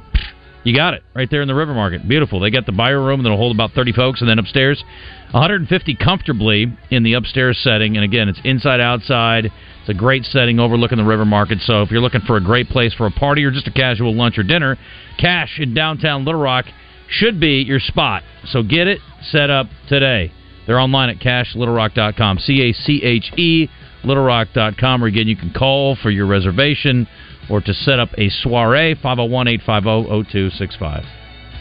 you 0.64 0.74
got 0.74 0.94
it 0.94 1.02
right 1.14 1.28
there 1.30 1.40
in 1.42 1.48
the 1.48 1.54
River 1.54 1.74
Market. 1.74 2.06
Beautiful. 2.08 2.40
They 2.40 2.50
got 2.50 2.66
the 2.66 2.72
buyer 2.72 3.02
room 3.02 3.22
that'll 3.22 3.38
hold 3.38 3.54
about 3.54 3.72
30 3.72 3.92
folks, 3.92 4.20
and 4.20 4.28
then 4.28 4.38
upstairs, 4.38 4.82
150 5.30 5.94
comfortably 5.96 6.66
in 6.90 7.02
the 7.02 7.14
upstairs 7.14 7.58
setting. 7.62 7.96
And 7.96 8.04
again, 8.04 8.28
it's 8.28 8.40
inside 8.44 8.80
outside. 8.80 9.46
It's 9.46 9.88
a 9.88 9.94
great 9.94 10.24
setting 10.24 10.58
overlooking 10.58 10.98
the 10.98 11.04
River 11.04 11.24
Market. 11.24 11.60
So 11.60 11.82
if 11.82 11.90
you're 11.90 12.00
looking 12.00 12.22
for 12.22 12.36
a 12.36 12.44
great 12.44 12.68
place 12.68 12.92
for 12.94 13.06
a 13.06 13.10
party 13.10 13.44
or 13.44 13.50
just 13.50 13.68
a 13.68 13.72
casual 13.72 14.14
lunch 14.14 14.38
or 14.38 14.42
dinner, 14.42 14.76
Cache 15.18 15.58
in 15.58 15.74
downtown 15.74 16.24
Little 16.24 16.40
Rock 16.40 16.66
should 17.08 17.40
be 17.40 17.62
your 17.62 17.80
spot. 17.80 18.22
So 18.46 18.62
get 18.62 18.86
it 18.86 19.00
set 19.30 19.50
up 19.50 19.66
today. 19.88 20.32
They're 20.66 20.78
online 20.78 21.08
at 21.08 21.18
cachelittlerock.com. 21.18 22.38
C 22.40 22.62
A 22.62 22.72
C 22.72 23.02
H 23.02 23.32
E 23.38 23.68
littlerock.com. 24.04 25.02
Or 25.02 25.06
again, 25.06 25.28
you 25.28 25.36
can 25.36 25.52
call 25.52 25.96
for 25.96 26.10
your 26.10 26.26
reservation 26.26 27.08
or 27.50 27.60
to 27.60 27.72
set 27.72 27.98
up 27.98 28.10
a 28.18 28.28
soiree 28.28 28.94
501 28.94 29.48
850 29.48 30.30
0265. 30.30 31.04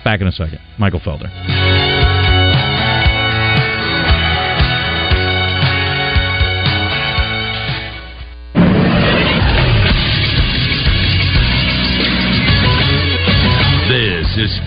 Back 0.04 0.22
in 0.22 0.28
a 0.28 0.32
second. 0.32 0.60
Michael 0.78 1.00
Felder. 1.00 1.77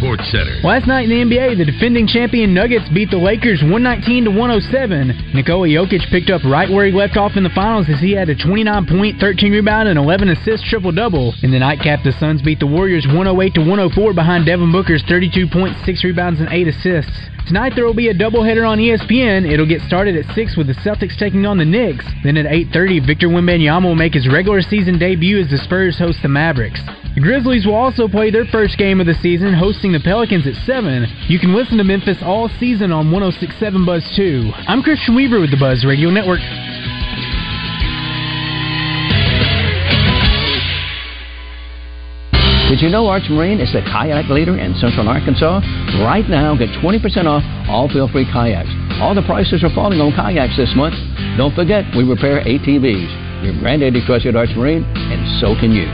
Sports 0.00 0.32
Center. 0.32 0.56
Last 0.64 0.88
night 0.88 1.04
in 1.04 1.12
the 1.12 1.20
NBA, 1.28 1.60
the 1.60 1.68
defending 1.68 2.08
champion 2.08 2.56
Nuggets 2.56 2.88
beat 2.88 3.12
the 3.12 3.20
Lakers 3.20 3.60
119 3.60 4.24
to 4.24 4.30
107. 4.32 5.36
Nikola 5.36 5.68
Jokic 5.68 6.08
picked 6.08 6.32
up 6.32 6.40
right 6.48 6.72
where 6.72 6.88
he 6.88 6.92
left 6.92 7.20
off 7.20 7.36
in 7.36 7.44
the 7.44 7.52
finals 7.52 7.84
as 7.92 8.00
he 8.00 8.16
had 8.16 8.32
a 8.32 8.34
29 8.34 8.88
point, 8.88 9.20
13 9.20 9.52
rebound, 9.52 9.92
and 9.92 9.98
11 10.00 10.32
assist 10.32 10.64
triple 10.64 10.90
double. 10.90 11.36
In 11.44 11.52
the 11.52 11.60
nightcap, 11.60 12.00
the 12.02 12.16
Suns 12.16 12.40
beat 12.40 12.60
the 12.60 12.66
Warriors 12.66 13.04
108 13.04 13.52
to 13.54 13.60
104 13.60 14.14
behind 14.14 14.46
Devin 14.46 14.72
Booker's 14.72 15.04
32 15.04 15.52
points, 15.52 15.76
6 15.84 16.02
rebounds, 16.02 16.40
and 16.40 16.48
8 16.48 16.68
assists. 16.68 17.12
Tonight 17.46 17.74
there 17.76 17.84
will 17.84 17.92
be 17.92 18.08
a 18.08 18.14
doubleheader 18.14 18.64
on 18.64 18.78
ESPN. 18.78 19.44
It'll 19.44 19.68
get 19.68 19.82
started 19.82 20.16
at 20.16 20.24
6 20.32 20.56
with 20.56 20.68
the 20.68 20.80
Celtics 20.80 21.18
taking 21.18 21.44
on 21.44 21.58
the 21.58 21.64
Knicks. 21.64 22.06
Then 22.24 22.38
at 22.38 22.46
8:30, 22.46 23.04
Victor 23.04 23.28
Wembanyama 23.28 23.84
will 23.84 23.94
make 23.94 24.14
his 24.14 24.28
regular 24.28 24.62
season 24.62 24.98
debut 24.98 25.38
as 25.40 25.50
the 25.50 25.58
Spurs 25.58 25.98
host 25.98 26.22
the 26.22 26.28
Mavericks. 26.28 26.80
The 27.14 27.20
Grizzlies 27.20 27.66
will 27.66 27.74
also 27.74 28.06
play 28.06 28.30
their 28.30 28.44
first 28.46 28.78
game 28.78 29.00
of 29.00 29.06
the 29.06 29.18
season, 29.20 29.52
hosting 29.52 29.90
the 29.90 29.98
Pelicans 29.98 30.46
at 30.46 30.54
7. 30.64 31.06
You 31.26 31.40
can 31.40 31.52
listen 31.54 31.76
to 31.78 31.84
Memphis 31.84 32.18
all 32.22 32.48
season 32.60 32.92
on 32.92 33.10
1067 33.10 33.84
Buzz 33.84 34.06
2. 34.14 34.52
I'm 34.68 34.80
Christian 34.80 35.16
Weaver 35.16 35.40
with 35.40 35.50
the 35.50 35.58
Buzz 35.58 35.84
Radio 35.84 36.10
Network. 36.10 36.38
Did 42.70 42.78
you 42.78 42.88
know 42.88 43.10
Arch 43.10 43.26
Marine 43.28 43.58
is 43.58 43.72
the 43.74 43.82
kayak 43.82 44.30
leader 44.30 44.56
in 44.56 44.78
Central 44.78 45.08
Arkansas? 45.08 45.58
Right 46.06 46.24
now, 46.30 46.54
get 46.54 46.70
20% 46.78 47.02
off 47.26 47.42
all 47.68 47.90
feel-free 47.90 48.30
kayaks. 48.30 48.70
All 49.02 49.16
the 49.18 49.26
prices 49.26 49.64
are 49.64 49.74
falling 49.74 50.00
on 50.00 50.14
kayaks 50.14 50.56
this 50.56 50.70
month. 50.76 50.94
Don't 51.36 51.54
forget, 51.58 51.82
we 51.98 52.06
repair 52.06 52.38
ATVs. 52.46 53.42
Your 53.42 53.58
granddaddy 53.58 54.06
trusted 54.06 54.36
Arch 54.36 54.54
Marine, 54.54 54.84
and 54.94 55.40
so 55.42 55.58
can 55.58 55.72
you. 55.72 55.90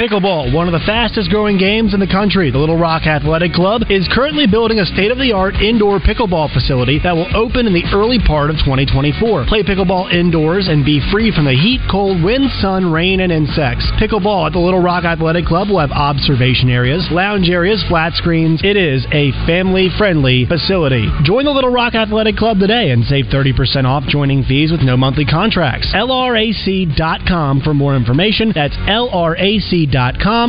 Pickleball, 0.00 0.48
one 0.56 0.64
of 0.64 0.72
the 0.72 0.80
fastest 0.88 1.28
growing 1.28 1.58
games 1.60 1.92
in 1.92 2.00
the 2.00 2.08
country. 2.08 2.50
The 2.50 2.56
Little 2.56 2.80
Rock 2.80 3.04
Athletic 3.04 3.52
Club 3.52 3.82
is 3.92 4.08
currently 4.08 4.46
building 4.48 4.80
a 4.80 4.88
state 4.88 5.12
of 5.12 5.20
the 5.20 5.36
art 5.36 5.60
indoor 5.60 6.00
pickleball 6.00 6.48
facility 6.56 6.98
that 7.04 7.12
will 7.12 7.28
open 7.36 7.66
in 7.68 7.76
the 7.76 7.84
early 7.92 8.16
part 8.16 8.48
of 8.48 8.56
2024. 8.64 9.44
Play 9.44 9.60
pickleball 9.60 10.08
indoors 10.08 10.72
and 10.72 10.88
be 10.88 11.04
free 11.12 11.28
from 11.28 11.44
the 11.44 11.52
heat, 11.52 11.84
cold, 11.92 12.24
wind, 12.24 12.48
sun, 12.64 12.90
rain, 12.90 13.20
and 13.20 13.28
insects. 13.28 13.84
Pickleball 14.00 14.48
at 14.48 14.56
the 14.56 14.58
Little 14.58 14.80
Rock 14.80 15.04
Athletic 15.04 15.44
Club 15.44 15.68
will 15.68 15.84
have 15.84 15.92
observation 15.92 16.72
areas, 16.72 17.04
lounge 17.12 17.50
areas, 17.50 17.84
flat 17.84 18.16
screens. 18.16 18.64
It 18.64 18.80
is 18.80 19.04
a 19.12 19.36
family 19.44 19.92
friendly 20.00 20.48
facility. 20.48 21.12
Join 21.28 21.44
the 21.44 21.52
Little 21.52 21.76
Rock 21.76 21.92
Athletic 21.92 22.40
Club 22.40 22.56
today 22.56 22.88
and 22.88 23.04
save 23.04 23.26
30% 23.26 23.84
off 23.84 24.08
joining 24.08 24.48
fees 24.48 24.72
with 24.72 24.80
no 24.80 24.96
monthly 24.96 25.26
contracts. 25.26 25.92
LRAC.com 25.92 27.60
for 27.60 27.74
more 27.74 27.94
information. 27.94 28.56
That's 28.56 28.76
LRAC.com, 28.88 29.89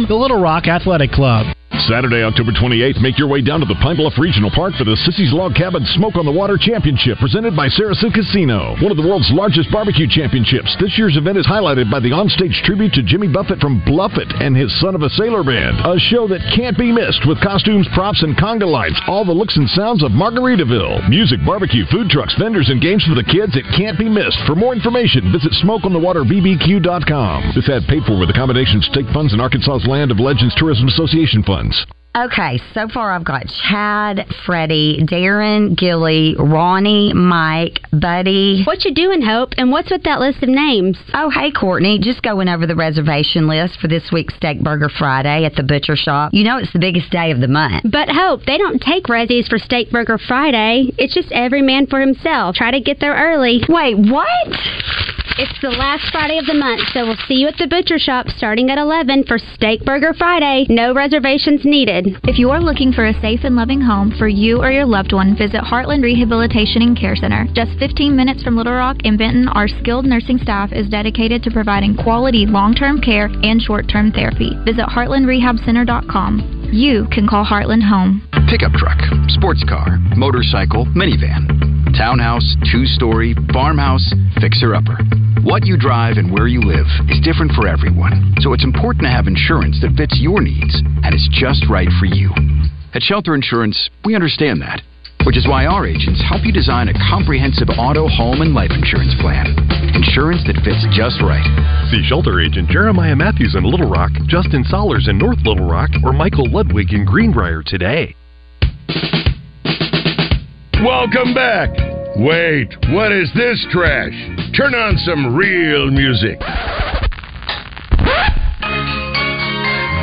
the 0.07 0.15
Little 0.15 0.39
Rock 0.39 0.67
Athletic 0.67 1.11
Club. 1.11 1.55
Saturday, 1.87 2.21
October 2.21 2.51
28th, 2.51 3.01
make 3.01 3.17
your 3.17 3.27
way 3.27 3.41
down 3.41 3.59
to 3.59 3.65
the 3.65 3.77
Pine 3.81 3.95
Bluff 3.95 4.19
Regional 4.19 4.51
Park 4.53 4.73
for 4.77 4.83
the 4.83 4.97
Sissy's 5.07 5.33
Log 5.33 5.55
Cabin 5.55 5.85
Smoke 5.97 6.15
on 6.15 6.25
the 6.25 6.31
Water 6.31 6.57
Championship 6.59 7.17
presented 7.17 7.55
by 7.55 7.67
Saracen 7.69 8.11
Casino, 8.11 8.75
one 8.81 8.91
of 8.91 8.97
the 8.97 9.07
world's 9.07 9.31
largest 9.33 9.71
barbecue 9.71 10.05
championships. 10.07 10.75
This 10.79 10.97
year's 10.97 11.17
event 11.17 11.37
is 11.37 11.47
highlighted 11.47 11.89
by 11.89 11.99
the 11.99 12.13
onstage 12.13 12.53
tribute 12.61 12.93
to 12.93 13.03
Jimmy 13.03 13.27
Buffett 13.27 13.59
from 13.59 13.81
Bluffett 13.81 14.29
and 14.41 14.55
his 14.55 14.69
Son 14.79 14.93
of 14.93 15.01
a 15.01 15.09
Sailor 15.17 15.43
Band, 15.43 15.81
a 15.81 15.97
show 16.11 16.27
that 16.27 16.45
can't 16.53 16.77
be 16.77 16.91
missed 16.91 17.25
with 17.25 17.41
costumes, 17.41 17.87
props, 17.93 18.21
and 18.21 18.37
conga 18.37 18.69
lights, 18.69 19.01
all 19.07 19.25
the 19.25 19.33
looks 19.33 19.57
and 19.57 19.69
sounds 19.69 20.03
of 20.03 20.11
Margaritaville. 20.11 21.09
Music, 21.09 21.39
barbecue, 21.45 21.85
food 21.89 22.09
trucks, 22.09 22.35
vendors, 22.37 22.69
and 22.69 22.81
games 22.81 23.05
for 23.05 23.15
the 23.15 23.25
kids. 23.25 23.55
It 23.55 23.65
can't 23.73 23.97
be 23.97 24.09
missed. 24.09 24.37
For 24.45 24.55
more 24.55 24.75
information, 24.75 25.31
visit 25.31 25.51
smokeonthewaterbbq.com. 25.65 27.53
This 27.55 27.69
ad 27.69 27.89
paid 27.89 28.03
for 28.03 28.19
with 28.19 28.29
a 28.29 28.37
combination 28.37 28.81
funds 29.13 29.33
and 29.33 29.41
Arkansas's 29.41 29.87
Land 29.87 30.11
of 30.11 30.19
Legends 30.19 30.55
Tourism 30.55 30.87
Association 30.87 31.43
funds. 31.71 32.00
Okay, 32.13 32.59
so 32.73 32.89
far 32.89 33.13
I've 33.13 33.23
got 33.23 33.45
Chad, 33.47 34.27
Freddie, 34.45 34.99
Darren, 35.09 35.77
Gilly, 35.77 36.35
Ronnie, 36.37 37.13
Mike, 37.13 37.79
Buddy. 37.93 38.63
What 38.65 38.83
you 38.83 38.93
doing, 38.93 39.21
Hope? 39.21 39.53
And 39.55 39.71
what's 39.71 39.89
with 39.89 40.03
that 40.03 40.19
list 40.19 40.43
of 40.43 40.49
names? 40.49 40.97
Oh, 41.13 41.29
hey, 41.29 41.51
Courtney. 41.51 41.99
Just 41.99 42.21
going 42.21 42.49
over 42.49 42.67
the 42.67 42.75
reservation 42.75 43.47
list 43.47 43.79
for 43.79 43.87
this 43.87 44.11
week's 44.11 44.35
Steak 44.35 44.61
Burger 44.61 44.89
Friday 44.89 45.45
at 45.45 45.55
the 45.55 45.63
butcher 45.63 45.95
shop. 45.95 46.33
You 46.33 46.43
know 46.43 46.57
it's 46.57 46.73
the 46.73 46.79
biggest 46.79 47.11
day 47.11 47.31
of 47.31 47.39
the 47.39 47.47
month. 47.47 47.85
But 47.89 48.09
Hope, 48.09 48.41
they 48.45 48.57
don't 48.57 48.81
take 48.81 49.05
resis 49.05 49.47
for 49.47 49.57
Steak 49.57 49.89
Burger 49.89 50.17
Friday. 50.17 50.91
It's 50.97 51.13
just 51.13 51.31
every 51.31 51.61
man 51.61 51.87
for 51.87 52.01
himself. 52.01 52.57
Try 52.57 52.71
to 52.71 52.81
get 52.81 52.99
there 52.99 53.15
early. 53.15 53.63
Wait, 53.69 53.95
what? 53.95 54.59
It's 55.37 55.61
the 55.61 55.69
last 55.69 56.11
Friday 56.11 56.37
of 56.37 56.45
the 56.45 56.53
month, 56.53 56.81
so 56.93 57.05
we'll 57.05 57.15
see 57.25 57.35
you 57.35 57.47
at 57.47 57.57
the 57.57 57.65
butcher 57.65 57.97
shop 57.97 58.27
starting 58.27 58.69
at 58.69 58.77
11 58.77 59.23
for 59.23 59.39
Steak 59.39 59.83
Burger 59.85 60.13
Friday. 60.13 60.65
No 60.69 60.93
reservations 60.93 61.61
needed. 61.63 62.00
If 62.23 62.39
you 62.39 62.49
are 62.49 62.59
looking 62.61 62.91
for 62.91 63.05
a 63.05 63.21
safe 63.21 63.41
and 63.43 63.55
loving 63.55 63.81
home 63.81 64.11
for 64.17 64.27
you 64.27 64.61
or 64.61 64.71
your 64.71 64.85
loved 64.85 65.13
one, 65.13 65.37
visit 65.37 65.61
Heartland 65.61 66.01
Rehabilitation 66.01 66.81
and 66.81 66.97
Care 66.97 67.15
Center. 67.15 67.45
Just 67.53 67.77
15 67.77 68.15
minutes 68.15 68.41
from 68.41 68.55
Little 68.55 68.73
Rock 68.73 68.97
and 69.03 69.17
Benton, 69.17 69.47
our 69.49 69.67
skilled 69.67 70.05
nursing 70.05 70.39
staff 70.39 70.71
is 70.71 70.89
dedicated 70.89 71.43
to 71.43 71.51
providing 71.51 71.95
quality 71.95 72.45
long 72.47 72.73
term 72.73 72.99
care 73.01 73.29
and 73.43 73.61
short 73.61 73.87
term 73.87 74.11
therapy. 74.11 74.51
Visit 74.65 74.85
heartlandrehabcenter.com. 74.87 76.69
You 76.73 77.05
can 77.11 77.27
call 77.27 77.45
Heartland 77.45 77.83
home. 77.83 78.27
Pickup 78.49 78.71
truck, 78.73 78.97
sports 79.27 79.63
car, 79.67 79.97
motorcycle, 80.17 80.85
minivan, 80.97 81.80
townhouse, 81.97 82.55
two 82.71 82.85
story, 82.85 83.35
farmhouse, 83.53 84.13
fixer 84.39 84.75
upper. 84.75 84.97
What 85.43 85.65
you 85.65 85.77
drive 85.77 86.17
and 86.17 86.31
where 86.31 86.47
you 86.47 86.61
live 86.61 86.87
is 87.09 87.19
different 87.23 87.51
for 87.53 87.67
everyone, 87.67 88.35
so 88.39 88.53
it's 88.53 88.63
important 88.63 89.03
to 89.03 89.11
have 89.11 89.27
insurance 89.27 89.79
that 89.81 89.97
fits 89.97 90.19
your 90.19 90.41
needs 90.41 90.81
and 91.03 91.13
is 91.13 91.27
just 91.31 91.65
right 91.69 91.89
for 91.99 92.05
you. 92.05 92.29
At 92.93 93.01
Shelter 93.03 93.35
Insurance, 93.35 93.89
we 94.05 94.15
understand 94.15 94.61
that, 94.61 94.81
which 95.25 95.37
is 95.37 95.47
why 95.47 95.65
our 95.65 95.87
agents 95.87 96.21
help 96.27 96.45
you 96.45 96.51
design 96.51 96.89
a 96.89 96.97
comprehensive 97.09 97.69
auto, 97.77 98.07
home, 98.07 98.41
and 98.41 98.53
life 98.53 98.71
insurance 98.71 99.15
plan. 99.19 99.49
Insurance 99.95 100.43
that 100.45 100.61
fits 100.63 100.85
just 100.95 101.21
right. 101.21 101.45
See 101.89 102.03
Shelter 102.07 102.39
Agent 102.39 102.69
Jeremiah 102.69 103.15
Matthews 103.15 103.55
in 103.55 103.63
Little 103.63 103.89
Rock, 103.89 104.11
Justin 104.27 104.63
Solers 104.65 105.09
in 105.09 105.17
North 105.17 105.39
Little 105.43 105.67
Rock, 105.67 105.89
or 106.03 106.13
Michael 106.13 106.49
Ludwig 106.49 106.93
in 106.93 107.05
Greenbrier 107.05 107.63
today. 107.63 108.15
Welcome 110.81 111.35
back. 111.35 111.69
Wait, 112.17 112.73
what 112.89 113.11
is 113.11 113.29
this 113.35 113.63
trash? 113.69 114.13
Turn 114.57 114.73
on 114.73 114.97
some 114.97 115.35
real 115.35 115.91
music. 115.91 116.39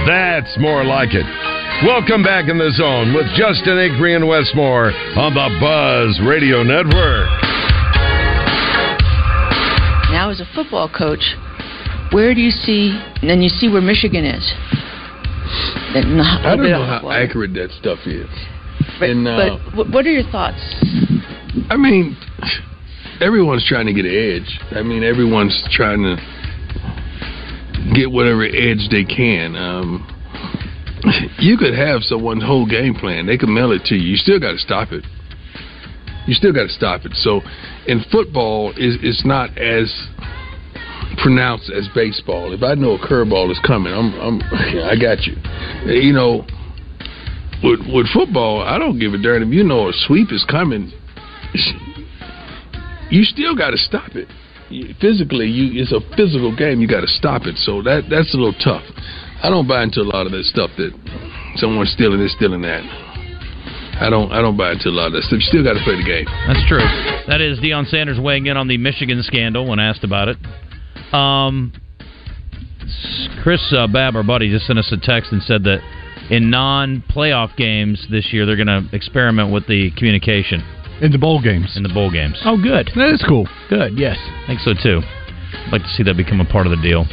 That's 0.06 0.56
more 0.60 0.84
like 0.84 1.08
it. 1.14 1.26
Welcome 1.84 2.22
back 2.22 2.48
in 2.48 2.58
the 2.58 2.70
zone 2.70 3.12
with 3.12 3.26
Justin 3.34 3.74
Acree 3.74 4.14
and 4.14 4.28
Wes 4.28 4.48
Moore 4.54 4.92
on 5.16 5.34
the 5.34 5.58
Buzz 5.58 6.20
Radio 6.24 6.62
Network. 6.62 7.26
Now, 10.12 10.30
as 10.30 10.38
a 10.38 10.46
football 10.54 10.88
coach, 10.88 11.34
where 12.12 12.36
do 12.36 12.40
you 12.40 12.52
see, 12.52 12.96
and 13.20 13.28
then 13.28 13.42
you 13.42 13.48
see 13.48 13.68
where 13.68 13.82
Michigan 13.82 14.24
is? 14.24 14.48
And 15.96 16.20
a 16.20 16.22
I 16.22 16.54
don't 16.54 16.70
know 16.70 16.86
how 16.86 17.10
accurate 17.10 17.52
that 17.54 17.72
stuff 17.72 17.98
is. 18.06 18.30
But, 18.98 19.10
and, 19.10 19.28
uh, 19.28 19.58
but 19.74 19.90
what 19.90 20.06
are 20.06 20.10
your 20.10 20.28
thoughts? 20.30 20.58
I 21.70 21.76
mean, 21.76 22.16
everyone's 23.20 23.66
trying 23.66 23.86
to 23.86 23.92
get 23.92 24.04
an 24.04 24.14
edge. 24.14 24.60
I 24.76 24.82
mean, 24.82 25.02
everyone's 25.02 25.56
trying 25.70 26.02
to 26.02 26.16
get 27.94 28.10
whatever 28.10 28.44
edge 28.44 28.88
they 28.90 29.04
can. 29.04 29.56
Um, 29.56 30.06
you 31.38 31.56
could 31.56 31.74
have 31.74 32.02
someone's 32.02 32.42
whole 32.42 32.66
game 32.66 32.94
plan. 32.94 33.26
They 33.26 33.38
could 33.38 33.48
mail 33.48 33.72
it 33.72 33.84
to 33.86 33.94
you. 33.94 34.10
You 34.10 34.16
still 34.16 34.40
got 34.40 34.52
to 34.52 34.58
stop 34.58 34.92
it. 34.92 35.04
You 36.26 36.34
still 36.34 36.52
got 36.52 36.64
to 36.64 36.68
stop 36.68 37.04
it. 37.04 37.12
So, 37.14 37.40
in 37.86 38.04
football, 38.10 38.70
is 38.72 38.98
it's 39.00 39.24
not 39.24 39.56
as 39.56 39.88
pronounced 41.22 41.70
as 41.70 41.88
baseball. 41.94 42.52
If 42.52 42.62
I 42.62 42.74
know 42.74 42.92
a 42.92 42.98
curveball 42.98 43.50
is 43.50 43.58
coming, 43.66 43.92
I'm, 43.92 44.12
I'm, 44.20 44.42
I 44.84 44.94
got 45.00 45.24
you. 45.24 45.36
You 45.90 46.12
know, 46.12 46.46
with 47.62 47.80
with 47.92 48.06
football, 48.12 48.62
I 48.62 48.78
don't 48.78 48.98
give 48.98 49.14
a 49.14 49.18
darn 49.18 49.42
if 49.42 49.48
you 49.48 49.64
know 49.64 49.88
a 49.88 49.92
sweep 50.06 50.32
is 50.32 50.44
coming. 50.48 50.92
You 53.10 53.24
still 53.24 53.56
got 53.56 53.70
to 53.70 53.78
stop 53.78 54.10
it. 54.14 54.28
Physically, 55.00 55.46
you 55.46 55.80
it's 55.80 55.92
a 55.92 56.00
physical 56.16 56.54
game. 56.54 56.80
You 56.80 56.88
got 56.88 57.00
to 57.00 57.08
stop 57.08 57.46
it. 57.46 57.56
So 57.56 57.82
that 57.82 58.04
that's 58.10 58.34
a 58.34 58.36
little 58.36 58.58
tough. 58.62 58.84
I 59.42 59.48
don't 59.48 59.66
buy 59.66 59.82
into 59.82 60.00
a 60.00 60.08
lot 60.08 60.26
of 60.26 60.32
that 60.32 60.44
stuff 60.44 60.70
that 60.76 60.92
someone's 61.56 61.90
stealing 61.92 62.20
this, 62.20 62.34
stealing 62.36 62.62
that. 62.62 62.84
I 64.00 64.10
don't 64.10 64.30
I 64.30 64.40
don't 64.42 64.56
buy 64.56 64.72
into 64.72 64.90
a 64.90 64.94
lot 64.94 65.06
of 65.08 65.12
that 65.14 65.22
stuff. 65.22 65.40
You 65.40 65.48
still 65.48 65.64
got 65.64 65.74
to 65.74 65.82
play 65.84 65.96
the 65.96 66.04
game. 66.04 66.26
That's 66.46 66.62
true. 66.68 66.84
That 67.26 67.40
is 67.40 67.58
Deion 67.58 67.88
Sanders 67.88 68.20
weighing 68.20 68.46
in 68.46 68.56
on 68.56 68.68
the 68.68 68.76
Michigan 68.76 69.22
scandal 69.22 69.66
when 69.66 69.80
asked 69.80 70.04
about 70.04 70.28
it. 70.28 70.36
Um, 71.12 71.72
Chris 73.42 73.62
uh, 73.76 73.86
Babb, 73.86 74.16
our 74.16 74.22
buddy, 74.22 74.50
just 74.50 74.66
sent 74.66 74.78
us 74.78 74.92
a 74.92 74.98
text 75.00 75.32
and 75.32 75.42
said 75.42 75.64
that 75.64 75.80
in 76.30 76.50
non-playoff 76.50 77.56
games 77.56 78.06
this 78.10 78.32
year, 78.32 78.46
they're 78.46 78.56
going 78.56 78.66
to 78.66 78.84
experiment 78.92 79.52
with 79.52 79.66
the 79.66 79.90
communication 79.96 80.62
in 81.00 81.12
the 81.12 81.18
bowl 81.18 81.40
games. 81.40 81.76
In 81.76 81.82
the 81.82 81.88
bowl 81.88 82.10
games. 82.10 82.40
Oh, 82.44 82.60
good. 82.60 82.90
That 82.96 83.10
is 83.10 83.24
cool. 83.26 83.48
Good. 83.68 83.98
Yes, 83.98 84.16
I 84.18 84.44
think 84.46 84.60
so 84.60 84.72
too. 84.74 85.00
I'd 85.04 85.72
like 85.72 85.82
to 85.82 85.88
see 85.88 86.02
that 86.02 86.16
become 86.16 86.40
a 86.40 86.44
part 86.44 86.66
of 86.66 86.70
the 86.70 86.82
deal. 86.82 87.06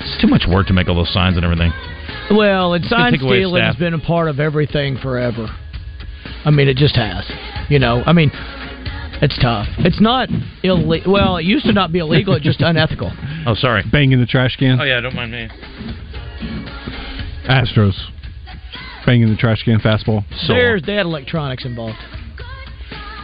It's 0.00 0.20
too 0.20 0.26
much 0.26 0.44
work 0.48 0.66
to 0.68 0.72
make 0.72 0.88
all 0.88 0.94
those 0.94 1.12
signs 1.12 1.36
and 1.36 1.44
everything. 1.44 1.72
Well, 2.30 2.74
and 2.74 2.82
gonna 2.82 3.02
sign 3.02 3.12
take 3.12 3.22
away 3.22 3.40
stealing 3.40 3.62
has 3.62 3.76
been 3.76 3.94
a 3.94 3.98
part 3.98 4.28
of 4.28 4.40
everything 4.40 4.98
forever. 4.98 5.48
I 6.44 6.50
mean, 6.50 6.68
it 6.68 6.76
just 6.76 6.96
has. 6.96 7.24
You 7.68 7.78
know, 7.78 8.02
I 8.04 8.12
mean, 8.12 8.30
it's 9.22 9.38
tough. 9.40 9.66
It's 9.78 10.00
not 10.00 10.28
illegal. 10.62 11.12
Well, 11.12 11.36
it 11.36 11.44
used 11.44 11.66
to 11.66 11.72
not 11.72 11.92
be 11.92 12.00
illegal. 12.00 12.34
It's 12.34 12.44
just 12.44 12.60
unethical. 12.62 13.12
Oh, 13.46 13.54
sorry. 13.54 13.84
Banging 13.90 14.20
the 14.20 14.26
trash 14.26 14.56
can. 14.56 14.80
Oh 14.80 14.84
yeah, 14.84 15.00
don't 15.00 15.14
mind 15.14 15.32
me. 15.32 15.48
Astros. 17.48 17.94
Banging 19.06 19.30
the 19.30 19.36
trash 19.36 19.62
can 19.62 19.78
fastball. 19.78 20.24
So 20.46 20.52
There's 20.52 20.82
they 20.82 20.96
had 20.96 21.06
electronics 21.06 21.64
involved. 21.64 21.96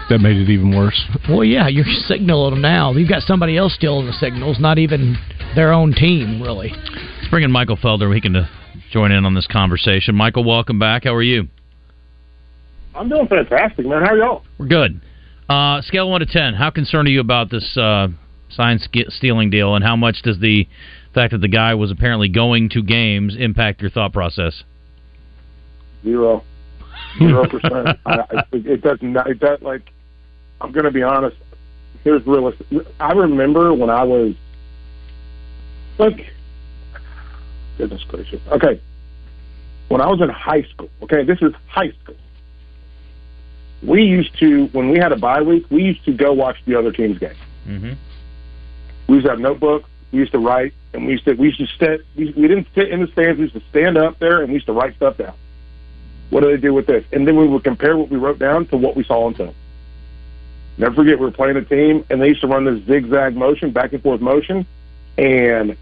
That 0.09 0.21
made 0.21 0.37
it 0.37 0.49
even 0.49 0.77
worse. 0.77 1.01
Well, 1.29 1.43
yeah, 1.43 1.69
you're 1.69 1.85
signaling 2.07 2.53
them 2.55 2.63
now. 2.63 2.93
You've 2.93 3.09
got 3.09 3.23
somebody 3.23 3.57
else 3.57 3.75
stealing 3.75 4.07
the 4.07 4.13
signals, 4.13 4.61
not 4.61 4.79
even 4.79 5.17
their 5.57 5.73
own 5.73 5.93
team, 5.93 6.41
really. 6.41 6.71
Let's 6.71 7.29
bring 7.31 7.45
in 7.45 7.51
Michael 7.51 7.77
Felder. 7.77 8.15
He 8.15 8.21
can 8.21 8.37
uh, 8.37 8.47
join 8.93 9.11
in 9.11 9.25
on 9.25 9.35
this 9.35 9.47
conversation. 9.47 10.15
Michael, 10.15 10.45
welcome 10.45 10.79
back. 10.79 11.05
How 11.05 11.15
are 11.15 11.23
you? 11.23 11.49
I'm 12.95 13.09
doing 13.09 13.27
fantastic, 13.27 13.87
man. 13.87 14.03
How 14.03 14.13
are 14.13 14.19
y'all? 14.19 14.43
We're 14.59 14.67
good. 14.67 15.01
Uh, 15.49 15.81
scale 15.83 16.11
one 16.11 16.21
to 16.21 16.27
ten. 16.27 16.55
How 16.55 16.71
concerned 16.71 17.09
are 17.09 17.11
you 17.11 17.21
about 17.21 17.51
this 17.51 17.77
uh, 17.77 18.09
sign 18.51 18.79
stealing 19.09 19.51
deal, 19.51 19.75
and 19.75 19.85
how 19.85 19.97
much 19.97 20.23
does 20.23 20.39
the 20.39 20.69
fact 21.15 21.33
that 21.33 21.41
the 21.41 21.49
guy 21.49 21.75
was 21.75 21.91
apparently 21.91 22.29
going 22.29 22.69
to 22.71 22.83
games 22.83 23.35
impact 23.39 23.81
your 23.81 23.91
thought 23.91 24.13
process? 24.13 24.63
Zero. 26.03 26.45
Zero 27.19 27.49
percent. 27.49 27.99
I, 28.07 28.25
I, 28.31 28.45
it 28.53 28.83
doesn't. 28.83 29.17
It 29.17 29.41
does 29.41 29.61
like. 29.63 29.93
I'm 30.61 30.73
going 30.73 30.85
to 30.85 30.91
be 30.91 31.03
honest. 31.03 31.37
Here's 32.05 32.27
realistic. 32.27 32.67
I 32.99 33.13
remember 33.13 33.73
when 33.75 33.91
I 33.91 34.03
was 34.03 34.35
like, 35.99 36.33
goodness 37.79 38.03
gracious. 38.05 38.41
Okay, 38.51 38.81
when 39.89 40.01
I 40.01 40.07
was 40.07 40.21
in 40.21 40.29
high 40.29 40.63
school. 40.63 40.89
Okay, 41.03 41.23
this 41.23 41.41
is 41.43 41.53
high 41.69 41.93
school. 42.03 42.17
We 43.83 44.03
used 44.03 44.39
to 44.39 44.67
when 44.67 44.91
we 44.91 44.99
had 44.99 45.13
a 45.13 45.17
bye 45.17 45.43
week. 45.43 45.67
We 45.71 45.83
used 45.83 46.05
to 46.05 46.13
go 46.13 46.33
watch 46.33 46.57
the 46.67 46.79
other 46.79 46.93
team's 46.93 47.19
game. 47.19 47.35
Mm-hmm. 47.67 47.93
We 49.09 49.15
used 49.17 49.27
to 49.27 49.33
have 49.33 49.41
notebooks. 49.41 49.89
We 50.13 50.21
used 50.21 50.33
to 50.33 50.39
write, 50.39 50.73
and 50.93 51.07
we 51.07 51.13
used 51.13 51.25
to 51.25 51.35
we 51.35 51.49
used 51.49 51.59
to 51.59 51.67
sit. 51.79 52.07
We, 52.17 52.33
we 52.33 52.49
didn't 52.49 52.69
sit 52.75 52.89
in 52.91 53.01
the 53.01 53.09
stands. 53.09 53.39
We 53.39 53.45
used 53.45 53.55
to 53.55 53.63
stand 53.71 53.99
up 53.99 54.19
there, 54.19 54.41
and 54.41 54.49
we 54.49 54.55
used 54.55 54.67
to 54.67 54.73
write 54.73 54.97
stuff 54.97 55.19
down. 55.19 55.35
What 56.33 56.43
do 56.43 56.51
they 56.51 56.57
do 56.57 56.73
with 56.73 56.87
this? 56.87 57.05
And 57.13 57.29
then 57.29 57.37
we 57.37 57.47
would 57.47 57.63
compare 57.63 57.95
what 57.95 58.09
we 58.09 58.17
wrote 58.17 58.39
down 58.39 58.65
to 58.69 58.77
what 58.79 58.97
we 58.97 59.05
saw 59.05 59.27
on 59.27 59.35
film. 59.35 59.55
Never 60.79 60.95
forget, 60.95 61.19
we 61.19 61.27
were 61.27 61.31
playing 61.31 61.59
a 61.59 61.63
team, 61.63 62.07
and 62.09 62.23
they 62.23 62.29
used 62.29 62.41
to 62.41 62.47
run 62.47 62.65
this 62.65 62.83
zigzag 62.87 63.37
motion, 63.37 63.71
back 63.71 63.93
and 63.93 64.03
forth 64.03 64.23
motion. 64.23 64.65
And 65.19 65.77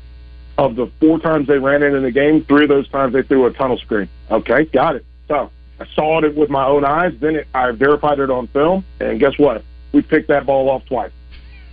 of 0.58 0.74
the 0.74 0.90
four 0.98 1.20
times 1.20 1.46
they 1.46 1.58
ran 1.58 1.84
it 1.84 1.94
in 1.94 2.02
the 2.02 2.10
game, 2.10 2.44
three 2.44 2.64
of 2.64 2.68
those 2.68 2.88
times 2.88 3.12
they 3.12 3.22
threw 3.22 3.46
a 3.46 3.52
tunnel 3.52 3.78
screen. 3.78 4.08
Okay, 4.28 4.64
got 4.64 4.96
it. 4.96 5.04
So 5.28 5.52
I 5.78 5.86
saw 5.94 6.20
it 6.24 6.34
with 6.34 6.50
my 6.50 6.66
own 6.66 6.84
eyes. 6.84 7.14
Then 7.20 7.36
it, 7.36 7.46
I 7.54 7.70
verified 7.70 8.18
it 8.18 8.28
on 8.28 8.48
film, 8.48 8.84
and 8.98 9.20
guess 9.20 9.38
what? 9.38 9.62
We 9.92 10.02
picked 10.02 10.26
that 10.28 10.46
ball 10.46 10.68
off 10.68 10.84
twice. 10.86 11.12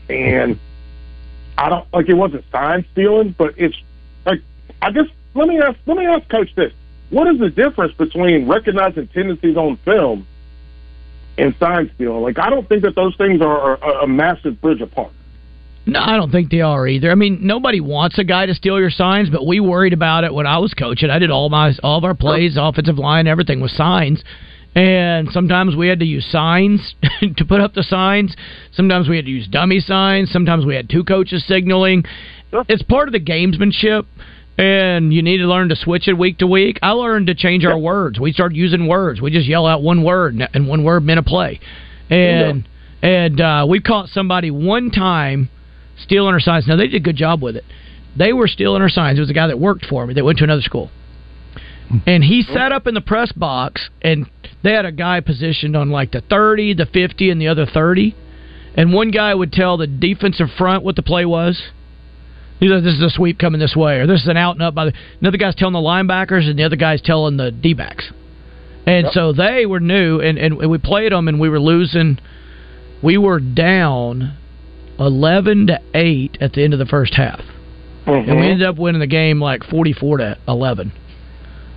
And 0.07 0.59
I 1.57 1.69
don't 1.69 1.91
like 1.91 2.09
it 2.09 2.13
wasn't 2.13 2.45
sign 2.51 2.85
stealing, 2.91 3.33
but 3.35 3.55
it's 3.57 3.75
like 4.23 4.43
I 4.83 4.91
guess 4.91 5.07
let 5.33 5.47
me 5.47 5.59
ask 5.59 5.79
let 5.87 5.97
me 5.97 6.05
ask 6.05 6.29
Coach 6.29 6.53
this: 6.53 6.73
What 7.09 7.27
is 7.27 7.39
the 7.39 7.49
difference 7.49 7.93
between 7.93 8.47
recognizing 8.47 9.07
tendencies 9.07 9.55
on 9.55 9.77
film 9.85 10.27
and 11.37 11.55
sign 11.59 11.91
stealing? 11.95 12.21
Like 12.21 12.39
I 12.39 12.49
don't 12.49 12.67
think 12.67 12.83
that 12.83 12.95
those 12.95 13.15
things 13.17 13.41
are 13.41 13.75
a, 13.75 14.03
a 14.03 14.07
massive 14.07 14.61
bridge 14.61 14.81
apart. 14.81 15.11
No, 15.85 16.01
I 16.01 16.17
don't 16.17 16.31
think 16.31 16.51
they 16.51 16.59
are 16.59 16.85
either. 16.85 17.09
I 17.09 17.15
mean, 17.15 17.39
nobody 17.47 17.79
wants 17.79 18.19
a 18.19 18.25
guy 18.25 18.45
to 18.45 18.53
steal 18.53 18.77
your 18.77 18.89
signs, 18.89 19.29
but 19.29 19.47
we 19.47 19.61
worried 19.61 19.93
about 19.93 20.25
it 20.25 20.33
when 20.33 20.45
I 20.45 20.57
was 20.57 20.73
coaching. 20.73 21.09
I 21.09 21.17
did 21.17 21.31
all 21.31 21.49
my 21.49 21.71
all 21.81 21.97
of 21.97 22.03
our 22.03 22.13
plays, 22.13 22.57
offensive 22.59 22.97
line, 22.97 23.25
everything 23.25 23.61
with 23.61 23.71
signs. 23.71 24.21
And 24.75 25.29
sometimes 25.31 25.75
we 25.75 25.87
had 25.87 25.99
to 25.99 26.05
use 26.05 26.29
signs 26.29 26.93
to 27.37 27.45
put 27.45 27.61
up 27.61 27.73
the 27.73 27.83
signs. 27.83 28.35
Sometimes 28.73 29.07
we 29.07 29.15
had 29.15 29.25
to 29.25 29.31
use 29.31 29.47
dummy 29.47 29.79
signs. 29.79 30.29
Sometimes 30.29 30.65
we 30.65 30.75
had 30.75 30.89
two 30.89 31.03
coaches 31.03 31.43
signaling. 31.47 32.03
It's 32.67 32.83
part 32.83 33.07
of 33.07 33.13
the 33.13 33.19
gamesmanship, 33.19 34.05
and 34.57 35.13
you 35.13 35.21
need 35.21 35.37
to 35.37 35.47
learn 35.47 35.69
to 35.69 35.75
switch 35.75 36.07
it 36.07 36.13
week 36.13 36.39
to 36.39 36.47
week. 36.47 36.79
I 36.81 36.91
learned 36.91 37.27
to 37.27 37.35
change 37.35 37.63
our 37.65 37.77
words. 37.77 38.19
We 38.19 38.33
started 38.33 38.55
using 38.55 38.87
words. 38.87 39.21
We 39.21 39.29
just 39.31 39.47
yell 39.47 39.65
out 39.67 39.83
one 39.83 40.03
word, 40.03 40.41
and- 40.53 40.67
one 40.67 40.83
word 40.83 41.03
meant 41.03 41.19
a 41.19 41.23
play. 41.23 41.59
And 42.09 42.67
and 43.01 43.39
uh, 43.41 43.65
we 43.69 43.79
caught 43.79 44.09
somebody 44.09 44.49
one 44.49 44.89
time 44.89 45.49
stealing 45.99 46.33
our 46.33 46.39
signs. 46.39 46.67
Now 46.67 46.75
they 46.75 46.87
did 46.87 46.95
a 46.95 47.03
good 47.03 47.15
job 47.15 47.41
with 47.43 47.55
it. 47.55 47.63
They 48.17 48.33
were 48.33 48.47
stealing 48.47 48.81
our 48.81 48.89
signs. 48.89 49.19
It 49.19 49.21
was 49.21 49.29
a 49.29 49.33
guy 49.33 49.47
that 49.47 49.59
worked 49.59 49.85
for 49.85 50.07
me 50.07 50.15
that 50.15 50.25
went 50.25 50.39
to 50.39 50.43
another 50.43 50.61
school. 50.63 50.89
And 52.05 52.23
he 52.23 52.41
sat 52.41 52.71
up 52.71 52.87
in 52.87 52.95
the 52.95 53.01
press 53.01 53.31
box 53.31 53.89
and 54.01 54.29
they 54.63 54.73
had 54.73 54.85
a 54.85 54.91
guy 54.91 55.21
positioned 55.21 55.75
on 55.75 55.89
like 55.89 56.11
the 56.11 56.21
30, 56.21 56.73
the 56.73 56.85
50 56.85 57.29
and 57.29 57.39
the 57.39 57.47
other 57.47 57.65
30. 57.65 58.15
And 58.75 58.91
one 58.93 59.11
guy 59.11 59.33
would 59.33 59.51
tell 59.53 59.77
the 59.77 59.87
defensive 59.87 60.49
front 60.57 60.83
what 60.83 60.95
the 60.95 61.03
play 61.03 61.25
was. 61.25 61.61
He 62.59 62.67
said, 62.67 62.83
this 62.83 62.95
is 62.95 63.03
a 63.03 63.09
sweep 63.09 63.37
coming 63.37 63.59
this 63.59 63.75
way, 63.75 63.99
or 63.99 64.07
this 64.07 64.21
is 64.21 64.27
an 64.27 64.37
out 64.37 64.55
and 64.55 64.63
up 64.63 64.73
by 64.73 64.85
the. 64.85 64.93
Another 65.21 65.37
guy's 65.37 65.55
telling 65.55 65.73
the 65.73 65.79
linebackers, 65.79 66.49
and 66.49 66.57
the 66.57 66.63
other 66.63 66.75
guy's 66.75 67.01
telling 67.01 67.37
the 67.37 67.51
D 67.51 67.73
backs. 67.73 68.11
And 68.87 69.07
so 69.11 69.33
they 69.33 69.65
were 69.65 69.81
new, 69.81 70.21
and, 70.21 70.37
and 70.37 70.57
we 70.57 70.77
played 70.77 71.11
them, 71.11 71.27
and 71.27 71.39
we 71.39 71.49
were 71.49 71.59
losing. 71.59 72.19
We 73.03 73.17
were 73.17 73.39
down 73.39 74.37
11 74.97 75.67
to 75.67 75.79
8 75.93 76.37
at 76.41 76.53
the 76.53 76.63
end 76.63 76.73
of 76.73 76.79
the 76.79 76.85
first 76.85 77.13
half. 77.13 77.41
And 78.05 78.25
we 78.25 78.31
mm-hmm. 78.31 78.41
ended 78.41 78.67
up 78.67 78.77
winning 78.77 79.01
the 79.01 79.07
game 79.07 79.41
like 79.41 79.63
44 79.65 80.17
to 80.17 80.37
11. 80.47 80.93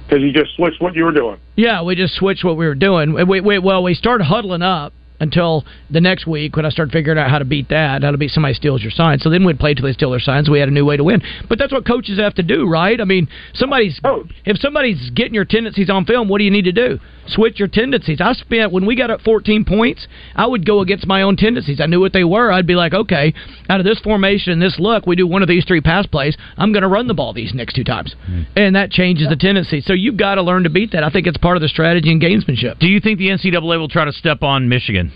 because 0.07 0.23
you 0.23 0.33
just 0.33 0.55
switched 0.57 0.81
what 0.81 0.95
you 0.95 1.05
were 1.05 1.13
doing. 1.13 1.39
Yeah, 1.57 1.83
we 1.83 1.95
just 1.95 2.15
switched 2.15 2.45
what 2.45 2.57
we 2.57 2.67
were 2.67 2.75
doing. 2.75 3.13
We, 3.27 3.41
we, 3.41 3.59
well, 3.59 3.83
we 3.83 3.95
started 3.95 4.25
huddling 4.25 4.63
up 4.63 4.93
until 5.21 5.65
the 5.91 6.01
next 6.01 6.27
week 6.27 6.57
when 6.57 6.67
I 6.67 6.71
start 6.71 6.91
figuring 6.91 7.19
out 7.19 7.31
how 7.31 7.39
to 7.39 7.45
beat 7.45 7.69
that, 7.69 8.03
how 8.03 8.11
to 8.11 8.19
beat 8.19 8.31
somebody 8.31 8.55
steals 8.55 8.83
your 8.83 8.91
sign. 8.91 9.19
So 9.19 9.31
then 9.31 9.45
we'd 9.45 9.59
play 9.59 9.75
till 9.75 9.85
they 9.85 9.93
steal 9.93 10.11
their 10.11 10.21
signs. 10.21 10.49
We 10.49 10.59
had 10.59 10.69
a 10.69 10.73
new 10.73 10.85
way 10.85 10.97
to 10.97 11.05
win. 11.05 11.23
But 11.49 11.59
that's 11.59 11.73
what 11.73 11.87
coaches 11.87 12.19
have 12.19 12.35
to 12.35 12.43
do, 12.43 12.69
right? 12.69 13.01
I 13.01 13.05
mean, 13.05 13.29
somebody's 13.55 14.01
oh. 14.05 14.25
if 14.45 14.59
somebody's 14.59 15.11
getting 15.11 15.35
your 15.35 15.45
tendencies 15.45 15.91
on 15.91 16.05
film, 16.07 16.29
what 16.29 16.39
do 16.39 16.45
you 16.45 16.51
need 16.51 16.65
to 16.65 16.73
do? 16.73 16.99
Switch 17.27 17.59
your 17.59 17.69
tendencies. 17.69 18.21
I 18.21 18.33
spent 18.33 18.73
when 18.73 18.87
we 18.87 18.97
got 18.97 19.11
up 19.11 19.21
14 19.21 19.65
points, 19.65 20.09
I 20.35 20.47
would 20.47 20.67
go 20.67 20.81
against 20.81 21.07
my 21.07 21.23
own 21.23 21.37
tendencies. 21.37 21.81
I 21.81 21.87
knew 21.87 22.01
what 22.01 22.13
they 22.13 22.25
were. 22.25 22.51
I'd 22.51 22.67
be 22.67 22.75
like, 22.75 22.93
okay, 22.93 23.35
out 23.69 23.79
of 23.79 23.87
this 23.87 24.01
formation, 24.01 24.59
this 24.59 24.77
look, 24.79 25.07
we 25.07 25.15
do 25.17 25.27
one 25.27 25.43
of 25.43 25.49
these 25.49 25.65
three 25.65 25.81
pass 25.81 26.07
plays. 26.07 26.37
I'm 26.57 26.73
going 26.73 26.83
to 26.83 26.89
run 26.89 27.07
the 27.07 27.15
ball 27.15 27.33
these 27.33 27.55
next 27.55 27.75
two 27.75 27.85
times, 27.85 28.15
hmm. 28.27 28.43
and 28.57 28.75
that 28.75 28.91
changes 28.91 29.29
the 29.29 29.37
tendency. 29.37 29.81
So 29.81 29.93
you've 29.93 30.17
got 30.17 30.37
to 30.37 30.43
learn 30.43 30.65
to 30.65 30.71
beat 30.71 30.93
that. 30.93 31.05
I 31.05 31.11
think 31.11 31.27
it's 31.27 31.37
part 31.37 31.57
of 31.57 31.61
the 31.61 31.69
strategy 31.69 32.11
and 32.11 32.21
gamesmanship. 32.21 32.79
Do 32.79 32.89
you 32.89 33.01
think 33.01 33.19
the 33.19 33.29
NCAA 33.29 33.79
will 33.79 33.89
try 33.89 34.05
to 34.05 34.13
step 34.13 34.43
on 34.43 34.69
Michigan? 34.69 35.10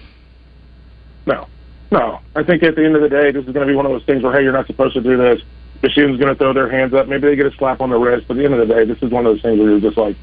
No, 1.27 1.47
no. 1.91 2.20
I 2.35 2.43
think 2.43 2.62
at 2.62 2.77
the 2.77 2.85
end 2.85 2.97
of 2.97 3.03
the 3.03 3.09
day, 3.09 3.31
this 3.31 3.45
is 3.47 3.53
going 3.53 3.66
to 3.66 3.72
be 3.72 3.77
one 3.77 3.87
of 3.87 3.93
those 3.93 4.05
things 4.05 4.22
where, 4.22 4.33
hey, 4.33 4.43
you're 4.43 4.53
not 4.53 4.66
supposed 4.66 4.95
to 4.95 5.01
do 5.01 5.16
this. 5.16 5.41
Michigan's 5.83 6.18
going 6.18 6.33
to 6.33 6.39
throw 6.39 6.53
their 6.53 6.70
hands 6.70 6.95
up. 6.95 7.09
Maybe 7.09 7.29
they 7.29 7.37
get 7.37 7.47
a 7.47 7.57
slap 7.57 7.81
on 7.81 7.91
the 7.91 7.99
wrist. 7.99 8.27
But 8.29 8.37
at 8.37 8.39
the 8.39 8.45
end 8.45 8.55
of 8.55 8.66
the 8.66 8.75
day, 8.75 8.85
this 8.85 9.03
is 9.03 9.11
one 9.11 9.27
of 9.27 9.35
those 9.35 9.43
things 9.43 9.59
where 9.59 9.70
you're 9.70 9.81
just 9.81 9.97
like, 9.97 10.16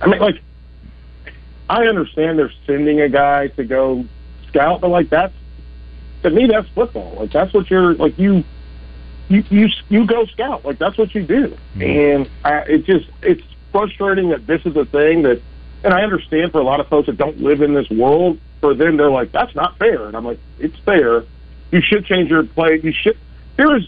I 0.00 0.06
mean, 0.06 0.20
like, 0.20 0.40
I 1.68 1.86
understand 1.86 2.38
they're 2.38 2.52
sending 2.66 3.00
a 3.00 3.08
guy 3.08 3.48
to 3.48 3.64
go 3.64 4.04
scout, 4.48 4.80
but 4.80 4.88
like 4.88 5.08
that's 5.10 5.34
to 6.22 6.30
me 6.30 6.46
that's 6.46 6.68
football. 6.70 7.14
Like 7.18 7.32
that's 7.32 7.54
what 7.54 7.70
you're 7.70 7.94
like 7.94 8.18
you 8.18 8.44
you 9.28 9.44
you 9.50 9.68
you 9.88 10.06
go 10.06 10.26
scout. 10.26 10.64
Like 10.64 10.78
that's 10.78 10.98
what 10.98 11.14
you 11.14 11.22
do. 11.22 11.48
Mm-hmm. 11.48 11.82
And 11.82 12.30
I, 12.44 12.58
it 12.62 12.84
just 12.84 13.08
it's 13.22 13.42
frustrating 13.72 14.28
that 14.28 14.46
this 14.46 14.64
is 14.64 14.76
a 14.76 14.84
thing 14.84 15.22
that, 15.22 15.42
and 15.84 15.94
I 15.94 16.02
understand 16.02 16.50
for 16.52 16.60
a 16.60 16.64
lot 16.64 16.80
of 16.80 16.88
folks 16.88 17.06
that 17.06 17.16
don't 17.18 17.40
live 17.40 17.60
in 17.62 17.74
this 17.74 17.88
world. 17.90 18.38
For 18.60 18.74
them, 18.74 18.96
they're 18.96 19.10
like 19.10 19.30
that's 19.30 19.54
not 19.54 19.78
fair, 19.78 20.06
and 20.06 20.16
I'm 20.16 20.24
like 20.24 20.38
it's 20.58 20.76
fair. 20.84 21.22
You 21.70 21.80
should 21.82 22.06
change 22.06 22.30
your 22.30 22.44
play. 22.44 22.80
You 22.82 22.92
should. 22.92 23.18
There 23.56 23.76
is 23.76 23.84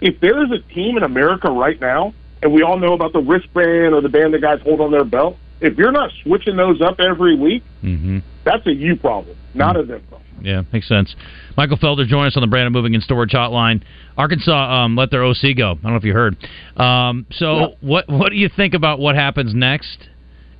if 0.00 0.20
there 0.20 0.44
is 0.44 0.50
a 0.52 0.60
team 0.74 0.96
in 0.96 1.02
America 1.02 1.50
right 1.50 1.80
now, 1.80 2.12
and 2.42 2.52
we 2.52 2.62
all 2.62 2.78
know 2.78 2.92
about 2.92 3.12
the 3.12 3.20
wristband 3.20 3.94
or 3.94 4.00
the 4.00 4.08
band 4.08 4.34
that 4.34 4.42
guys 4.42 4.60
hold 4.62 4.80
on 4.80 4.90
their 4.90 5.04
belt. 5.04 5.36
If 5.60 5.76
you're 5.76 5.90
not 5.92 6.10
switching 6.22 6.56
those 6.56 6.80
up 6.80 7.00
every 7.00 7.36
week, 7.36 7.64
Mm-hmm. 7.82 8.18
that's 8.44 8.64
a 8.66 8.72
you 8.72 8.94
problem, 8.96 9.36
not 9.54 9.76
a 9.76 9.82
them 9.82 10.02
problem. 10.08 10.22
Yeah, 10.40 10.62
makes 10.72 10.86
sense. 10.86 11.16
Michael 11.56 11.76
Felder 11.78 12.06
join 12.06 12.26
us 12.26 12.36
on 12.36 12.42
the 12.42 12.46
Brandon 12.46 12.72
Moving 12.72 12.94
and 12.94 13.02
Storage 13.02 13.32
Hotline. 13.32 13.82
Arkansas 14.16 14.52
um, 14.84 14.94
let 14.94 15.10
their 15.10 15.24
OC 15.24 15.56
go. 15.56 15.72
I 15.72 15.74
don't 15.74 15.84
know 15.92 15.96
if 15.96 16.04
you 16.04 16.12
heard. 16.12 16.36
Um, 16.76 17.26
so, 17.32 17.74
what 17.80 18.08
what 18.08 18.30
do 18.30 18.36
you 18.36 18.48
think 18.54 18.74
about 18.74 19.00
what 19.00 19.16
happens 19.16 19.52
next? 19.54 20.08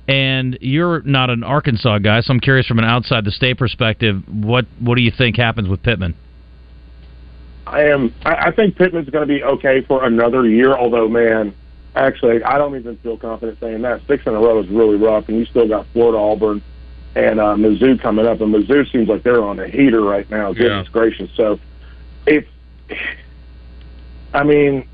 And 0.09 0.57
you're 0.59 1.03
not 1.03 1.29
an 1.29 1.43
Arkansas 1.43 1.99
guy, 1.99 2.21
so 2.21 2.33
I'm 2.33 2.39
curious 2.39 2.65
from 2.65 2.79
an 2.79 2.85
outside 2.85 3.25
the 3.25 3.31
state 3.31 3.59
perspective. 3.59 4.23
What 4.27 4.65
what 4.79 4.95
do 4.95 5.03
you 5.03 5.11
think 5.15 5.37
happens 5.37 5.69
with 5.69 5.83
Pittman? 5.83 6.15
I 7.67 7.83
am. 7.83 8.11
I, 8.25 8.47
I 8.47 8.51
think 8.51 8.75
Pittman's 8.75 9.07
going 9.11 9.27
to 9.27 9.31
be 9.31 9.43
okay 9.43 9.81
for 9.81 10.03
another 10.03 10.47
year. 10.47 10.75
Although, 10.75 11.07
man, 11.07 11.53
actually, 11.93 12.43
I 12.43 12.57
don't 12.57 12.75
even 12.75 12.97
feel 12.97 13.17
confident 13.17 13.59
saying 13.59 13.83
that. 13.83 14.01
Six 14.07 14.25
in 14.25 14.33
a 14.33 14.39
row 14.39 14.59
is 14.59 14.67
really 14.69 14.95
rough, 14.95 15.29
and 15.29 15.37
you 15.37 15.45
still 15.45 15.67
got 15.67 15.85
Florida, 15.93 16.17
Auburn, 16.17 16.63
and 17.13 17.39
uh, 17.39 17.53
Mizzou 17.53 18.01
coming 18.01 18.25
up. 18.25 18.41
And 18.41 18.51
Mizzou 18.51 18.91
seems 18.91 19.09
like 19.09 19.21
they're 19.21 19.43
on 19.43 19.59
a 19.59 19.67
heater 19.67 20.01
right 20.01 20.27
now. 20.31 20.53
Goodness 20.53 20.87
gracious! 20.87 21.29
So, 21.37 21.59
if 22.25 22.45
I 24.33 24.43
mean, 24.43 24.88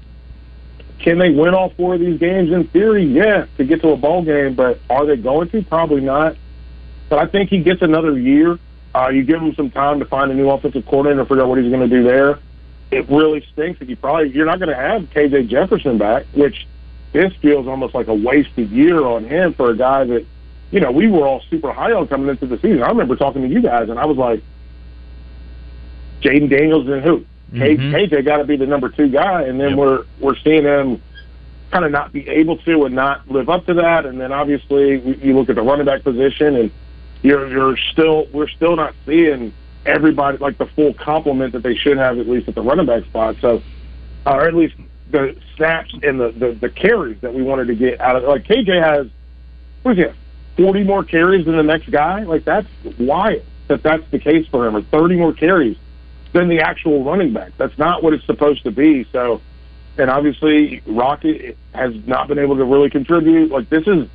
can 1.06 1.20
they 1.20 1.30
win 1.30 1.54
all 1.54 1.70
four 1.70 1.94
of 1.94 2.00
these 2.00 2.20
games? 2.20 2.52
In 2.52 2.68
theory, 2.70 3.06
yeah, 3.06 3.46
to 3.58 3.64
get 3.64 3.80
to 3.84 3.90
a 3.90 3.96
bowl 3.96 4.24
game. 4.24 4.56
But 4.56 4.80
are 4.90 5.06
they 5.06 5.16
going 5.16 5.50
to? 5.50 5.62
Probably 5.62 6.02
not. 6.02 6.36
But 7.10 7.20
I 7.20 7.28
think 7.28 7.52
he 7.52 7.60
gets 7.60 7.84
another 7.84 8.18
year. 8.18 8.58
Uh, 8.96 9.10
you 9.10 9.24
give 9.24 9.40
him 9.40 9.54
some 9.54 9.70
time 9.70 10.00
to 10.00 10.06
find 10.06 10.32
a 10.32 10.34
new 10.34 10.50
offensive 10.50 10.84
coordinator 10.88 11.24
figure 11.26 11.44
out 11.44 11.50
what 11.50 11.60
he's 11.60 11.72
going 11.72 11.88
to 11.88 11.96
do 11.96 12.04
there. 12.04 12.40
It 12.90 13.08
really 13.08 13.46
stinks 13.54 13.78
that 13.80 13.88
you 13.88 13.96
probably 13.96 14.32
you're 14.32 14.48
not 14.48 14.58
going 14.58 14.70
to 14.70 14.76
have 14.76 15.04
KJ 15.12 15.48
Jefferson 15.48 16.00
back, 16.00 16.26
which 16.34 16.66
this 17.14 17.32
feels 17.36 17.68
almost 17.68 17.94
like 17.94 18.08
a 18.08 18.14
wasted 18.14 18.72
year 18.72 19.06
on 19.06 19.26
him 19.26 19.54
for 19.54 19.70
a 19.70 19.78
guy 19.78 20.06
that 20.06 20.26
you 20.72 20.80
know 20.80 20.92
we 20.92 21.08
were 21.08 21.28
all 21.28 21.42
super 21.52 21.72
high 21.72 21.92
on 21.92 22.08
coming 22.08 22.30
into 22.30 22.48
the 22.48 22.58
season. 22.58 22.82
I 22.82 22.88
remember 22.88 23.16
talking 23.16 23.44
to 23.44 23.48
you 23.48 23.62
guys 23.62 23.90
and 23.90 24.00
I 24.00 24.06
was 24.06 24.18
like, 24.18 24.42
Jayden 26.22 26.50
Daniels 26.50 26.88
and 26.88 27.04
who? 27.04 27.26
K 27.52 27.78
mm-hmm. 27.78 27.96
KJ 27.96 28.26
got 28.26 28.38
to 28.38 28.44
be 28.44 28.58
the 28.58 28.66
number 28.66 28.90
two 28.90 29.10
guy, 29.10 29.44
and 29.44 29.60
then 29.60 29.78
we're 29.78 30.06
we're 30.20 30.36
seeing 30.38 30.64
him 30.64 31.02
kind 31.72 31.86
of 31.86 31.92
not 31.92 32.12
be 32.12 32.28
able 32.28 32.58
to 32.58 32.86
and 32.86 32.96
not 32.96 33.30
live 33.30 33.50
up 33.50 33.66
to 33.66 33.74
that. 33.76 34.06
And 34.06 34.20
then 34.20 34.32
obviously 34.32 35.00
you 35.24 35.36
look 35.36 35.50
at 35.50 35.56
the 35.56 35.62
running 35.62 35.86
back 35.86 36.04
position, 36.04 36.56
and 36.56 36.72
you're 37.22 37.48
you're 37.48 37.78
still 37.92 38.28
we're 38.34 38.50
still 38.50 38.76
not 38.76 38.96
seeing 39.06 39.54
everybody 39.86 40.38
like 40.40 40.58
the 40.58 40.66
full 40.66 40.94
complement 40.94 41.54
that 41.54 41.64
they 41.64 41.76
should 41.76 41.98
have 41.98 42.18
at 42.18 42.28
least 42.28 42.48
at 42.48 42.56
the 42.56 42.62
running 42.62 42.86
back 42.86 43.04
spot. 43.06 43.36
So, 43.42 43.62
or 44.26 44.48
at 44.48 44.56
least 44.56 44.76
the 45.12 45.36
snaps 45.56 45.94
and 46.02 46.20
the, 46.20 46.32
the 46.32 46.52
the 46.54 46.70
carries 46.70 47.20
that 47.22 47.34
we 47.34 47.42
wanted 47.42 47.68
to 47.68 47.76
get 47.76 48.02
out 48.02 48.16
of 48.16 48.24
like 48.24 48.44
KJ 48.44 48.84
has 48.84 49.08
what 49.84 49.92
is 49.92 49.98
he 49.98 50.04
have, 50.04 50.16
forty 50.58 50.84
more 50.84 51.04
carries 51.04 51.46
than 51.46 51.56
the 51.56 51.64
next 51.64 51.92
guy? 51.92 52.24
Like 52.24 52.44
that's 52.44 52.68
wild 52.98 53.44
that 53.68 53.84
that's 53.84 54.04
the 54.12 54.20
case 54.20 54.48
for 54.48 54.66
him, 54.66 54.76
or 54.76 54.82
thirty 54.82 55.16
more 55.16 55.34
carries 55.34 55.78
than 56.36 56.50
the 56.50 56.60
actual 56.60 57.04
running 57.04 57.34
back. 57.34 57.54
That's 57.58 57.78
not 57.78 58.04
what 58.04 58.14
it's 58.14 58.26
supposed 58.26 58.66
to 58.66 58.72
be. 58.72 59.08
So, 59.14 59.42
and 59.98 60.10
obviously 60.10 60.82
Rocket 60.86 61.58
has 61.74 61.94
not 62.06 62.28
been 62.28 62.40
able 62.40 62.58
to 62.58 62.66
really 62.66 62.90
contribute. 62.90 63.52
Like 63.52 63.70
this 63.70 63.88
is, 63.88 64.10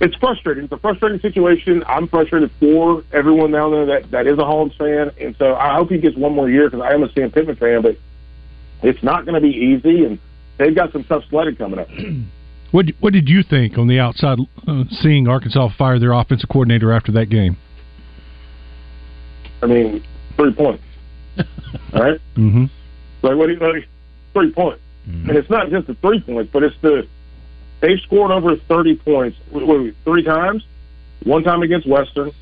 it's 0.00 0.16
frustrating. 0.16 0.64
It's 0.64 0.72
a 0.72 0.78
frustrating 0.78 1.20
situation. 1.20 1.84
I'm 1.86 2.08
frustrated 2.08 2.50
for 2.58 3.04
everyone 3.12 3.52
down 3.52 3.70
there 3.72 3.86
that 3.86 4.10
that 4.12 4.26
is 4.26 4.38
a 4.38 4.44
Hollins 4.44 4.74
fan, 4.76 5.10
and 5.20 5.36
so 5.36 5.54
I 5.54 5.74
hope 5.74 5.90
he 5.90 5.98
gets 5.98 6.16
one 6.16 6.34
more 6.34 6.48
year 6.48 6.70
because 6.70 6.84
I 6.84 6.94
am 6.94 7.02
a 7.02 7.12
Sam 7.12 7.30
Pittman 7.30 7.56
fan, 7.56 7.82
but 7.82 7.96
it's 8.82 9.02
not 9.02 9.26
going 9.26 9.34
to 9.34 9.40
be 9.40 9.54
easy, 9.54 10.06
and 10.06 10.18
they've 10.56 10.74
got 10.74 10.90
some 10.92 11.04
tough 11.04 11.24
sledding 11.28 11.56
coming 11.56 11.78
up. 11.78 11.88
What 12.70 12.86
What 12.98 13.12
did 13.12 13.28
you 13.28 13.44
think 13.44 13.78
on 13.78 13.86
the 13.86 14.00
outside, 14.00 14.40
uh, 14.66 14.82
seeing 15.00 15.28
Arkansas 15.28 15.68
fire 15.78 16.00
their 16.00 16.12
offensive 16.12 16.48
coordinator 16.48 16.92
after 16.92 17.12
that 17.12 17.26
game? 17.26 17.56
I 19.62 19.66
mean, 19.66 20.02
three 20.36 20.52
points. 20.52 20.82
Right. 21.92 22.20
Mm-hmm. 22.36 22.64
Like 23.22 23.36
what? 23.36 23.46
do 23.46 23.52
you 23.52 23.58
like? 23.58 23.88
Three 24.32 24.50
points, 24.50 24.82
mm-hmm. 25.08 25.28
and 25.28 25.38
it's 25.38 25.48
not 25.48 25.70
just 25.70 25.86
the 25.86 25.94
three 25.94 26.20
points, 26.20 26.50
but 26.52 26.64
it's 26.64 26.76
the 26.80 27.06
they've 27.80 28.00
scored 28.00 28.32
over 28.32 28.56
thirty 28.56 28.96
points. 28.96 29.38
Wait, 29.50 29.66
wait, 29.66 29.94
three 30.04 30.24
times. 30.24 30.64
One 31.22 31.44
time 31.44 31.62
against 31.62 31.86
Western, 31.86 32.32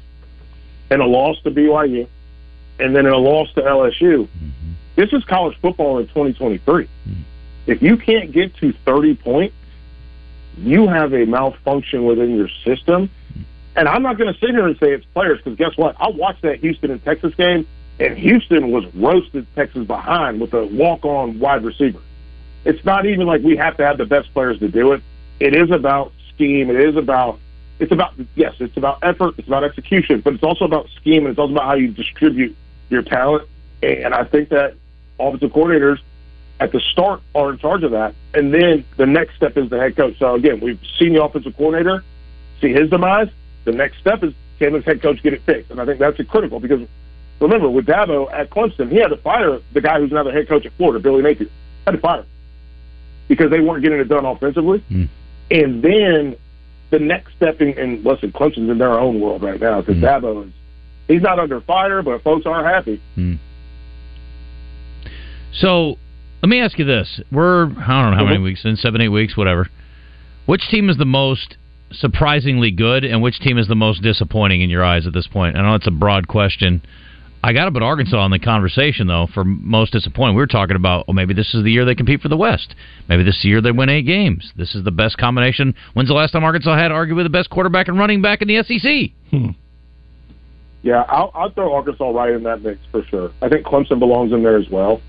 and 0.91 1.03
a 1.03 1.05
loss 1.05 1.41
to 1.43 1.51
BYU, 1.51 2.09
and 2.81 2.97
then 2.97 3.07
a 3.07 3.17
loss 3.17 3.53
to 3.55 3.61
LSU. 3.61 4.27
Mm-hmm. 4.27 4.73
This 4.97 5.13
is 5.13 5.25
college 5.25 5.57
football 5.61 5.99
in 5.99 6.07
2023. 6.09 6.85
Mm-hmm. 6.85 7.13
If 7.67 7.83
you 7.83 7.97
can't 7.97 8.33
get 8.33 8.55
to 8.57 8.73
30 8.73 9.15
points, 9.17 9.55
you 10.59 10.89
have 10.89 11.15
a 11.15 11.25
malfunction 11.25 12.05
within 12.05 12.37
your 12.37 12.49
system. 12.65 13.11
And 13.75 13.89
I'm 13.89 14.03
not 14.03 14.19
going 14.19 14.33
to 14.33 14.39
sit 14.39 14.51
here 14.51 14.67
and 14.67 14.77
say 14.79 14.93
it's 14.93 15.07
players 15.07 15.39
because 15.39 15.57
guess 15.57 15.77
what? 15.77 15.97
I 15.99 16.09
watched 16.09 16.43
that 16.43 16.59
Houston 16.61 16.91
and 16.91 17.03
Texas 17.03 17.35
game, 17.35 17.67
and 18.03 18.19
Houston 18.19 18.73
was 18.73 18.85
roasted 18.95 19.47
Texas 19.55 19.87
behind 19.87 20.41
with 20.41 20.53
a 20.55 20.67
walk-on 20.67 21.39
wide 21.39 21.65
receiver. 21.65 22.01
It's 22.65 22.85
not 22.85 23.07
even 23.07 23.27
like 23.27 23.43
we 23.43 23.57
have 23.57 23.77
to 23.77 23.87
have 23.87 23.97
the 23.97 24.07
best 24.07 24.33
players 24.35 24.59
to 24.59 24.69
do 24.69 24.93
it. 24.93 25.03
It 25.39 25.55
is 25.55 25.71
about 25.71 26.13
scheme. 26.35 26.69
It 26.71 26.81
is 26.81 26.97
about 26.97 27.39
it's 27.79 27.93
about 27.93 28.15
yes, 28.35 28.55
it's 28.59 28.77
about 28.77 28.99
effort. 29.03 29.35
It's 29.39 29.47
about 29.47 29.63
execution, 29.63 30.21
but 30.21 30.35
it's 30.35 30.43
also 30.43 30.65
about 30.65 30.89
scheme, 30.97 31.27
and 31.27 31.31
it's 31.31 31.39
also 31.39 31.53
about 31.53 31.65
how 31.65 31.75
you 31.75 31.89
distribute 31.89 32.57
your 32.91 33.03
talent. 33.03 33.49
And 33.83 34.15
I 34.15 34.25
think 34.25 34.49
that 34.51 34.75
offensive 35.19 35.53
coordinators 35.53 35.99
at 36.61 36.73
the 36.73 36.81
start 36.81 37.23
are 37.35 37.51
in 37.51 37.59
charge 37.59 37.83
of 37.85 37.93
that, 37.93 38.15
and 38.35 38.53
then 38.53 38.85
the 38.97 39.07
next 39.07 39.37
step 39.37 39.57
is 39.57 39.71
the 39.71 39.79
head 39.79 39.97
coach. 39.97 40.19
So 40.19 40.35
again, 40.35 40.61
we've 40.61 40.81
seen 40.99 41.13
the 41.13 41.23
offensive 41.23 41.57
coordinator 41.57 42.05
see 42.61 42.73
his 42.73 42.91
demise. 42.91 43.29
The 43.65 43.73
next 43.73 43.99
step 43.99 44.25
is 44.25 44.33
can 44.59 44.73
this 44.73 44.85
head 44.85 45.03
coach 45.03 45.23
get 45.23 45.35
it 45.35 45.43
fixed? 45.43 45.71
And 45.71 45.81
I 45.81 45.87
think 45.87 45.99
that's 45.99 46.21
critical 46.29 46.61
because 46.61 46.87
remember 47.43 47.69
with 47.69 47.87
Dabo 47.87 48.33
at 48.33 48.51
Clemson, 48.51 48.91
he 48.91 48.97
had 48.97 49.09
to 49.09 49.17
fire 49.19 49.59
the 49.73 49.81
guy 49.81 49.99
who's 49.99 50.13
now 50.13 50.23
the 50.23 50.33
head 50.33 50.49
coach 50.49 50.65
at 50.65 50.73
Florida, 50.77 51.01
Billy 51.01 51.23
Napier. 51.23 51.49
Had 51.85 51.93
to 51.93 51.99
fire 51.99 52.21
him 52.21 52.27
because 53.29 53.51
they 53.51 53.61
weren't 53.61 53.83
getting 53.83 53.99
it 53.99 54.09
done 54.09 54.25
offensively. 54.25 54.79
Hmm. 54.89 55.05
And 55.51 55.83
then 55.83 56.37
the 56.91 56.99
next 56.99 57.35
step 57.37 57.61
in, 57.61 57.77
and 57.79 58.05
listen, 58.05 58.33
Clemson's 58.33 58.71
in 58.71 58.79
their 58.79 58.99
own 58.99 59.21
world 59.21 59.43
right 59.43 59.61
now 59.61 59.81
because 59.81 59.97
hmm. 59.97 60.05
Dabo 60.05 60.47
is 60.47 60.53
he's 61.09 61.23
not 61.23 61.39
under 61.39 61.61
fire, 61.61 62.03
but 62.03 62.23
folks 62.23 62.47
aren't 62.47 62.67
happy. 62.67 63.03
Hmm. 63.15 63.35
So 65.53 65.97
let 66.43 66.49
me 66.49 66.61
ask 66.61 66.79
you 66.79 66.85
this: 66.85 67.21
We're 67.31 67.65
I 67.65 67.67
don't 67.67 67.77
know 67.77 68.17
how 68.17 68.25
many 68.25 68.37
uh-huh. 68.37 68.45
weeks 68.45 68.65
in, 68.65 68.77
seven, 68.77 69.01
eight 69.01 69.09
weeks, 69.09 69.37
whatever. 69.37 69.69
Which 70.47 70.69
team 70.69 70.91
is 70.91 70.97
the 70.97 71.05
most 71.05 71.57
surprisingly 71.93 72.71
good, 72.71 73.05
and 73.05 73.23
which 73.23 73.39
team 73.41 73.59
is 73.59 73.69
the 73.69 73.75
most 73.75 74.03
disappointing 74.03 74.63
in 74.63 74.71
your 74.71 74.85
eyes 74.85 75.07
at 75.07 75.13
this 75.13 75.27
point? 75.27 75.57
I 75.57 75.63
know 75.63 75.75
it's 75.75 75.87
a 75.87 75.93
broad 75.93 76.29
question. 76.29 76.83
I 77.45 77.53
got 77.53 77.65
to 77.65 77.73
put 77.73 77.83
Arkansas 77.83 78.25
in 78.25 78.31
the 78.31 78.39
conversation 78.39 79.09
though 79.09 79.27
for 79.35 79.45
most 79.45 79.93
disappointing. 79.93 80.37
We 80.37 80.43
were 80.43 80.47
talking 80.47 80.77
about, 80.77 81.09
well, 81.09 81.15
maybe 81.15 81.35
this 81.35 81.55
is 81.55 81.65
the 81.65 81.73
year 81.73 81.85
they 81.85 81.95
compete 81.95 82.21
for 82.21 82.29
the 82.29 82.37
West. 82.37 82.75
Maybe 83.09 83.25
this 83.25 83.41
year 83.43 83.61
they 83.61 83.73
win 83.73 83.89
eight 83.89 84.07
games. 84.07 84.53
This 84.57 84.75
is 84.75 84.85
the 84.85 84.93
best 84.93 85.19
combination. 85.19 85.75
When's 85.95 86.09
the 86.09 86.15
last 86.15 86.33
time 86.33 86.45
Arkansas 86.45 86.77
had 86.77 86.93
arguably 86.93 87.25
the 87.25 87.31
best 87.31 87.51
quarterback 87.51 87.89
and 87.89 87.99
running 87.99 88.23
back 88.23 88.43
in 88.43 88.49
the 88.49 88.63
SEC? 88.63 89.43
Yeah, 90.83 91.05
I'll, 91.09 91.31
I'll 91.35 91.51
throw 91.51 91.73
Arkansas 91.75 92.11
right 92.11 92.33
in 92.33 92.43
that 92.43 92.63
mix 92.63 92.81
for 92.91 93.05
sure. 93.05 93.31
I 93.41 93.49
think 93.49 93.65
Clemson 93.65 94.01
belongs 94.01 94.33
in 94.33 94.43
there 94.43 94.57
as 94.57 94.69
well. 94.69 95.01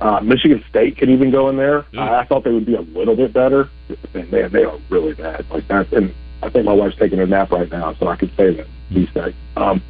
Uh, 0.00 0.18
Michigan 0.20 0.64
State 0.70 0.96
could 0.96 1.10
even 1.10 1.30
go 1.30 1.50
in 1.50 1.58
there. 1.58 1.84
I, 1.98 2.20
I 2.20 2.26
thought 2.26 2.42
they 2.42 2.52
would 2.52 2.64
be 2.64 2.74
a 2.74 2.80
little 2.80 3.14
bit 3.14 3.34
better. 3.34 3.68
And 4.14 4.32
man, 4.32 4.50
they 4.50 4.64
are 4.64 4.78
really 4.88 5.12
bad. 5.12 5.44
Like 5.50 5.68
that, 5.68 5.92
and 5.92 6.14
I 6.42 6.48
think 6.48 6.64
my 6.64 6.72
wife's 6.72 6.96
taking 6.96 7.20
a 7.20 7.26
nap 7.26 7.50
right 7.50 7.70
now, 7.70 7.94
so 8.00 8.08
I 8.08 8.16
could 8.16 8.30
say 8.36 8.54
that. 8.56 8.66
Please 8.90 9.08
say. 9.12 9.34
Um, 9.56 9.82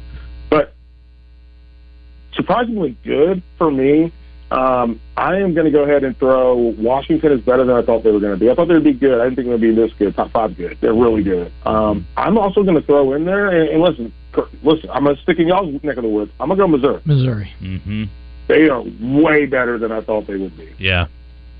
surprisingly 2.51 2.97
good 3.03 3.41
for 3.57 3.71
me. 3.71 4.11
Um, 4.49 4.99
I 5.15 5.37
am 5.37 5.53
going 5.53 5.65
to 5.65 5.71
go 5.71 5.83
ahead 5.83 6.03
and 6.03 6.17
throw 6.17 6.55
Washington 6.55 7.31
is 7.31 7.39
better 7.41 7.63
than 7.63 7.75
I 7.75 7.83
thought 7.83 8.03
they 8.03 8.11
were 8.11 8.19
going 8.19 8.33
to 8.33 8.39
be. 8.39 8.49
I 8.49 8.55
thought 8.55 8.67
they 8.67 8.73
would 8.73 8.83
be 8.83 8.93
good. 8.93 9.21
I 9.21 9.23
didn't 9.23 9.37
think 9.37 9.45
they 9.47 9.51
would 9.51 9.61
be 9.61 9.73
this 9.73 9.93
good. 9.93 10.13
Top 10.13 10.31
five 10.31 10.57
good. 10.57 10.77
They're 10.81 10.93
really 10.93 11.23
good. 11.23 11.53
Um, 11.65 12.05
I'm 12.17 12.37
also 12.37 12.63
going 12.63 12.75
to 12.75 12.81
throw 12.81 13.13
in 13.13 13.23
there 13.23 13.47
and, 13.47 13.69
and 13.69 13.81
listen, 13.81 14.13
listen. 14.61 14.89
I'm 14.89 15.05
going 15.05 15.15
to 15.15 15.21
stick 15.21 15.39
in 15.39 15.47
y'all's 15.47 15.81
neck 15.83 15.95
of 15.95 16.03
the 16.03 16.09
woods. 16.09 16.31
I'm 16.37 16.49
going 16.49 16.57
to 16.57 16.63
go 16.63 16.67
Missouri. 16.67 17.01
Missouri. 17.05 17.53
Mm-hmm. 17.61 18.03
They 18.47 18.67
are 18.67 18.83
way 18.99 19.45
better 19.45 19.77
than 19.77 19.93
I 19.93 20.01
thought 20.01 20.27
they 20.27 20.35
would 20.35 20.57
be. 20.57 20.73
Yeah. 20.77 21.07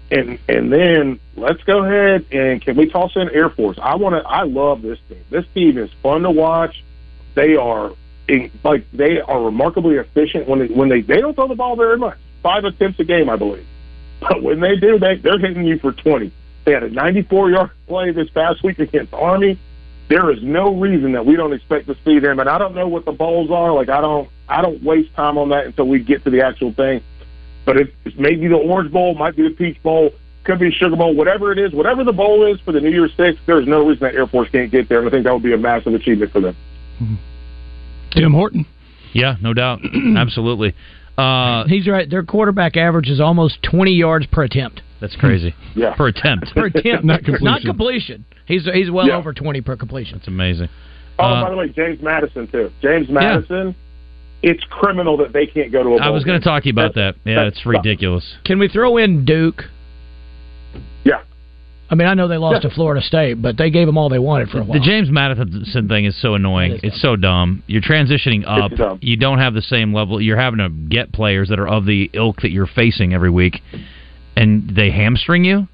And 0.09 0.37
and 0.49 0.73
then 0.73 1.21
let's 1.37 1.63
go 1.63 1.85
ahead 1.85 2.25
and 2.33 2.61
can 2.61 2.75
we 2.75 2.89
toss 2.89 3.15
in 3.15 3.29
Air 3.29 3.49
Force? 3.49 3.79
I 3.81 3.95
want 3.95 4.15
to. 4.15 4.29
I 4.29 4.43
love 4.43 4.81
this 4.81 4.99
team. 5.07 5.23
This 5.29 5.45
team 5.53 5.77
is 5.77 5.89
fun 6.03 6.23
to 6.23 6.31
watch. 6.31 6.83
They 7.35 7.55
are 7.55 7.91
in, 7.91 7.95
like 8.63 8.89
they 8.91 9.21
are 9.21 9.41
remarkably 9.41 9.95
efficient 9.95 10.47
when 10.47 10.59
they 10.59 10.67
when 10.67 10.89
they 10.89 11.01
they 11.01 11.21
don't 11.21 11.33
throw 11.35 11.47
the 11.47 11.55
ball 11.55 11.75
very 11.75 11.97
much. 11.97 12.17
Five 12.43 12.63
attempts 12.65 12.99
a 12.99 13.03
game, 13.03 13.29
I 13.29 13.35
believe. 13.35 13.65
But 14.21 14.43
when 14.43 14.59
they 14.59 14.75
do, 14.75 14.99
they 14.99 15.15
they're 15.15 15.39
hitting 15.39 15.65
you 15.65 15.79
for 15.79 15.91
twenty. 15.91 16.31
They 16.63 16.73
had 16.73 16.83
a 16.83 16.89
94 16.89 17.49
yard 17.49 17.71
play 17.87 18.11
this 18.11 18.29
past 18.29 18.63
week 18.63 18.77
against 18.77 19.13
Army. 19.13 19.57
There 20.09 20.29
is 20.29 20.43
no 20.43 20.75
reason 20.75 21.13
that 21.13 21.25
we 21.25 21.35
don't 21.35 21.53
expect 21.53 21.87
to 21.87 21.97
see 22.05 22.19
them. 22.19 22.39
And 22.39 22.47
I 22.47 22.59
don't 22.59 22.75
know 22.75 22.87
what 22.87 23.05
the 23.05 23.11
bowls 23.11 23.49
are. 23.49 23.73
Like 23.73 23.89
I 23.89 23.99
don't 23.99 24.29
I 24.47 24.61
don't 24.61 24.83
waste 24.83 25.13
time 25.15 25.37
on 25.37 25.49
that 25.49 25.65
until 25.65 25.87
we 25.87 25.99
get 25.99 26.23
to 26.25 26.29
the 26.29 26.45
actual 26.45 26.71
thing. 26.73 27.01
But 27.65 27.77
it, 27.77 27.95
it's 28.05 28.17
maybe 28.17 28.47
the 28.47 28.57
Orange 28.57 28.91
Bowl, 28.91 29.15
might 29.15 29.35
be 29.35 29.43
the 29.43 29.55
Peach 29.55 29.81
Bowl, 29.81 30.11
could 30.43 30.59
be 30.59 30.71
Sugar 30.71 30.95
Bowl, 30.95 31.13
whatever 31.15 31.51
it 31.51 31.59
is, 31.59 31.71
whatever 31.71 32.03
the 32.03 32.13
bowl 32.13 32.45
is 32.45 32.59
for 32.61 32.71
the 32.71 32.81
New 32.81 32.89
Year's 32.89 33.13
Six. 33.15 33.39
There's 33.45 33.67
no 33.67 33.85
reason 33.85 33.99
that 34.01 34.15
Air 34.15 34.27
Force 34.27 34.49
can't 34.49 34.71
get 34.71 34.89
there, 34.89 34.99
and 34.99 35.07
I 35.07 35.11
think 35.11 35.23
that 35.25 35.33
would 35.33 35.43
be 35.43 35.53
a 35.53 35.57
massive 35.57 35.93
achievement 35.93 36.31
for 36.31 36.41
them. 36.41 36.55
Mm-hmm. 36.99 37.15
Tim 38.11 38.33
Horton. 38.33 38.65
Yeah, 39.13 39.35
no 39.41 39.53
doubt. 39.53 39.79
Absolutely. 40.17 40.73
Uh, 41.17 41.65
He's 41.67 41.87
right. 41.87 42.09
Their 42.09 42.23
quarterback 42.23 42.77
average 42.77 43.09
is 43.09 43.19
almost 43.19 43.61
20 43.63 43.91
yards 43.91 44.25
per 44.27 44.43
attempt. 44.43 44.81
That's 44.99 45.15
crazy. 45.15 45.53
Yeah. 45.75 45.93
Per 45.95 46.07
attempt. 46.07 46.47
Per 46.53 46.65
attempt. 46.67 47.03
Not 47.05 47.23
completion. 47.23 47.45
Not 47.45 47.61
completion. 47.61 48.25
He's 48.45 48.65
he's 48.73 48.91
well 48.91 49.07
Yeah. 49.07 49.15
over 49.15 49.33
20 49.33 49.61
per 49.61 49.77
completion. 49.77 50.17
That's 50.17 50.27
amazing. 50.27 50.67
Oh, 51.17 51.23
Uh, 51.23 51.43
by 51.45 51.49
the 51.49 51.55
way, 51.55 51.69
James 51.69 52.01
Madison 52.01 52.47
too. 52.47 52.71
James 52.81 53.07
Madison. 53.09 53.67
Yeah. 54.43 54.51
It's 54.51 54.63
criminal 54.69 55.17
that 55.17 55.31
they 55.33 55.45
can't 55.45 55.71
go 55.71 55.83
to 55.83 55.89
a 55.89 55.91
bowl. 55.91 56.01
I 56.01 56.09
was 56.09 56.23
going 56.23 56.39
to 56.39 56.43
talk 56.43 56.63
to 56.63 56.67
you 56.69 56.73
about 56.73 56.95
that. 56.95 57.15
Yeah, 57.25 57.43
it's 57.43 57.63
ridiculous. 57.65 58.25
Can 58.43 58.57
we 58.59 58.67
throw 58.67 58.97
in 58.97 59.23
Duke? 59.23 59.63
Yeah. 61.91 61.93
I 61.93 61.95
mean, 61.97 62.07
I 62.07 62.13
know 62.13 62.27
they 62.27 62.37
lost 62.37 62.61
to 62.61 62.69
Florida 62.69 63.01
State, 63.05 63.41
but 63.41 63.57
they 63.57 63.69
gave 63.69 63.85
them 63.85 63.97
all 63.97 64.07
they 64.07 64.19
wanted 64.19 64.49
for 64.49 64.59
a 64.59 64.63
while. 64.63 64.79
The 64.79 64.85
James 64.85 65.09
Madison 65.11 65.89
thing 65.89 66.05
is 66.05 66.19
so 66.21 66.35
annoying. 66.35 66.79
It's 66.83 67.01
so 67.01 67.17
dumb. 67.17 67.63
You're 67.67 67.81
transitioning 67.81 68.43
up. 68.47 68.71
You 69.01 69.17
don't 69.17 69.39
have 69.39 69.53
the 69.53 69.61
same 69.61 69.93
level. 69.93 70.21
You're 70.21 70.37
having 70.37 70.59
to 70.59 70.69
get 70.69 71.11
players 71.11 71.49
that 71.49 71.59
are 71.59 71.67
of 71.67 71.85
the 71.85 72.09
ilk 72.13 72.41
that 72.43 72.51
you're 72.51 72.65
facing 72.67 73.13
every 73.13 73.29
week, 73.29 73.61
and 74.37 74.73
they 74.73 74.89
hamstring 74.91 75.43
you. 75.43 75.67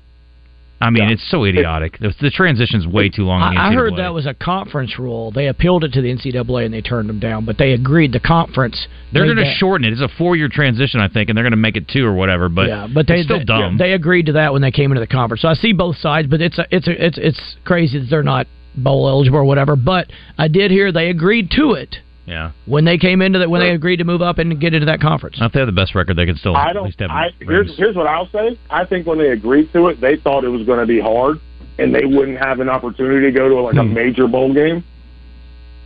I 0.80 0.92
mean, 0.92 1.10
it's 1.10 1.28
so 1.32 1.44
idiotic. 1.44 1.98
The, 2.00 2.14
the 2.22 2.30
transition's 2.30 2.86
way 2.86 3.10
too 3.10 3.24
long. 3.24 3.42
I, 3.42 3.70
I 3.70 3.74
heard 3.74 3.96
that 3.98 4.14
was 4.14 4.28
a 4.28 4.34
conference 4.34 5.00
rule. 5.00 5.32
They 5.32 5.48
appealed 5.48 5.84
it 5.84 5.94
to 5.94 6.02
the 6.02 6.14
NCAA 6.14 6.66
and 6.66 6.74
they 6.74 6.82
turned 6.82 7.10
them 7.10 7.20
down, 7.20 7.46
but 7.46 7.58
they 7.58 7.72
agreed 7.74 8.12
the 8.12 8.20
conference. 8.20 8.88
They're 9.12 9.26
going 9.26 9.38
to 9.38 9.56
shorten 9.58 9.86
it. 9.86 9.94
It's 9.94 10.02
a 10.02 10.10
four-year 10.18 10.50
transition, 10.50 11.00
I 11.00 11.08
think, 11.08 11.30
and 11.30 11.38
they're 11.38 11.44
going 11.44 11.52
to 11.52 11.58
make 11.58 11.78
it 11.78 11.88
two 11.88 12.06
or 12.06 12.14
whatever. 12.14 12.48
But 12.48 12.68
yeah, 12.68 12.88
but 12.94 13.08
they 13.08 13.16
it's 13.16 13.26
still 13.26 13.40
they, 13.40 13.46
dumb. 13.46 13.78
They 13.78 13.94
agreed 13.94 14.28
to 14.28 14.34
that 14.34 14.54
when 14.54 14.62
they 14.62 14.72
came 14.72 14.92
into 14.92 15.00
the 15.00 15.08
conference. 15.08 15.42
So 15.42 15.48
I 15.48 15.56
see 15.56 15.74
both 15.74 15.98
sides, 15.98 16.28
but 16.28 16.42
it's 16.42 16.60
a, 16.60 16.68
it's 16.70 16.88
a, 16.88 17.06
it's 17.06 17.18
it's 17.18 17.56
crazy 17.66 18.00
that 18.00 18.08
they're 18.10 18.22
not 18.22 18.46
bowl 18.76 19.10
eligible 19.10 19.40
or 19.40 19.46
whatever. 19.46 19.76
But 19.76 20.12
I 20.38 20.48
did 20.48 20.70
hear 20.70 20.92
they 20.92 21.10
agreed 21.10 21.50
to 21.52 21.72
it 21.72 21.96
yeah. 22.28 22.52
when 22.66 22.86
they 22.86 22.98
came 22.98 23.22
into 23.22 23.40
that 23.40 23.50
when 23.50 23.62
they 23.62 23.72
agreed 23.72 23.98
to 23.98 24.04
move 24.04 24.22
up 24.22 24.38
and 24.38 24.60
get 24.60 24.74
into 24.74 24.86
that 24.86 25.00
conference. 25.00 25.38
If 25.40 25.54
they 25.54 25.60
have 25.60 25.68
the 25.68 25.72
best 25.72 25.96
record, 25.96 26.16
they 26.18 26.26
could 26.26 26.38
still 26.38 26.56
I 26.56 26.74
don't. 26.74 26.86
least 26.86 27.00
have. 27.00 27.10
I, 27.10 27.30
here's 27.40 27.76
here's 27.78 27.96
what 27.96 28.08
I'll 28.08 28.30
say. 28.30 28.60
I 28.70 28.86
think 28.86 29.08
when 29.08 29.18
they 29.18 29.30
agreed 29.30 29.72
to 29.74 29.88
it, 29.88 30.00
they 30.00 30.18
thought 30.18 30.44
it 30.44 30.50
was 30.50 30.66
going 30.66 30.80
to 30.80 30.86
be 30.86 31.00
hard, 31.00 31.40
and 31.80 31.94
they 31.96 32.06
wouldn't 32.06 32.38
have 32.38 32.60
an 32.60 32.70
opportunity 32.70 33.26
to 33.28 33.32
go 33.32 33.50
to 33.50 33.62
like 33.62 33.76
a 33.76 33.84
hmm. 33.84 33.94
major 33.94 34.28
bowl 34.28 34.54
game. 34.54 34.84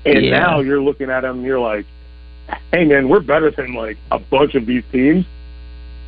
And 0.06 0.26
Yeah. 0.26 0.40
now 0.40 0.60
you're 0.62 0.82
looking 0.82 1.10
at 1.10 1.22
them, 1.22 1.38
and 1.38 1.46
you're 1.46 1.60
like, 1.60 1.86
"Hey, 2.72 2.86
man, 2.86 3.08
we're 3.08 3.20
better 3.22 3.52
than 3.52 3.74
like 3.74 3.98
a 4.10 4.20
bunch 4.20 4.56
of 4.56 4.66
these 4.66 4.84
teams. 4.92 5.26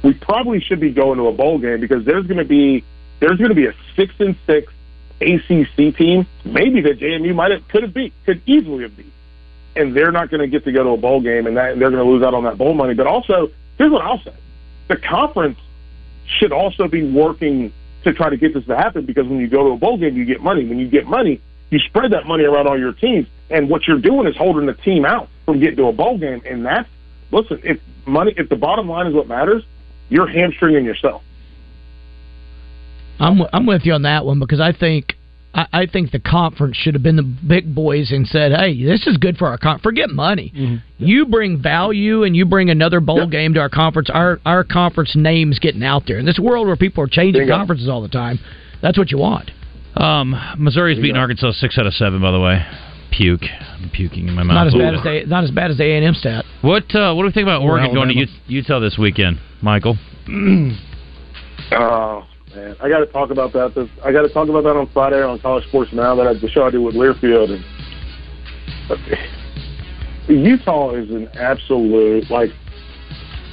We 0.04 0.14
probably 0.14 0.60
should 0.60 0.82
be 0.82 0.92
going 0.92 1.18
to 1.20 1.28
a 1.28 1.32
bowl 1.32 1.60
game 1.60 1.80
because 1.80 2.04
there's 2.04 2.26
going 2.26 2.40
to 2.40 2.46
be 2.46 2.84
there's 3.20 3.38
going 3.38 3.50
to 3.50 3.56
be 3.56 3.68
a 3.68 3.74
six 3.96 4.14
and 4.20 4.36
six 4.46 4.74
ACC 5.24 5.96
team, 5.96 6.28
maybe 6.44 6.82
that 6.82 7.00
JMU 7.00 7.34
might 7.36 7.52
have 7.52 7.68
could 7.68 7.84
have 7.84 7.94
beat, 7.94 8.14
could 8.26 8.42
easily 8.46 8.84
have 8.84 8.96
beat, 8.96 9.12
and 9.76 9.96
they're 9.96 10.12
not 10.12 10.30
going 10.30 10.42
to 10.42 10.48
get 10.48 10.64
to 10.66 10.72
go 10.72 10.84
to 10.84 10.90
a 10.90 10.98
bowl 10.98 11.22
game, 11.22 11.48
and 11.48 11.58
that 11.58 11.80
they're 11.80 11.92
going 11.92 12.04
to 12.04 12.10
lose 12.10 12.24
out 12.24 12.34
on 12.34 12.44
that 12.44 12.58
bowl 12.58 12.74
money. 12.74 12.94
But 12.94 13.08
also, 13.08 13.50
here's 13.78 13.92
what 13.92 14.02
I'll 14.02 14.22
say: 14.22 14.34
the 14.88 14.98
conference 14.98 15.58
should 16.26 16.52
also 16.52 16.88
be 16.88 17.04
working 17.04 17.74
to 18.04 18.14
try 18.14 18.30
to 18.30 18.38
get 18.38 18.54
this 18.54 18.66
to 18.66 18.76
happen 18.76 19.06
because 19.06 19.28
when 19.28 19.40
you 19.40 19.48
go 19.48 19.64
to 19.64 19.70
a 19.72 19.78
bowl 19.78 19.98
game, 19.98 20.16
you 20.16 20.26
get 20.26 20.42
money. 20.42 20.66
When 20.66 20.78
you 20.78 20.88
get 20.88 21.06
money, 21.06 21.42
you 21.70 21.80
spread 21.80 22.12
that 22.12 22.28
money 22.28 22.44
around 22.44 22.68
all 22.68 22.78
your 22.78 22.94
teams, 22.94 23.28
and 23.50 23.70
what 23.70 23.88
you're 23.88 24.00
doing 24.00 24.28
is 24.28 24.36
holding 24.36 24.66
the 24.66 24.74
team 24.74 25.06
out 25.06 25.30
from 25.46 25.60
getting 25.60 25.78
to 25.78 25.88
a 25.88 25.94
bowl 25.94 26.18
game, 26.18 26.42
and 26.46 26.66
that's 26.66 26.90
listen. 27.32 27.60
If 27.64 27.80
money, 28.06 28.34
if 28.38 28.50
the 28.50 28.56
bottom 28.56 28.88
line 28.88 29.08
is 29.08 29.14
what 29.14 29.28
matters, 29.28 29.64
you're 30.10 30.28
hamstringing 30.28 30.86
yourself. 30.86 31.24
I'm 33.20 33.42
I'm 33.54 33.66
with 33.66 33.86
you 33.86 33.94
on 33.94 34.04
that 34.04 34.26
one 34.26 34.40
because 34.40 34.60
I 34.60 34.72
think 34.72 35.18
I, 35.54 35.68
I 35.72 35.86
think 35.86 36.12
the 36.12 36.20
conference 36.20 36.78
should 36.78 36.96
have 36.96 37.04
been 37.04 37.16
the 37.16 37.24
big 37.24 37.74
boys 37.74 38.12
and 38.12 38.28
said, 38.28 38.52
"Hey, 38.52 38.84
this 38.84 39.06
is 39.06 39.18
good 39.18 39.38
for 39.38 39.48
our 39.48 39.58
conference. 39.58 39.84
Forget 39.84 40.10
money. 40.10 40.82
You 40.98 41.26
bring 41.26 41.62
value 41.62 42.24
and 42.24 42.36
you 42.36 42.46
bring 42.46 42.70
another 42.70 43.00
bowl 43.00 43.28
game 43.28 43.54
to 43.54 43.60
our 43.60 43.70
conference. 43.70 44.10
Our 44.10 44.40
our 44.46 44.64
conference 44.64 45.16
name's 45.16 45.60
getting 45.60 45.84
out 45.84 46.04
there 46.08 46.18
in 46.18 46.26
this 46.26 46.40
world 46.40 46.68
where 46.68 46.76
people 46.76 47.04
are 47.04 47.08
changing 47.08 47.42
Bingo. 47.42 47.56
conferences 47.56 47.88
all 47.88 48.02
the 48.02 48.08
time. 48.08 48.40
That's 48.82 48.98
what 48.98 49.12
you 49.12 49.18
want. 49.18 49.52
Um, 49.96 50.36
Missouri's 50.58 50.98
beating 50.98 51.18
Arkansas 51.18 51.52
six 51.54 51.78
out 51.78 51.86
of 51.86 51.94
seven. 51.94 52.22
By 52.22 52.32
the 52.32 52.40
way, 52.40 52.66
puke. 53.12 53.44
I'm 53.44 53.92
puking 53.92 54.28
in 54.28 54.34
my 54.34 54.44
mouth. 54.44 54.56
Not 54.56 54.68
as 54.68 54.74
bad 54.74 54.96
as 54.96 55.04
they 55.04 55.26
not 55.26 55.44
as 55.44 55.52
bad 55.52 55.72
as 55.72 55.78
the 55.78 55.84
A 55.84 55.98
and 55.98 56.06
M 56.06 56.14
stat. 56.16 56.46
What 56.62 56.96
uh, 56.96 57.14
What 57.14 57.24
do 57.24 57.28
we 57.28 57.32
think 57.32 57.46
about 57.46 57.62
Oregon 57.62 57.94
going 57.94 58.10
to 58.10 58.26
Utah 58.48 58.80
this 58.80 58.98
weekend, 58.98 59.40
Michael? 59.62 59.98
Oh 61.72 62.26
man, 62.56 62.76
I 62.82 62.90
got 62.90 63.00
to 63.00 63.06
talk 63.08 63.30
about 63.30 63.54
that. 63.54 63.76
This, 63.76 63.90
I 64.04 64.12
got 64.12 64.24
to 64.24 64.30
talk 64.30 64.50
about 64.50 64.64
that 64.64 64.76
on 64.76 64.88
Friday 64.88 65.22
on 65.22 65.40
College 65.40 65.68
Sports 65.68 65.92
Now. 65.94 66.16
That 66.16 66.28
I, 66.28 66.34
the 66.34 66.50
show 66.50 66.64
I 66.64 66.70
did 66.70 66.80
with 66.80 66.96
Learfield 66.96 67.54
and 67.54 67.64
Utah 70.28 70.92
is 70.92 71.10
an 71.10 71.30
absolute 71.36 72.30
like. 72.30 72.52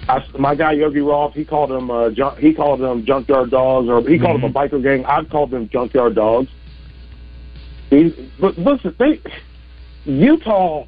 I, 0.09 0.25
my 0.39 0.57
guy 0.57 0.73
Yogi 0.73 1.01
Roth, 1.01 1.35
he 1.35 1.45
called 1.45 1.71
them 1.71 1.91
uh, 1.91 2.11
junk, 2.11 2.39
he 2.39 2.53
called 2.53 2.81
them 2.81 3.05
junkyard 3.05 3.51
dogs, 3.51 3.89
or 3.89 4.03
he 4.09 4.19
called 4.19 4.43
them 4.43 4.51
a 4.51 4.53
biker 4.53 4.83
gang. 4.83 5.05
I've 5.05 5.29
called 5.31 5.51
them 5.53 5.69
junkyard 5.69 6.17
dogs. 6.17 6.49
He, 7.91 8.31
but 8.41 8.59
listen, 8.59 8.95
they 8.99 9.21
Utah 10.05 10.87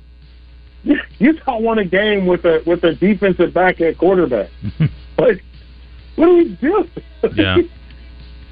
Utah 1.19 1.59
won 1.59 1.79
a 1.79 1.85
game 1.85 2.27
with 2.27 2.45
a 2.45 2.63
with 2.67 2.83
a 2.85 2.95
defensive 2.95 3.55
back 3.55 3.81
at 3.81 3.99
quarterback. 3.99 4.51
like, 5.19 5.43
what 6.17 6.27
do 6.27 6.37
we 6.37 6.57
do? 6.61 6.89
Yeah. 7.35 7.59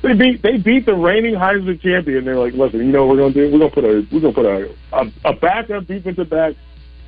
They 0.03 0.15
beat 0.15 0.43
they 0.43 0.57
beat 0.57 0.87
the 0.87 0.95
reigning 0.95 1.35
Heisman 1.35 1.81
champion. 1.81 2.25
They're 2.25 2.39
like, 2.39 2.55
listen, 2.55 2.79
you 2.81 2.87
know 2.87 3.05
what 3.07 3.17
we're 3.17 3.23
gonna 3.23 3.35
do? 3.35 3.53
We're 3.53 3.59
gonna 3.59 3.71
put 3.71 3.85
a 3.85 4.07
we're 4.11 4.21
gonna 4.21 4.33
put 4.33 4.47
a 4.47 4.75
a, 4.93 5.31
a 5.31 5.33
backup 5.35 5.87
defensive 5.87 6.31
back 6.31 6.55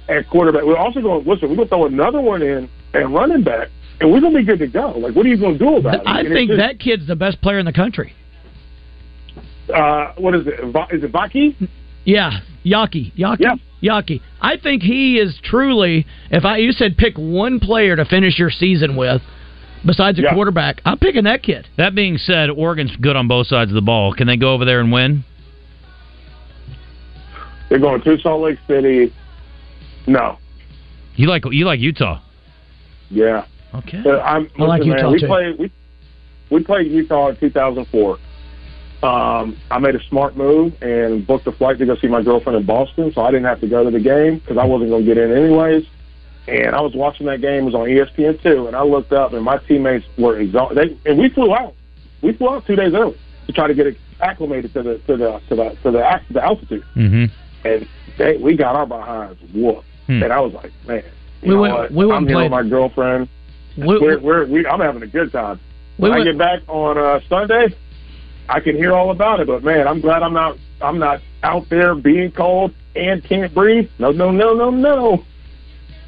at 0.08 0.28
quarterback. 0.28 0.64
We're 0.64 0.76
also 0.76 1.00
going 1.00 1.26
listen. 1.26 1.48
We're 1.48 1.56
gonna 1.56 1.68
throw 1.68 1.86
another 1.86 2.20
one 2.20 2.42
in 2.42 2.68
at 2.92 3.08
running 3.08 3.42
back, 3.44 3.68
and 4.00 4.12
we're 4.12 4.20
gonna 4.20 4.38
be 4.38 4.44
good 4.44 4.58
to 4.58 4.66
go. 4.66 4.90
Like, 4.98 5.14
what 5.14 5.24
are 5.24 5.28
you 5.30 5.38
gonna 5.38 5.56
do 5.58 5.76
about 5.76 5.94
it? 5.94 6.02
I 6.06 6.20
And 6.20 6.28
think 6.34 6.50
just- 6.50 6.58
that 6.58 6.78
kid's 6.78 7.06
the 7.06 7.16
best 7.16 7.40
player 7.40 7.58
in 7.58 7.64
the 7.64 7.72
country. 7.72 8.12
uh, 9.74 10.12
what 10.18 10.34
is 10.34 10.46
it? 10.46 10.54
Is 10.94 11.04
it 11.04 11.12
Vaki? 11.12 11.56
Yeah, 12.04 12.40
Yaki, 12.64 13.12
Yaki, 13.16 13.60
Yaki. 13.82 14.20
I 14.40 14.56
think 14.56 14.82
he 14.82 15.18
is 15.18 15.38
truly. 15.44 16.04
If 16.30 16.44
I 16.44 16.58
you 16.58 16.72
said 16.72 16.96
pick 16.98 17.16
one 17.16 17.60
player 17.60 17.96
to 17.96 18.04
finish 18.04 18.38
your 18.38 18.50
season 18.50 18.96
with, 18.96 19.22
besides 19.84 20.18
a 20.18 20.34
quarterback, 20.34 20.80
I'm 20.84 20.98
picking 20.98 21.24
that 21.24 21.42
kid. 21.42 21.66
That 21.76 21.94
being 21.94 22.16
said, 22.16 22.50
Oregon's 22.50 22.94
good 22.96 23.16
on 23.16 23.28
both 23.28 23.46
sides 23.46 23.70
of 23.70 23.74
the 23.74 23.82
ball. 23.82 24.14
Can 24.14 24.26
they 24.26 24.36
go 24.36 24.52
over 24.54 24.64
there 24.64 24.80
and 24.80 24.92
win? 24.92 25.24
They're 27.68 27.78
going 27.78 28.02
to 28.02 28.18
Salt 28.18 28.42
Lake 28.42 28.58
City. 28.66 29.12
No, 30.06 30.38
You 31.14 31.28
like 31.28 31.44
you 31.50 31.64
like 31.64 31.80
Utah? 31.80 32.20
Yeah. 33.08 33.46
Okay. 33.74 34.00
But 34.02 34.20
I'm, 34.20 34.50
I 34.58 34.62
like 34.64 34.80
listen, 34.80 34.90
man, 34.90 34.98
Utah, 34.98 35.10
we 35.10 35.20
too. 35.20 35.26
played 35.26 35.58
we 35.58 35.72
we 36.50 36.64
played 36.64 36.90
Utah 36.90 37.28
in 37.28 37.36
2004. 37.36 38.18
Um, 39.02 39.56
I 39.70 39.78
made 39.78 39.96
a 39.96 40.04
smart 40.08 40.36
move 40.36 40.74
and 40.82 41.26
booked 41.26 41.46
a 41.46 41.52
flight 41.52 41.78
to 41.78 41.86
go 41.86 41.96
see 41.96 42.06
my 42.06 42.22
girlfriend 42.22 42.58
in 42.58 42.66
Boston, 42.66 43.10
so 43.12 43.22
I 43.22 43.30
didn't 43.30 43.46
have 43.46 43.60
to 43.60 43.68
go 43.68 43.82
to 43.82 43.90
the 43.90 44.00
game 44.00 44.38
because 44.38 44.58
I 44.58 44.64
wasn't 44.64 44.90
going 44.90 45.04
to 45.04 45.14
get 45.14 45.18
in 45.18 45.32
anyways. 45.32 45.84
And 46.48 46.74
I 46.74 46.80
was 46.80 46.94
watching 46.94 47.26
that 47.26 47.40
game. 47.40 47.62
It 47.62 47.66
was 47.66 47.74
on 47.74 47.86
ESPN 47.86 48.42
two, 48.42 48.66
and 48.66 48.74
I 48.76 48.82
looked 48.82 49.12
up, 49.12 49.32
and 49.32 49.44
my 49.44 49.58
teammates 49.58 50.04
were 50.18 50.38
exhausted. 50.38 50.76
They, 51.04 51.10
and 51.10 51.18
we 51.18 51.28
flew 51.28 51.54
out. 51.54 51.74
We 52.20 52.32
flew 52.32 52.50
out 52.50 52.66
two 52.66 52.74
days 52.76 52.92
early 52.94 53.16
to 53.46 53.52
try 53.52 53.68
to 53.68 53.74
get 53.74 53.96
acclimated 54.20 54.72
to 54.74 54.82
the 54.82 54.98
to 55.06 55.16
the 55.16 55.40
to 55.48 55.54
the 55.56 55.68
to 55.82 55.90
the, 55.90 56.20
to 56.26 56.32
the 56.32 56.42
altitude. 56.44 56.84
Mm-hmm. 56.96 57.24
And 57.66 57.88
they, 58.18 58.36
we 58.38 58.56
got 58.56 58.74
our 58.74 58.86
behinds 58.86 59.40
whooped. 59.54 59.84
Hmm. 60.06 60.22
And 60.22 60.32
I 60.32 60.40
was 60.40 60.52
like, 60.52 60.72
man, 60.86 61.04
you 61.42 61.48
We 61.50 61.54
know 61.54 61.60
went- 61.60 61.74
what? 61.74 61.90
we 61.92 62.06
went 62.06 62.16
I'm 62.16 62.22
and 62.24 62.30
here 62.30 62.42
with 62.42 62.50
my 62.50 62.62
girlfriend. 62.68 63.28
We- 63.76 63.84
we're, 63.98 64.18
we're, 64.18 64.46
we, 64.46 64.66
I'm 64.66 64.80
having 64.80 65.02
a 65.02 65.06
good 65.06 65.30
time. 65.32 65.60
We 65.98 66.10
When 66.10 66.20
I 66.20 66.24
get 66.24 66.36
back 66.38 66.60
on 66.68 66.98
uh, 66.98 67.20
Sunday, 67.28 67.74
I 68.48 68.58
can 68.60 68.74
hear 68.76 68.92
all 68.92 69.12
about 69.12 69.38
it. 69.40 69.46
But 69.46 69.62
man, 69.62 69.86
I'm 69.86 70.00
glad 70.00 70.22
I'm 70.24 70.32
not 70.34 70.58
I'm 70.80 70.98
not 70.98 71.20
out 71.44 71.68
there 71.68 71.94
being 71.94 72.32
cold 72.32 72.74
and 72.96 73.22
can't 73.22 73.54
breathe. 73.54 73.88
No, 74.00 74.10
no, 74.10 74.30
no, 74.32 74.54
no, 74.54 74.70
no. 74.70 75.24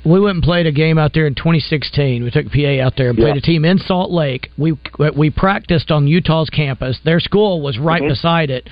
We 0.05 0.21
went 0.21 0.35
and 0.35 0.43
played 0.43 0.67
a 0.67 0.73
game 0.73 0.99
out 0.99 1.13
there 1.15 1.27
in 1.27 1.35
2016. 1.35 2.25
We 2.25 2.31
took 2.31 2.51
PA 2.53 2.81
out 2.81 2.95
there 2.97 3.09
and 3.09 3.17
played 3.19 3.35
Yeah. 3.37 3.39
a 3.39 3.41
team 3.41 3.65
in 3.65 3.79
Salt 3.79 4.11
Lake. 4.11 4.51
We 4.59 4.75
we 5.17 5.31
practiced 5.31 5.91
on 5.91 6.07
Utah's 6.07 6.51
campus. 6.51 6.99
Their 7.05 7.21
school 7.21 7.63
was 7.63 7.79
right 7.79 8.03
Mhm. 8.03 8.09
beside 8.09 8.51
it, 8.51 8.69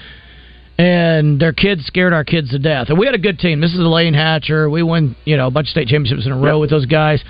and 0.78 1.40
their 1.40 1.52
kids 1.52 1.84
scared 1.86 2.12
our 2.12 2.24
kids 2.24 2.50
to 2.50 2.58
death. 2.58 2.90
And 2.90 2.98
we 2.98 3.06
had 3.06 3.14
a 3.14 3.18
good 3.18 3.38
team. 3.38 3.60
This 3.60 3.72
is 3.72 3.78
a 3.80 3.88
Layne 3.88 4.14
Hatcher. 4.14 4.68
We 4.68 4.82
won 4.82 5.14
you 5.24 5.36
know 5.36 5.46
a 5.46 5.50
bunch 5.50 5.66
of 5.68 5.70
state 5.70 5.88
championships 5.88 6.26
in 6.26 6.32
a 6.32 6.36
row 6.36 6.58
with 6.58 6.70
those 6.70 6.86
guys. 6.86 7.22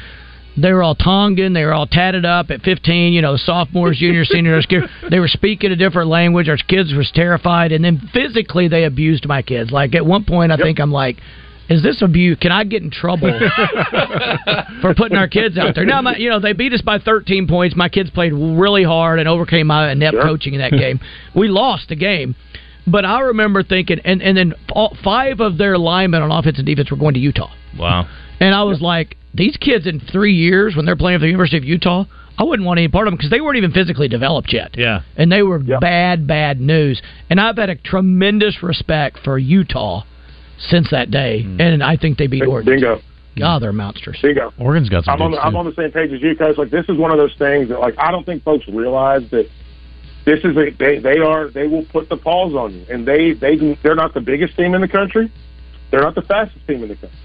They 0.56 0.72
were 0.72 0.82
all 0.82 0.94
Tongan. 0.94 1.54
They 1.54 1.64
were 1.64 1.72
all 1.72 1.86
tatted 1.86 2.26
up 2.26 2.50
at 2.50 2.60
15. 2.62 3.12
You 3.14 3.22
know, 3.22 3.36
sophomores, 3.36 3.98
juniors, 3.98 4.28
seniors. 4.32 4.66
They 5.08 5.18
were 5.18 5.28
speaking 5.28 5.70
a 5.72 5.76
different 5.76 6.10
language. 6.10 6.48
Our 6.48 6.56
kids 6.58 6.92
was 6.92 7.10
terrified, 7.10 7.72
and 7.72 7.84
then 7.84 7.98
physically 8.12 8.68
they 8.68 8.84
abused 8.84 9.26
my 9.26 9.42
kids. 9.42 9.70
Like 9.70 9.94
at 9.94 10.04
one 10.04 10.24
point, 10.24 10.52
I 10.52 10.56
think 10.56 10.78
I'm 10.78 10.92
like, 10.92 11.18
"Is 11.72 11.82
this 11.82 12.02
abuse? 12.02 12.38
Can 12.40 12.52
I 12.52 12.64
get 12.64 12.82
in 12.82 12.90
trouble 12.90 13.30
for 14.80 14.94
putting 14.94 15.16
our 15.16 15.28
kids 15.28 15.58
out 15.58 15.74
there?" 15.74 15.84
Now, 15.84 16.02
my, 16.02 16.16
you 16.16 16.28
know, 16.28 16.40
they 16.40 16.52
beat 16.52 16.72
us 16.72 16.82
by 16.82 16.98
13 16.98 17.46
points. 17.46 17.76
My 17.76 17.88
kids 17.88 18.10
played 18.10 18.32
really 18.32 18.84
hard 18.84 19.18
and 19.18 19.28
overcame 19.28 19.66
my 19.66 19.90
inept 19.90 20.14
Sure. 20.14 20.22
coaching 20.22 20.54
in 20.54 20.60
that 20.60 20.72
game. 20.72 21.00
We 21.34 21.48
lost 21.48 21.88
the 21.88 21.96
game. 21.96 22.34
But 22.86 23.04
I 23.04 23.20
remember 23.20 23.62
thinking, 23.62 24.00
and, 24.04 24.20
and 24.22 24.36
then 24.36 24.54
all, 24.70 24.96
five 25.02 25.40
of 25.40 25.56
their 25.56 25.78
linemen 25.78 26.20
on 26.20 26.30
offense 26.30 26.58
and 26.58 26.66
defense 26.66 26.90
were 26.90 26.96
going 26.96 27.14
to 27.14 27.20
Utah. 27.20 27.50
Wow. 27.78 28.08
And 28.40 28.54
I 28.54 28.64
was 28.64 28.80
like, 28.80 29.16
these 29.32 29.56
kids 29.56 29.86
in 29.86 30.00
three 30.00 30.34
years, 30.34 30.74
when 30.76 30.84
they're 30.84 30.96
playing 30.96 31.18
for 31.18 31.22
the 31.22 31.28
University 31.28 31.56
of 31.56 31.64
Utah, 31.64 32.04
I 32.36 32.42
wouldn't 32.44 32.66
want 32.66 32.78
any 32.78 32.88
part 32.88 33.06
of 33.06 33.12
them 33.12 33.16
because 33.18 33.30
they 33.30 33.40
weren't 33.40 33.56
even 33.56 33.70
physically 33.72 34.08
developed 34.08 34.52
yet. 34.52 34.76
Yeah. 34.76 35.02
And 35.16 35.30
they 35.30 35.42
were 35.42 35.58
bad, 35.80 36.26
bad 36.26 36.60
news. 36.60 37.00
And 37.30 37.40
I've 37.40 37.56
had 37.56 37.70
a 37.70 37.76
tremendous 37.76 38.62
respect 38.62 39.20
for 39.22 39.38
Utah 39.38 40.02
since 40.58 40.90
that 40.90 41.10
day. 41.10 41.42
Hmm. 41.42 41.60
And 41.60 41.82
I 41.82 41.96
think 41.96 42.18
they 42.18 42.26
beat 42.26 42.46
Oregon. 42.46 42.74
Bingo. 42.74 43.00
God, 43.36 43.58
hmm. 43.58 43.62
they're 43.62 43.72
monsters. 43.72 44.18
Bingo. 44.22 44.52
Oregon's 44.58 44.88
got 44.88 45.04
some 45.04 45.14
I'm 45.14 45.22
on, 45.22 45.30
dudes, 45.30 45.42
the, 45.42 45.46
I'm 45.46 45.56
on 45.56 45.66
the 45.66 45.74
same 45.74 45.90
page 45.90 46.12
as 46.12 46.22
you 46.22 46.34
guys. 46.34 46.56
Like 46.58 46.70
this 46.70 46.86
is 46.88 46.96
one 46.96 47.10
of 47.10 47.18
those 47.18 47.34
things 47.36 47.68
that 47.68 47.80
like 47.80 47.94
I 47.98 48.10
don't 48.10 48.24
think 48.24 48.42
folks 48.42 48.66
realize 48.68 49.28
that 49.30 49.48
this 50.24 50.40
is 50.44 50.56
a 50.56 50.70
they 50.70 50.98
they 50.98 51.18
are 51.18 51.48
they 51.48 51.66
will 51.66 51.84
put 51.86 52.08
the 52.08 52.16
paws 52.16 52.54
on 52.54 52.74
you, 52.74 52.86
and 52.88 53.06
they 53.06 53.32
they 53.32 53.56
they're 53.82 53.94
not 53.94 54.14
the 54.14 54.20
biggest 54.20 54.56
team 54.56 54.74
in 54.74 54.80
the 54.80 54.88
country, 54.88 55.32
they're 55.90 56.02
not 56.02 56.14
the 56.14 56.22
fastest 56.22 56.66
team 56.66 56.82
in 56.82 56.88
the 56.88 56.96
country, 56.96 57.18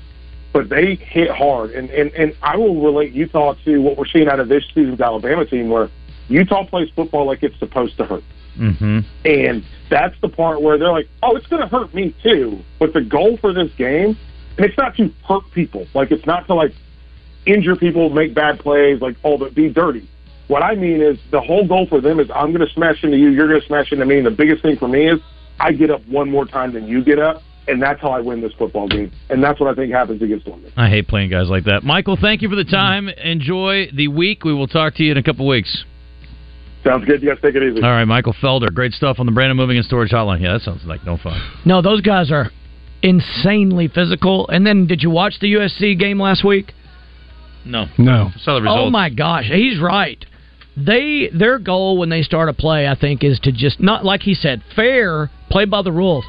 but 0.52 0.70
they 0.70 0.96
hit 0.96 1.30
hard. 1.30 1.72
And 1.72 1.90
and 1.92 2.12
and 2.14 2.36
I 2.42 2.58
will 2.58 2.82
relate 2.82 3.14
Utah 3.14 3.54
to 3.66 3.82
what 3.82 3.98
we're 3.98 4.08
seeing 4.08 4.28
out 4.28 4.40
of 4.40 4.50
this 4.50 4.64
season's 4.74 5.00
Alabama 5.00 5.46
team, 5.46 5.70
where 5.70 5.90
Utah 6.28 6.66
plays 6.66 6.90
football 6.96 7.26
like 7.26 7.44
it's 7.44 7.58
supposed 7.60 7.98
to 7.98 8.06
hurt. 8.06 8.24
Mm-hmm. 8.58 9.00
And 9.26 9.64
that's 9.90 10.16
the 10.22 10.30
part 10.30 10.62
where 10.62 10.78
they're 10.78 10.92
like, 10.92 11.08
oh, 11.24 11.36
it's 11.36 11.48
going 11.48 11.62
to 11.62 11.68
hurt 11.68 11.94
me 11.94 12.16
too. 12.24 12.60
But 12.80 12.94
the 12.94 13.02
goal 13.02 13.38
for 13.38 13.54
this 13.54 13.72
game, 13.78 14.18
and 14.58 14.66
it's 14.66 14.78
not 14.78 14.96
to 14.98 15.10
hurt 15.28 15.44
people. 15.54 15.88
Like, 15.94 16.12
it's 16.12 16.26
not 16.26 16.48
to, 16.48 16.56
like, 16.56 16.74
injure 17.46 17.76
people, 17.76 18.10
make 18.10 18.34
bad 18.34 18.60
plays, 18.60 19.02
like, 19.02 19.16
all 19.24 19.38
but 19.38 19.56
be 19.56 19.70
dirty. 19.70 20.10
What 20.48 20.64
I 20.64 20.76
mean 20.76 21.02
is 21.02 21.18
the 21.32 21.42
whole 21.42 21.68
goal 21.68 21.88
for 21.88 22.02
them 22.02 22.20
is 22.20 22.30
I'm 22.34 22.54
going 22.54 22.66
to 22.66 22.74
smash 22.74 23.04
into 23.04 23.18
you, 23.18 23.30
you're 23.30 23.48
going 23.48 23.62
to 23.62 23.68
smash 23.68 23.92
into 23.92 24.06
me. 24.06 24.18
And 24.18 24.26
the 24.26 24.32
biggest 24.32 24.62
thing 24.62 24.78
for 24.78 24.88
me 24.88 25.10
is 25.10 25.20
I 25.60 25.74
get 25.74 25.92
up 25.92 26.06
one 26.08 26.32
more 26.32 26.46
time 26.46 26.74
than 26.74 26.88
you 26.88 27.04
get 27.04 27.20
up. 27.20 27.42
And 27.70 27.82
that's 27.82 28.02
how 28.02 28.12
I 28.12 28.22
win 28.22 28.40
this 28.40 28.54
football 28.54 28.88
game. 28.88 29.12
And 29.30 29.44
that's 29.44 29.60
what 29.60 29.70
I 29.70 29.76
think 29.76 29.92
happens 29.92 30.22
against 30.22 30.48
Oregon. 30.48 30.72
I 30.78 30.88
hate 30.88 31.10
playing 31.10 31.32
guys 31.32 31.50
like 31.50 31.66
that. 31.66 31.84
Michael, 31.84 32.18
thank 32.20 32.42
you 32.42 32.48
for 32.48 32.56
the 32.56 32.64
time. 32.64 33.10
Enjoy 33.10 33.88
the 33.94 34.08
week. 34.08 34.46
We 34.46 34.54
will 34.54 34.68
talk 34.68 34.96
to 34.96 35.04
you 35.04 35.12
in 35.12 35.18
a 35.18 35.24
couple 35.24 35.46
weeks. 35.46 35.84
Sounds 36.88 37.06
good. 37.06 37.22
You 37.22 37.30
guys 37.30 37.40
take 37.42 37.56
it 37.56 37.64
easy. 37.64 37.84
All 37.84 37.90
right, 37.90 38.06
Michael 38.06 38.34
Felder. 38.42 38.74
Great 38.74 38.94
stuff 38.94 39.18
on 39.20 39.26
the 39.26 39.32
Brandon 39.32 39.58
Moving 39.58 39.78
and 39.78 39.86
Storage 39.86 40.12
Hotline. 40.12 40.42
Yeah, 40.42 40.54
that 40.54 40.62
sounds 40.62 40.86
like 40.86 41.06
no 41.06 41.18
fun. 41.18 41.40
No, 41.66 41.82
those 41.82 42.00
guys 42.02 42.32
are 42.32 42.50
insanely 43.04 43.90
physical. 43.90 44.48
And 44.48 44.66
then, 44.66 44.88
did 44.88 45.04
you 45.04 45.10
watch 45.10 45.36
the 45.42 45.54
USC 45.54 46.00
game 46.00 46.22
last 46.22 46.46
week? 46.46 46.74
No. 47.66 47.88
No. 47.98 48.32
Saw 48.38 48.56
the 48.56 48.62
results. 48.62 48.84
Oh 48.86 48.90
my 48.90 49.10
gosh, 49.10 49.46
he's 49.52 49.80
right. 49.82 50.24
They 50.78 51.30
their 51.34 51.60
goal 51.60 51.98
when 51.98 52.10
they 52.10 52.22
start 52.22 52.48
a 52.48 52.54
play, 52.54 52.88
I 52.88 52.96
think, 52.96 53.24
is 53.24 53.40
to 53.42 53.52
just 53.52 53.82
not 53.82 54.06
like 54.06 54.22
he 54.22 54.34
said, 54.34 54.64
fair, 54.76 55.30
play 55.50 55.66
by 55.66 55.82
the 55.82 55.92
rules, 55.92 56.24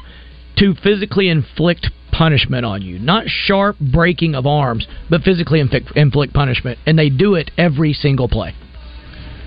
to 0.57 0.73
physically 0.83 1.29
inflict 1.29 1.89
punishment 2.11 2.65
on 2.65 2.81
you, 2.81 2.99
not 2.99 3.25
sharp 3.27 3.77
breaking 3.79 4.35
of 4.35 4.45
arms, 4.45 4.87
but 5.09 5.21
physically 5.21 5.59
inflict, 5.61 5.91
inflict 5.95 6.33
punishment, 6.33 6.79
and 6.85 6.99
they 6.99 7.09
do 7.09 7.35
it 7.35 7.51
every 7.57 7.93
single 7.93 8.27
play. 8.27 8.53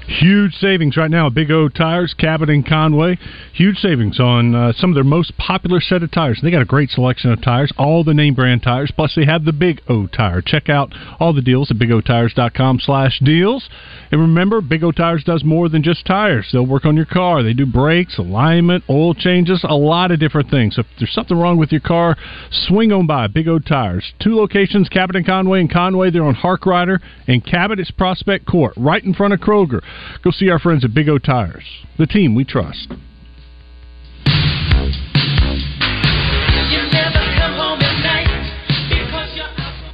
Huge 0.07 0.55
savings 0.55 0.97
right 0.97 1.11
now 1.11 1.27
at 1.29 1.35
Big 1.35 1.51
O 1.51 1.69
Tires, 1.69 2.15
Cabot 2.15 2.51
and 2.51 2.67
Conway. 2.67 3.19
Huge 3.53 3.77
savings 3.79 4.19
on 4.19 4.55
uh, 4.55 4.73
some 4.73 4.91
of 4.91 4.95
their 4.95 5.05
most 5.05 5.37
popular 5.39 5.81
set 5.81 6.03
of 6.03 6.11
tires. 6.11 6.41
They 6.43 6.51
got 6.51 6.63
a 6.63 6.67
great 6.67 6.91
selection 6.91 7.31
of 7.31 7.43
tires, 7.43 7.73
all 7.79 8.05
the 8.05 8.15
name 8.15 8.35
brand 8.35 8.63
tires. 8.63 8.93
Plus, 8.95 9.15
they 9.15 9.25
have 9.25 9.45
the 9.45 9.53
Big 9.53 9.81
O 9.89 10.07
Tire. 10.07 10.43
Check 10.43 10.69
out 10.69 10.93
all 11.21 11.33
the 11.33 11.43
deals 11.43 11.71
at 11.71 11.79
bigotires.com 11.79 12.81
slash 12.81 13.21
deals. 13.25 13.69
And 14.11 14.21
remember, 14.21 14.61
Big 14.61 14.85
O 14.85 14.93
Tires 14.93 15.25
does 15.25 15.45
more 15.45 15.69
than 15.69 15.83
just 15.83 16.05
tires. 16.05 16.49
They'll 16.53 16.67
work 16.67 16.85
on 16.85 16.97
your 16.97 17.07
car. 17.07 17.43
They 17.43 17.55
do 17.55 17.67
brakes, 17.67 18.19
alignment, 18.19 18.85
oil 18.91 19.15
changes, 19.15 19.65
a 19.69 19.75
lot 19.75 20.11
of 20.11 20.21
different 20.21 20.51
things. 20.51 20.77
So 20.77 20.81
if 20.81 20.87
there's 20.99 21.13
something 21.13 21.37
wrong 21.37 21.59
with 21.59 21.73
your 21.73 21.81
car, 21.81 22.17
swing 22.51 22.93
on 22.93 23.07
by 23.07 23.27
Big 23.29 23.49
O 23.49 23.59
Tires. 23.59 24.13
Two 24.21 24.37
locations, 24.37 24.89
Cabot 24.89 25.17
and 25.17 25.27
Conway. 25.27 25.61
And 25.61 25.73
Conway, 25.73 26.11
they're 26.11 26.25
on 26.25 26.35
Harkrider. 26.35 26.99
And 27.27 27.45
Cabot 27.45 27.81
is 27.81 27.91
Prospect 27.91 28.47
Court, 28.47 28.75
right 28.77 29.03
in 29.03 29.15
front 29.15 29.33
of 29.33 29.41
Kroger. 29.41 29.83
Go 30.23 30.31
see 30.31 30.51
our 30.51 30.59
friends 30.59 30.85
at 30.85 30.95
Big 30.95 31.09
O 31.09 31.19
Tires, 31.19 31.65
the 31.99 32.07
team 32.07 32.35
we 32.35 32.45
trust. 32.45 32.93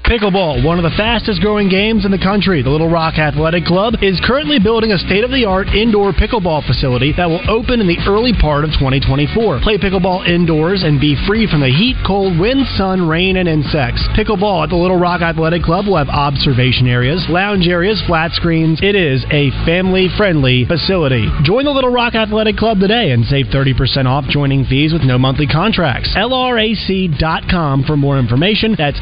Pickleball, 0.09 0.65
one 0.65 0.81
of 0.81 0.89
the 0.89 0.97
fastest 0.97 1.43
growing 1.43 1.69
games 1.69 2.07
in 2.07 2.11
the 2.11 2.17
country, 2.17 2.63
the 2.63 2.73
Little 2.73 2.89
Rock 2.89 3.21
Athletic 3.21 3.69
Club 3.69 4.01
is 4.01 4.17
currently 4.25 4.57
building 4.59 4.91
a 4.91 4.97
state 4.97 5.21
of 5.23 5.29
the 5.29 5.45
art 5.45 5.69
indoor 5.69 6.17
pickleball 6.17 6.65
facility 6.65 7.13
that 7.13 7.29
will 7.29 7.45
open 7.45 7.77
in 7.77 7.87
the 7.87 8.01
early 8.09 8.33
part 8.33 8.65
of 8.65 8.73
2024. 8.81 9.61
Play 9.61 9.77
pickleball 9.77 10.25
indoors 10.25 10.81
and 10.81 10.97
be 10.97 11.13
free 11.29 11.45
from 11.45 11.61
the 11.61 11.69
heat, 11.69 11.93
cold, 12.09 12.41
wind, 12.41 12.65
sun, 12.81 13.05
rain, 13.05 13.37
and 13.37 13.45
insects. 13.45 14.01
Pickleball 14.17 14.65
at 14.65 14.71
the 14.73 14.81
Little 14.81 14.97
Rock 14.97 15.21
Athletic 15.21 15.61
Club 15.61 15.85
will 15.85 16.01
have 16.01 16.09
observation 16.09 16.89
areas, 16.89 17.29
lounge 17.29 17.69
areas, 17.69 18.01
flat 18.09 18.33
screens. 18.33 18.81
It 18.81 18.97
is 18.97 19.29
a 19.29 19.53
family 19.69 20.09
friendly 20.17 20.65
facility. 20.65 21.29
Join 21.45 21.69
the 21.69 21.77
Little 21.77 21.93
Rock 21.93 22.15
Athletic 22.15 22.57
Club 22.57 22.81
today 22.81 23.13
and 23.13 23.29
save 23.29 23.53
30% 23.53 24.09
off 24.09 24.25
joining 24.33 24.65
fees 24.65 24.95
with 24.95 25.05
no 25.05 25.19
monthly 25.19 25.47
contracts. 25.47 26.09
LRAC.com 26.17 27.85
for 27.85 27.99
more 27.99 28.19
information. 28.19 28.73
That's 28.73 28.97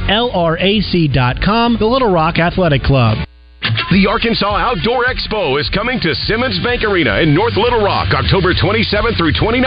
LRAC.com, 0.97 1.77
the 1.79 1.87
Little 1.87 2.11
Rock 2.11 2.39
Athletic 2.39 2.83
Club. 2.83 3.19
The 3.93 4.07
Arkansas 4.09 4.57
Outdoor 4.57 5.05
Expo 5.05 5.61
is 5.61 5.69
coming 5.71 6.01
to 6.01 6.15
Simmons 6.27 6.59
Bank 6.65 6.83
Arena 6.83 7.21
in 7.21 7.35
North 7.35 7.57
Little 7.57 7.83
Rock 7.83 8.15
October 8.15 8.55
27 8.55 9.15
through 9.15 9.33
29. 9.33 9.63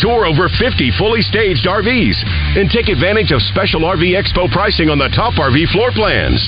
Tour 0.00 0.26
over 0.26 0.48
50 0.48 0.92
fully 0.98 1.22
staged 1.22 1.66
RVs 1.66 2.18
and 2.58 2.70
take 2.70 2.88
advantage 2.88 3.32
of 3.32 3.42
special 3.42 3.82
RV 3.82 4.14
Expo 4.14 4.50
pricing 4.52 4.90
on 4.90 4.98
the 4.98 5.10
top 5.14 5.34
RV 5.34 5.70
floor 5.72 5.90
plans. 5.92 6.38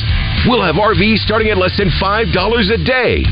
We'll 0.47 0.62
have 0.62 0.77
RVs 0.77 1.25
starting 1.25 1.51
at 1.51 1.59
less 1.59 1.77
than 1.79 1.89
$5 1.89 2.31
a 2.31 2.79
day. 2.85 3.25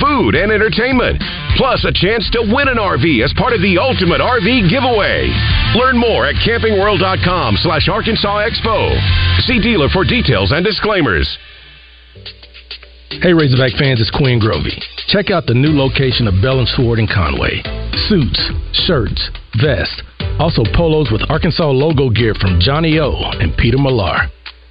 Food 0.00 0.34
and 0.34 0.50
entertainment, 0.50 1.22
plus 1.56 1.84
a 1.84 1.92
chance 1.92 2.28
to 2.32 2.42
win 2.50 2.68
an 2.68 2.78
RV 2.78 3.22
as 3.22 3.32
part 3.38 3.52
of 3.52 3.62
the 3.62 3.78
Ultimate 3.78 4.20
RV 4.20 4.70
Giveaway. 4.70 5.30
Learn 5.78 5.96
more 5.96 6.26
at 6.26 6.34
campingworld.com 6.42 7.56
slash 7.62 7.88
Arkansas 7.88 8.42
Expo. 8.42 8.90
See 9.46 9.60
dealer 9.60 9.88
for 9.88 10.04
details 10.04 10.52
and 10.52 10.64
disclaimers. 10.64 11.38
Hey 13.22 13.32
Razorback 13.32 13.78
fans, 13.78 14.00
it's 14.00 14.10
Quinn 14.10 14.40
Grovey. 14.40 14.74
Check 15.06 15.30
out 15.30 15.46
the 15.46 15.54
new 15.54 15.70
location 15.70 16.26
of 16.26 16.42
Bell 16.42 16.58
and 16.58 16.68
Sword 16.68 16.98
in 16.98 17.06
Conway. 17.06 17.62
Suits, 18.10 18.50
shirts, 18.72 19.30
vests, 19.62 20.02
also 20.40 20.64
polos 20.74 21.12
with 21.12 21.22
Arkansas 21.30 21.70
logo 21.70 22.10
gear 22.10 22.34
from 22.34 22.58
Johnny 22.58 22.98
O 22.98 23.14
and 23.38 23.56
Peter 23.56 23.78
Millar. 23.78 24.26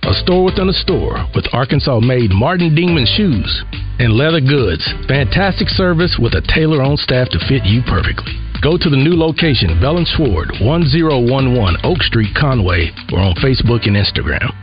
A 0.05 0.13
store 0.13 0.43
within 0.43 0.69
a 0.69 0.73
store 0.73 1.25
with 1.35 1.47
Arkansas 1.53 1.99
made 1.99 2.31
Martin 2.31 2.75
Dingman 2.75 3.07
shoes 3.15 3.63
and 3.99 4.13
leather 4.13 4.41
goods. 4.41 4.83
Fantastic 5.07 5.69
service 5.69 6.17
with 6.19 6.33
a 6.33 6.41
tailor 6.53 6.81
on 6.81 6.97
staff 6.97 7.29
to 7.29 7.39
fit 7.47 7.63
you 7.63 7.81
perfectly. 7.83 8.33
Go 8.61 8.77
to 8.77 8.89
the 8.89 8.97
new 8.97 9.15
location, 9.15 9.79
Bell 9.79 9.97
and 9.97 10.07
Sword, 10.07 10.51
1011 10.61 11.77
Oak 11.83 12.01
Street, 12.03 12.35
Conway, 12.35 12.91
or 13.11 13.19
on 13.19 13.35
Facebook 13.35 13.87
and 13.87 13.95
Instagram. 13.95 14.62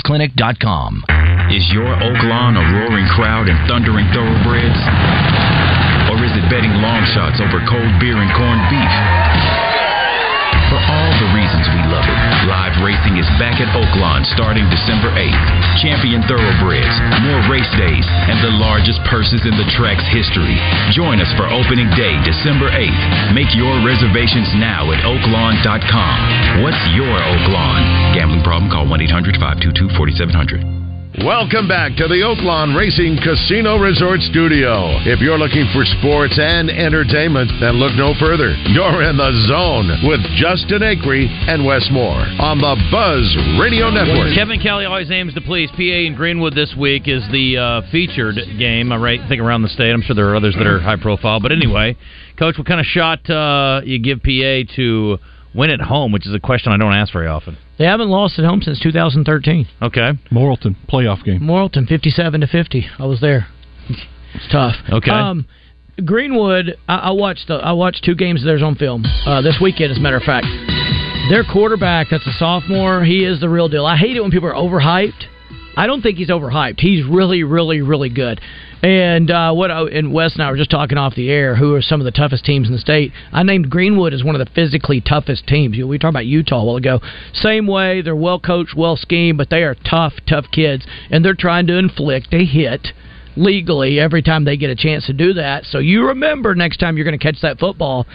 littlerockmensclinic.com. 0.00 1.04
Is 1.50 1.66
your 1.72 1.86
Oaklawn 1.86 2.56
a 2.56 2.64
roaring 2.78 3.06
crowd 3.16 3.48
and 3.48 3.58
thundering 3.68 4.06
thoroughbreds? 4.12 4.80
Or 6.10 6.18
is 6.24 6.32
it 6.36 6.46
betting 6.50 6.72
long 6.80 7.02
shots 7.14 7.40
over 7.40 7.60
cold 7.68 7.92
beer 8.00 8.16
and 8.16 8.30
corned 8.34 8.64
beef? 8.70 8.94
For 10.70 10.78
all 10.78 11.10
reasons 11.50 11.66
we 11.74 11.82
love 11.90 12.06
it, 12.06 12.18
live 12.46 12.74
racing 12.78 13.18
is 13.18 13.26
back 13.42 13.58
at 13.58 13.66
Oaklawn 13.74 14.22
starting 14.38 14.62
December 14.70 15.10
8th. 15.18 15.82
Champion 15.82 16.22
thoroughbreds, 16.30 16.94
more 17.26 17.42
race 17.50 17.70
days, 17.74 18.06
and 18.06 18.38
the 18.38 18.54
largest 18.54 19.02
purses 19.10 19.42
in 19.42 19.54
the 19.58 19.66
track's 19.74 20.06
history. 20.14 20.54
Join 20.94 21.18
us 21.18 21.30
for 21.34 21.50
opening 21.50 21.90
day, 21.98 22.14
December 22.22 22.70
8th. 22.70 23.34
Make 23.34 23.50
your 23.58 23.74
reservations 23.82 24.54
now 24.54 24.94
at 24.94 25.02
oaklawn.com. 25.02 26.62
What's 26.62 26.82
your 26.94 27.18
Oaklawn? 27.18 28.14
Gambling 28.14 28.46
problem? 28.46 28.70
Call 28.70 28.86
1 28.86 29.00
800 29.02 29.34
522 29.34 29.96
4700. 29.98 30.79
Welcome 31.18 31.66
back 31.66 31.98
to 31.98 32.06
the 32.06 32.22
Oaklawn 32.22 32.78
Racing 32.78 33.18
Casino 33.18 33.82
Resort 33.82 34.22
Studio. 34.30 34.94
If 35.02 35.18
you're 35.18 35.42
looking 35.42 35.66
for 35.74 35.82
sports 35.98 36.38
and 36.38 36.70
entertainment, 36.70 37.50
then 37.58 37.82
look 37.82 37.98
no 37.98 38.14
further. 38.14 38.54
You're 38.70 39.02
in 39.02 39.18
the 39.18 39.34
zone 39.50 40.06
with 40.06 40.22
Justin 40.38 40.86
Acree 40.86 41.26
and 41.50 41.66
Wes 41.66 41.82
Moore 41.90 42.22
on 42.38 42.62
the 42.62 42.78
Buzz 42.94 43.26
Radio 43.58 43.90
Network. 43.90 44.38
Kevin 44.38 44.62
Kelly 44.62 44.86
always 44.86 45.10
aims 45.10 45.34
to 45.34 45.42
please. 45.42 45.68
PA 45.74 45.82
in 45.82 46.14
Greenwood 46.14 46.54
this 46.54 46.78
week 46.78 47.10
is 47.10 47.26
the 47.34 47.58
uh, 47.58 47.90
featured 47.90 48.38
game. 48.56 48.94
I 48.94 49.18
think 49.26 49.42
around 49.42 49.62
the 49.66 49.74
state. 49.74 49.90
I'm 49.90 50.02
sure 50.02 50.14
there 50.14 50.30
are 50.30 50.36
others 50.36 50.54
that 50.54 50.66
are 50.66 50.78
high 50.78 50.94
profile. 50.94 51.40
But 51.40 51.50
anyway, 51.50 51.98
Coach, 52.38 52.54
what 52.56 52.68
kind 52.68 52.78
of 52.78 52.86
shot 52.86 53.28
uh, 53.28 53.82
you 53.82 53.98
give 53.98 54.22
PA 54.22 54.62
to 54.78 55.18
win 55.54 55.70
at 55.70 55.80
home? 55.80 56.12
Which 56.12 56.26
is 56.26 56.34
a 56.34 56.40
question 56.40 56.72
I 56.72 56.76
don't 56.76 56.92
ask 56.92 57.12
very 57.12 57.26
often. 57.26 57.56
They 57.78 57.84
haven't 57.84 58.08
lost 58.08 58.38
at 58.38 58.44
home 58.44 58.62
since 58.62 58.78
2013. 58.80 59.66
Okay. 59.82 60.12
Morrilton 60.30 60.76
playoff 60.88 61.24
game. 61.24 61.40
Morrilton 61.40 61.88
57 61.88 62.40
to 62.40 62.46
50. 62.46 62.86
I 62.98 63.06
was 63.06 63.20
there. 63.20 63.46
It's 64.32 64.46
tough. 64.52 64.76
Okay. 64.88 65.10
Um, 65.10 65.44
Greenwood, 66.04 66.76
I, 66.88 66.96
I 66.96 67.10
watched 67.10 67.48
the, 67.48 67.54
I 67.54 67.72
watched 67.72 68.04
two 68.04 68.14
games 68.14 68.42
of 68.42 68.46
theirs 68.46 68.62
on 68.62 68.76
film 68.76 69.04
uh, 69.26 69.42
this 69.42 69.58
weekend. 69.60 69.90
As 69.90 69.98
a 69.98 70.00
matter 70.00 70.18
of 70.18 70.22
fact, 70.22 70.46
their 71.30 71.44
quarterback, 71.44 72.06
that's 72.10 72.26
a 72.28 72.32
sophomore, 72.32 73.04
he 73.04 73.24
is 73.24 73.40
the 73.40 73.48
real 73.48 73.68
deal. 73.68 73.84
I 73.84 73.96
hate 73.96 74.16
it 74.16 74.20
when 74.20 74.30
people 74.30 74.48
are 74.48 74.54
overhyped. 74.54 75.24
I 75.76 75.86
don't 75.86 76.00
think 76.00 76.18
he's 76.18 76.28
overhyped. 76.28 76.78
He's 76.78 77.04
really, 77.04 77.42
really, 77.42 77.80
really 77.82 78.08
good. 78.08 78.40
And 78.82 79.30
uh, 79.30 79.52
what 79.52 79.70
I, 79.70 79.82
and 79.82 80.12
Wes 80.12 80.32
and 80.32 80.42
I 80.42 80.50
were 80.50 80.56
just 80.56 80.70
talking 80.70 80.96
off 80.96 81.14
the 81.14 81.30
air. 81.30 81.54
Who 81.56 81.74
are 81.74 81.82
some 81.82 82.00
of 82.00 82.06
the 82.06 82.10
toughest 82.10 82.44
teams 82.44 82.66
in 82.66 82.72
the 82.72 82.78
state? 82.78 83.12
I 83.30 83.42
named 83.42 83.68
Greenwood 83.68 84.14
as 84.14 84.24
one 84.24 84.34
of 84.34 84.38
the 84.38 84.50
physically 84.54 85.00
toughest 85.00 85.46
teams. 85.46 85.76
You 85.76 85.84
know, 85.84 85.88
we 85.88 85.98
talked 85.98 86.12
about 86.12 86.26
Utah 86.26 86.62
a 86.62 86.64
while 86.64 86.76
ago. 86.76 87.00
Same 87.34 87.66
way, 87.66 88.00
they're 88.00 88.16
well 88.16 88.40
coached, 88.40 88.74
well 88.74 88.96
schemed, 88.96 89.36
but 89.36 89.50
they 89.50 89.62
are 89.64 89.74
tough, 89.74 90.14
tough 90.26 90.46
kids, 90.50 90.86
and 91.10 91.24
they're 91.24 91.34
trying 91.34 91.66
to 91.66 91.76
inflict 91.76 92.32
a 92.32 92.44
hit 92.44 92.88
legally 93.36 94.00
every 94.00 94.22
time 94.22 94.44
they 94.44 94.56
get 94.56 94.70
a 94.70 94.76
chance 94.76 95.06
to 95.06 95.12
do 95.12 95.34
that. 95.34 95.64
So 95.64 95.78
you 95.78 96.06
remember 96.06 96.54
next 96.54 96.78
time 96.78 96.96
you're 96.96 97.04
going 97.04 97.18
to 97.18 97.22
catch 97.22 97.40
that 97.42 97.58
football. 97.58 98.06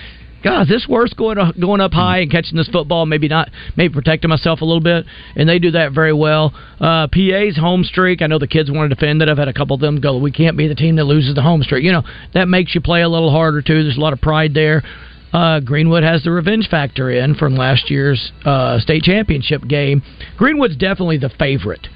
God, 0.46 0.62
is 0.62 0.68
this 0.70 0.86
worth 0.88 1.18
going 1.18 1.40
uh, 1.40 1.52
going 1.60 1.82
up 1.82 1.92
high 1.92 2.20
and 2.20 2.30
catching 2.32 2.56
this 2.56 2.68
football? 2.70 3.08
Maybe 3.08 3.28
not. 3.28 3.50
Maybe 3.76 3.92
protecting 3.92 4.30
myself 4.30 4.62
a 4.62 4.66
little 4.66 4.80
bit, 4.80 5.06
and 5.36 5.50
they 5.50 5.58
do 5.58 5.72
that 5.72 5.92
very 5.92 6.14
well. 6.14 6.54
Uh, 6.80 7.08
PA's 7.08 7.58
home 7.58 7.84
streak. 7.84 8.22
I 8.22 8.28
know 8.28 8.38
the 8.38 8.48
kids 8.48 8.70
want 8.70 8.88
to 8.90 8.96
defend 8.96 9.24
it. 9.24 9.28
I've 9.28 9.40
had 9.40 9.48
a 9.48 9.54
couple 9.54 9.74
of 9.74 9.82
them 9.82 10.00
go. 10.00 10.18
We 10.20 10.32
can't 10.32 10.56
be 10.56 10.68
the 10.68 10.76
team 10.76 10.98
that 10.98 11.06
loses 11.06 11.34
the 11.34 11.42
home 11.42 11.64
streak. 11.64 11.84
You 11.84 11.94
know 11.94 12.04
that 12.36 12.48
makes 12.48 12.76
you 12.76 12.82
play 12.82 13.02
a 13.02 13.10
little 13.10 13.32
harder 13.32 13.64
too. 13.64 13.84
There's 13.84 13.98
a 13.98 14.00
lot 14.00 14.14
of 14.14 14.22
pride 14.22 14.54
there. 14.54 14.84
Uh, 15.34 15.60
Greenwood 15.62 16.04
has 16.04 16.24
the 16.24 16.30
revenge 16.32 16.70
factor 16.70 17.10
in 17.10 17.34
from 17.36 17.56
last 17.56 17.90
year's 17.90 18.32
uh, 18.46 18.80
state 18.80 19.02
championship 19.02 19.64
game. 19.68 20.04
Greenwood's 20.38 20.78
definitely 20.78 21.18
the 21.18 21.30
favorite, 21.40 21.88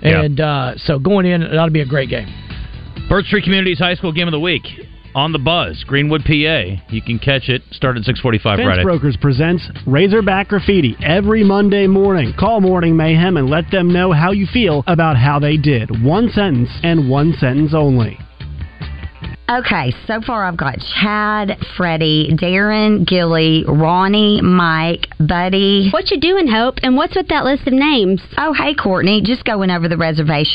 Yeah. 0.00 0.22
and 0.22 0.40
uh, 0.40 0.74
so 0.78 0.98
going 1.00 1.26
in, 1.26 1.42
it 1.42 1.56
ought 1.56 1.66
to 1.66 1.72
be 1.72 1.82
a 1.82 1.86
great 1.86 2.08
game. 2.08 2.28
Bird 3.08 3.24
Street 3.26 3.42
Community's 3.44 3.78
High 3.80 3.96
School 3.96 4.12
Game 4.12 4.28
of 4.28 4.32
the 4.32 4.40
Week 4.40 4.62
on 5.16 5.32
the 5.32 5.38
Buzz, 5.38 5.82
Greenwood, 5.84 6.24
PA. 6.24 6.82
You 6.90 7.02
can 7.02 7.18
catch 7.18 7.48
it. 7.48 7.62
Start 7.72 7.96
at 7.96 8.04
6:45 8.04 8.42
Fence 8.42 8.60
Friday. 8.62 8.82
Brokers 8.84 9.16
presents 9.16 9.66
Razorback 9.86 10.48
Graffiti 10.48 10.94
every 11.02 11.42
Monday 11.42 11.86
morning. 11.86 12.34
Call 12.38 12.60
Morning 12.60 12.94
Mayhem 12.96 13.38
and 13.38 13.48
let 13.48 13.70
them 13.70 13.90
know 13.90 14.12
how 14.12 14.30
you 14.32 14.46
feel 14.46 14.84
about 14.86 15.16
how 15.16 15.38
they 15.38 15.56
did. 15.56 16.04
One 16.04 16.28
sentence 16.28 16.70
and 16.82 17.08
one 17.08 17.32
sentence 17.32 17.72
only. 17.72 18.18
Okay, 19.48 19.94
so 20.08 20.20
far 20.20 20.44
I've 20.44 20.56
got 20.56 20.74
Chad, 21.00 21.56
Freddie, 21.76 22.34
Darren, 22.34 23.06
Gilly, 23.06 23.64
Ronnie, 23.68 24.40
Mike, 24.42 25.06
Buddy. 25.20 25.88
What 25.92 26.10
you 26.10 26.18
doing, 26.18 26.48
Hope? 26.48 26.78
And 26.82 26.96
what's 26.96 27.14
with 27.14 27.28
that 27.28 27.44
list 27.44 27.64
of 27.68 27.72
names? 27.72 28.20
Oh, 28.36 28.52
hey, 28.52 28.74
Courtney. 28.74 29.22
Just 29.22 29.44
going 29.44 29.70
over 29.70 29.86
the 29.86 29.96
reservation 29.96 30.54